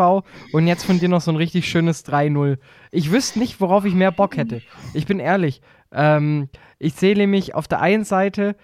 [0.51, 2.57] und jetzt von dir noch so ein richtig schönes 3-0.
[2.91, 4.61] Ich wüsste nicht, worauf ich mehr Bock hätte.
[4.93, 5.61] Ich bin ehrlich.
[5.91, 6.49] Ähm,
[6.79, 8.55] ich sehe nämlich auf der einen Seite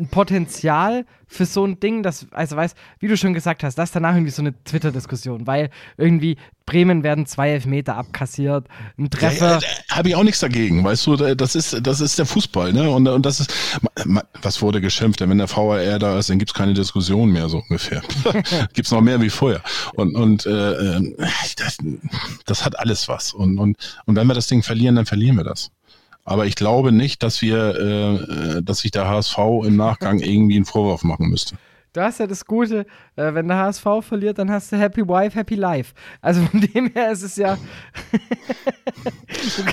[0.00, 3.90] ein Potenzial für so ein Ding, das, also weißt, wie du schon gesagt hast, das
[3.90, 6.36] ist danach irgendwie so eine Twitter-Diskussion, weil irgendwie
[6.66, 8.66] Bremen werden zwei Elfmeter abkassiert,
[8.98, 9.60] ein Treffer.
[9.60, 12.72] Ja, ja, Habe ich auch nichts dagegen, weißt du, das ist, das ist der Fußball,
[12.72, 12.90] ne?
[12.90, 13.54] Und, und das ist,
[14.42, 15.20] was wurde geschimpft?
[15.20, 18.02] Wenn der VAR da ist, dann gibt's keine Diskussion mehr, so ungefähr.
[18.72, 19.62] gibt's noch mehr wie vorher.
[19.94, 21.14] Und, und äh, äh,
[21.56, 21.78] das,
[22.46, 23.34] das hat alles was.
[23.34, 25.70] Und, und, und wenn wir das Ding verlieren, dann verlieren wir das.
[26.30, 30.54] Aber ich glaube nicht, dass wir, äh, äh dass sich der HSV im Nachgang irgendwie
[30.54, 31.56] einen Vorwurf machen müsste.
[31.92, 32.86] Du hast ja das Gute,
[33.16, 35.92] äh, wenn der HSV verliert, dann hast du Happy Wife, Happy Life.
[36.20, 37.58] Also von dem her ist es ja.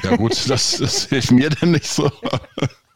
[0.04, 2.10] ja, gut, das, das hilft mir denn nicht so.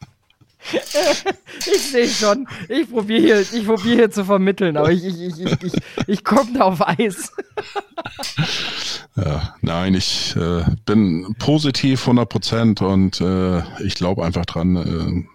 [1.74, 2.48] ich sehe schon.
[2.70, 5.74] Ich probiere hier, probier hier zu vermitteln, aber ich, ich, ich, ich,
[6.08, 7.32] ich, komme da auf Eis.
[9.16, 14.76] ja, nein, ich äh, bin positiv 100 Prozent und äh, ich glaube einfach dran.
[14.76, 15.28] Äh,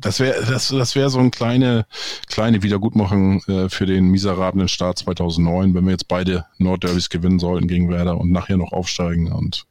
[0.00, 1.86] das wäre das, das wär so eine kleine,
[2.28, 7.68] kleine Wiedergutmachung äh, für den miserablen Start 2009, wenn wir jetzt beide Nordderbys gewinnen sollten
[7.68, 9.66] gegen Werder und nachher noch aufsteigen und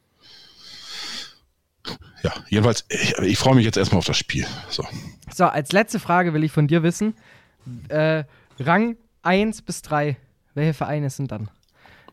[2.24, 4.46] ja, jedenfalls, ich, ich freue mich jetzt erstmal auf das Spiel.
[4.70, 4.82] So.
[5.32, 7.14] so, als letzte Frage will ich von dir wissen:
[7.88, 8.24] äh,
[8.58, 10.16] Rang 1 bis 3,
[10.54, 11.50] welche Vereine sind dann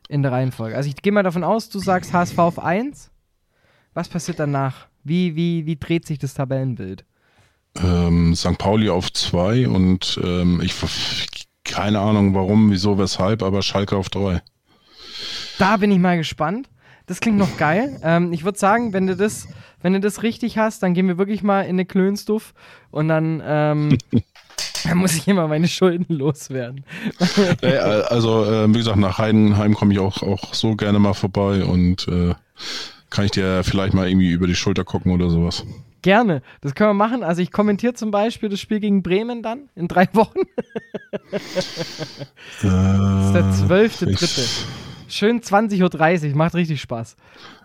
[0.10, 0.76] in der Reihenfolge?
[0.76, 3.10] Also, ich gehe mal davon aus, du sagst HSV auf 1.
[3.94, 4.88] Was passiert danach?
[5.04, 7.06] Wie, wie, wie dreht sich das Tabellenbild?
[7.82, 8.58] Ähm, St.
[8.58, 10.74] Pauli auf 2 und ähm, ich
[11.64, 14.42] keine Ahnung warum, wieso, weshalb, aber Schalke auf 3.
[15.58, 16.68] Da bin ich mal gespannt.
[17.12, 18.00] Das klingt noch geil.
[18.04, 19.50] Ähm, ich würde sagen, wenn du das,
[19.82, 22.54] wenn du das richtig hast, dann gehen wir wirklich mal in eine Klönstuff
[22.90, 23.98] und dann, ähm,
[24.86, 26.86] dann muss ich immer meine Schulden loswerden.
[27.60, 31.66] Hey, also, äh, wie gesagt, nach Heidenheim komme ich auch, auch so gerne mal vorbei
[31.66, 32.34] und äh,
[33.10, 35.66] kann ich dir vielleicht mal irgendwie über die Schulter gucken oder sowas.
[36.04, 37.24] Gerne, das können wir machen.
[37.24, 40.40] Also ich kommentiere zum Beispiel das Spiel gegen Bremen dann in drei Wochen.
[41.32, 41.44] das
[42.62, 44.44] ist der zwölfte, dritte.
[45.12, 47.18] Schön 20.30 Uhr, macht richtig Spaß.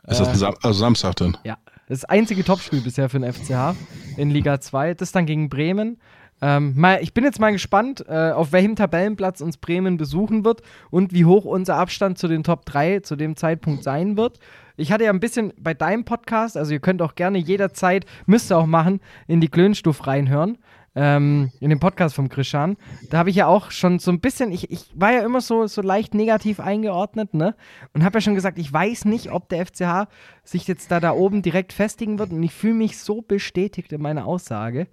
[0.09, 1.37] Ist das Sam also Samstag dann?
[1.45, 1.59] Ja,
[1.89, 3.77] das einzige Topspiel bisher für den FCH
[4.17, 4.95] in Liga 2.
[4.95, 5.99] Das dann gegen Bremen.
[6.43, 10.61] Ähm, mal, ich bin jetzt mal gespannt, äh, auf welchem Tabellenplatz uns Bremen besuchen wird
[10.91, 14.41] und wie hoch unser Abstand zu den Top 3 zu dem Zeitpunkt sein wird.
[14.77, 18.51] Ich hatte ja ein bisschen bei deinem Podcast, also ihr könnt auch gerne jederzeit, müsst
[18.51, 20.59] ihr auch machen, in die Klönstuff reinhören
[20.97, 22.79] ähm, in dem Podcast vom Krishan,
[23.11, 25.67] da habe ich ja auch schon so ein bisschen, ich, ich war ja immer so,
[25.67, 27.55] so leicht negativ eingeordnet, ne?
[27.93, 30.09] Und habe ja schon gesagt, ich weiß nicht, ob der FCH
[30.43, 32.33] sich jetzt da da oben direkt festigen wird.
[32.33, 34.89] Und ich fühle mich so bestätigt in meiner Aussage.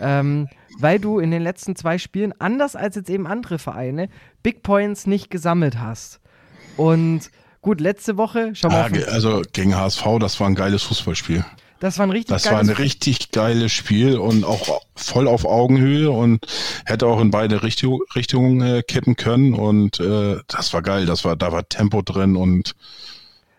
[0.00, 0.48] Ähm,
[0.78, 4.08] weil du in den letzten zwei Spielen, anders als jetzt eben andere Vereine,
[4.42, 6.18] Big Points nicht gesammelt hast.
[6.78, 7.30] Und
[7.60, 8.90] gut, letzte Woche, schau mal.
[8.90, 11.44] Ah, also gegen HSV, das war ein geiles Fußballspiel.
[11.82, 16.12] Das war ein richtig Das war ein richtig geiles Spiel und auch voll auf Augenhöhe
[16.12, 16.46] und
[16.86, 21.06] hätte auch in beide Richtung, Richtungen äh, kippen können und äh, das war geil.
[21.06, 22.76] Das war, da war Tempo drin und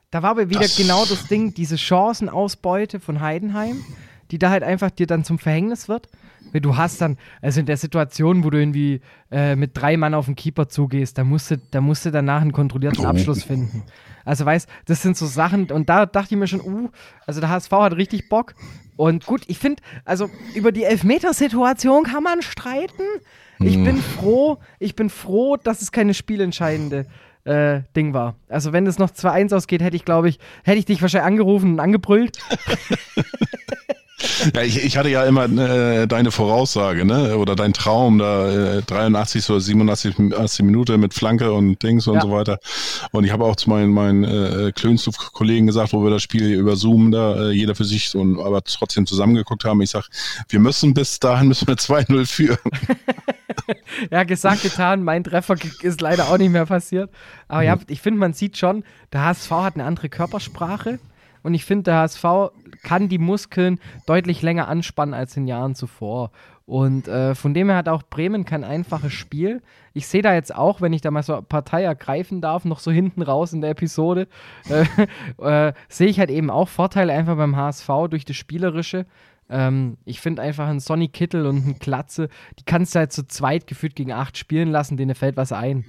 [0.10, 3.84] da war aber wieder das genau das Ding, diese Chancenausbeute von Heidenheim,
[4.32, 6.08] die da halt einfach dir dann zum Verhängnis wird.
[6.54, 9.02] Du hast dann, also in der Situation, wo du irgendwie
[9.32, 12.42] äh, mit drei Mann auf den Keeper zugehst, da musst du, da musst du danach
[12.42, 13.10] einen kontrollierten oh.
[13.10, 13.84] Abschluss finden.
[14.26, 16.90] Also weißt, das sind so Sachen und da dachte ich mir schon, uh,
[17.26, 18.54] also der HSV hat richtig Bock.
[18.96, 23.04] Und gut, ich finde, also über die Elfmetersituation kann man streiten.
[23.60, 23.84] ich Hm.
[23.84, 27.06] bin froh, ich bin froh, dass es keine spielentscheidende
[27.46, 28.36] äh, Ding war.
[28.50, 31.74] Also wenn es noch 2-1 ausgeht, hätte ich, glaube ich, hätte ich dich wahrscheinlich angerufen
[31.74, 32.38] und angebrüllt.
[34.56, 37.36] Ja, ich, ich hatte ja immer äh, deine Voraussage, ne?
[37.38, 42.16] Oder dein Traum, da äh, 83 oder 87 80 Minute mit Flanke und Dings und
[42.16, 42.22] Ja.
[42.22, 42.60] so weiter.
[43.12, 46.76] Und ich habe auch zu meinen, meinen äh, Klönstuf-Kollegen gesagt, wo wir das Spiel über
[46.76, 49.82] Zoom da äh, jeder für sich und aber trotzdem zusammengeguckt haben.
[49.82, 50.08] Ich sag,
[50.48, 52.58] wir müssen bis dahin müssen wir 2-0 führen.
[54.12, 55.04] Ja, gesagt, getan.
[55.04, 57.10] Mein Treffer ist leider auch nicht mehr passiert.
[57.48, 61.00] Aber ja, ich finde, man sieht schon, der HSV hat eine andere Körpersprache.
[61.44, 62.24] Und ich finde, der HSV
[62.84, 66.32] kann die Muskeln deutlich länger anspannen als in Jahren zuvor.
[66.66, 69.62] Und äh, von dem her hat auch Bremen kein einfaches Spiel.
[69.94, 72.90] Ich sehe da jetzt auch, wenn ich da mal so Partei ergreifen darf, noch so
[72.90, 74.28] hinten raus in der Episode,
[74.70, 74.86] äh,
[75.68, 79.06] äh, sehe ich halt eben auch Vorteile einfach beim HSV durch das Spielerische.
[79.50, 82.30] Ähm, ich finde einfach einen Sonny Kittel und einen Klatze,
[82.60, 85.84] die kannst du halt zu zweit gefühlt gegen acht spielen lassen, denen fällt was ein.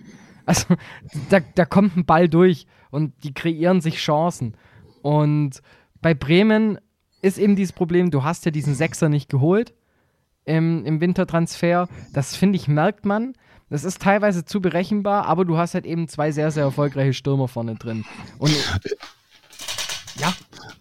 [0.44, 0.74] Also
[1.30, 4.56] da, da kommt ein Ball durch und die kreieren sich Chancen.
[5.02, 5.62] Und
[6.04, 6.78] bei Bremen
[7.22, 9.72] ist eben dieses Problem, du hast ja diesen Sechser nicht geholt
[10.44, 11.88] im, im Wintertransfer.
[12.12, 13.32] Das finde ich, merkt man.
[13.70, 17.48] Das ist teilweise zu berechenbar, aber du hast halt eben zwei sehr, sehr erfolgreiche Stürmer
[17.48, 18.04] vorne drin.
[18.36, 18.52] Und
[20.20, 20.34] ja,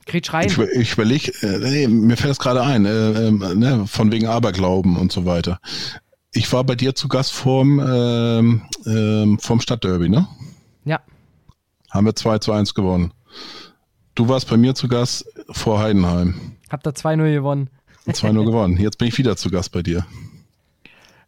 [0.05, 0.47] Kretsch rein.
[0.47, 4.27] Ich, ich überlege, äh, nee, mir fällt das gerade ein, äh, ähm, ne, von wegen
[4.27, 5.61] Aberglauben und so weiter.
[6.33, 10.27] Ich war bei dir zu Gast vorm, ähm, ähm, vom Stadtderby, ne?
[10.83, 10.99] Ja,
[11.91, 13.13] Haben wir 2 zu 1 gewonnen.
[14.15, 16.35] Du warst bei mir zu Gast vor Heidenheim.
[16.69, 17.69] habt ihr 2-0 gewonnen.
[18.07, 18.77] 2-0 gewonnen.
[18.77, 20.05] Jetzt bin ich wieder zu Gast bei dir.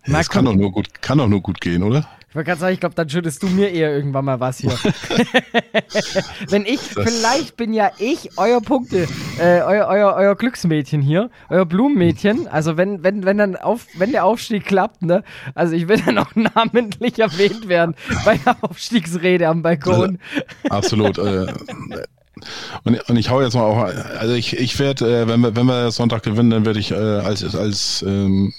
[0.05, 2.07] Na, Das kann doch nur gut, kann doch nur gut gehen, oder?
[2.29, 4.71] Ich wollte gerade sagen, ich glaube, dann schüttest du mir eher irgendwann mal was hier.
[6.49, 9.07] Wenn ich, vielleicht bin ja ich euer Punkte,
[9.39, 12.47] äh, euer, euer, euer Glücksmädchen hier, euer Blumenmädchen.
[12.49, 15.23] Also wenn, wenn, wenn dann auf, wenn der Aufstieg klappt, ne?
[15.55, 17.95] Also ich will dann auch namentlich erwähnt werden
[18.25, 20.19] bei der Aufstiegsrede am Balkon.
[20.69, 21.17] Absolut.
[21.17, 21.47] äh,
[22.83, 25.65] und, und ich hau jetzt mal auch, also ich, ich werde, äh, wenn wir, wenn
[25.65, 28.53] wir Sonntag gewinnen, dann werde ich äh, als, als ähm,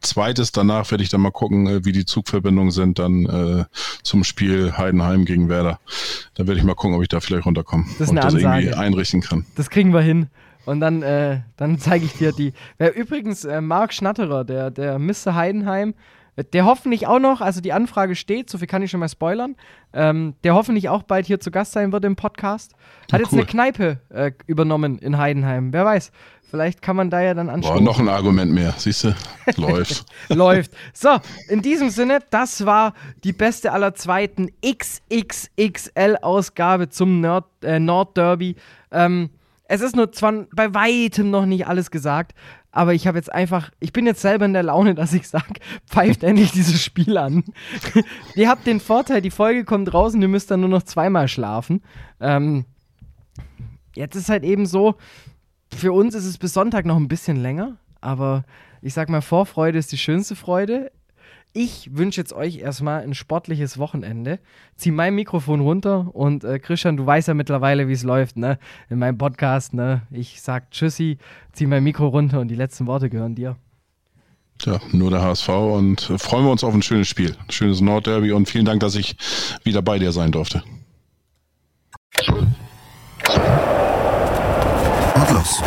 [0.00, 3.64] zweites danach werde ich dann mal gucken, äh, wie die Zugverbindungen sind dann äh,
[4.02, 5.80] zum Spiel Heidenheim gegen Werder.
[6.34, 9.20] Da werde ich mal gucken, ob ich da vielleicht runterkomme Das und das irgendwie einrichten
[9.20, 9.44] kann.
[9.56, 10.28] Das kriegen wir hin.
[10.64, 12.52] Und dann, äh, dann zeige ich dir die.
[12.78, 15.34] Wer übrigens äh, Marc Schnatterer, der, der Mr.
[15.34, 15.94] Heidenheim,
[16.52, 19.56] der hoffentlich auch noch, also die Anfrage steht, so viel kann ich schon mal spoilern,
[19.92, 22.74] ähm, der hoffentlich auch bald hier zu Gast sein wird im Podcast,
[23.10, 23.38] hat jetzt cool.
[23.40, 25.72] eine Kneipe äh, übernommen in Heidenheim.
[25.72, 26.12] Wer weiß,
[26.50, 27.84] vielleicht kann man da ja dann Boah, anschauen.
[27.84, 29.14] noch ein Argument mehr, siehst du?
[29.56, 30.04] Läuft.
[30.28, 30.72] Läuft.
[30.92, 31.16] So,
[31.48, 32.92] in diesem Sinne, das war
[33.24, 38.56] die beste aller zweiten XXXL-Ausgabe zum Nerd, äh, Nordderby.
[38.90, 39.30] Ähm,
[39.68, 42.34] es ist nur zwar bei weitem noch nicht alles gesagt,
[42.76, 45.54] aber ich habe jetzt einfach, ich bin jetzt selber in der Laune, dass ich sage,
[45.88, 47.42] pfeift endlich dieses Spiel an.
[48.34, 51.82] ihr habt den Vorteil, die Folge kommt und ihr müsst dann nur noch zweimal schlafen.
[52.20, 52.66] Ähm,
[53.94, 54.96] jetzt ist halt eben so,
[55.74, 58.44] für uns ist es bis Sonntag noch ein bisschen länger, aber
[58.82, 60.92] ich sag mal, Vorfreude ist die schönste Freude.
[61.58, 64.40] Ich wünsche jetzt euch erstmal ein sportliches Wochenende.
[64.76, 68.58] Zieh mein Mikrofon runter und äh, Christian, du weißt ja mittlerweile, wie es läuft, ne?
[68.90, 70.02] In meinem Podcast, ne?
[70.10, 71.16] Ich sag Tschüssi,
[71.52, 73.56] zieh mein Mikro runter und die letzten Worte gehören dir.
[74.66, 77.30] Ja, nur der HSV und äh, freuen wir uns auf ein schönes Spiel.
[77.30, 79.16] Ein schönes Nordderby und vielen Dank, dass ich
[79.64, 80.62] wieder bei dir sein durfte.
[82.28, 82.54] Und
[85.32, 85.62] los.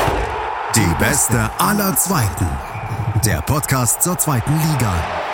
[0.75, 2.45] Die beste aller Zweiten.
[3.25, 5.18] Der Podcast zur zweiten Liga.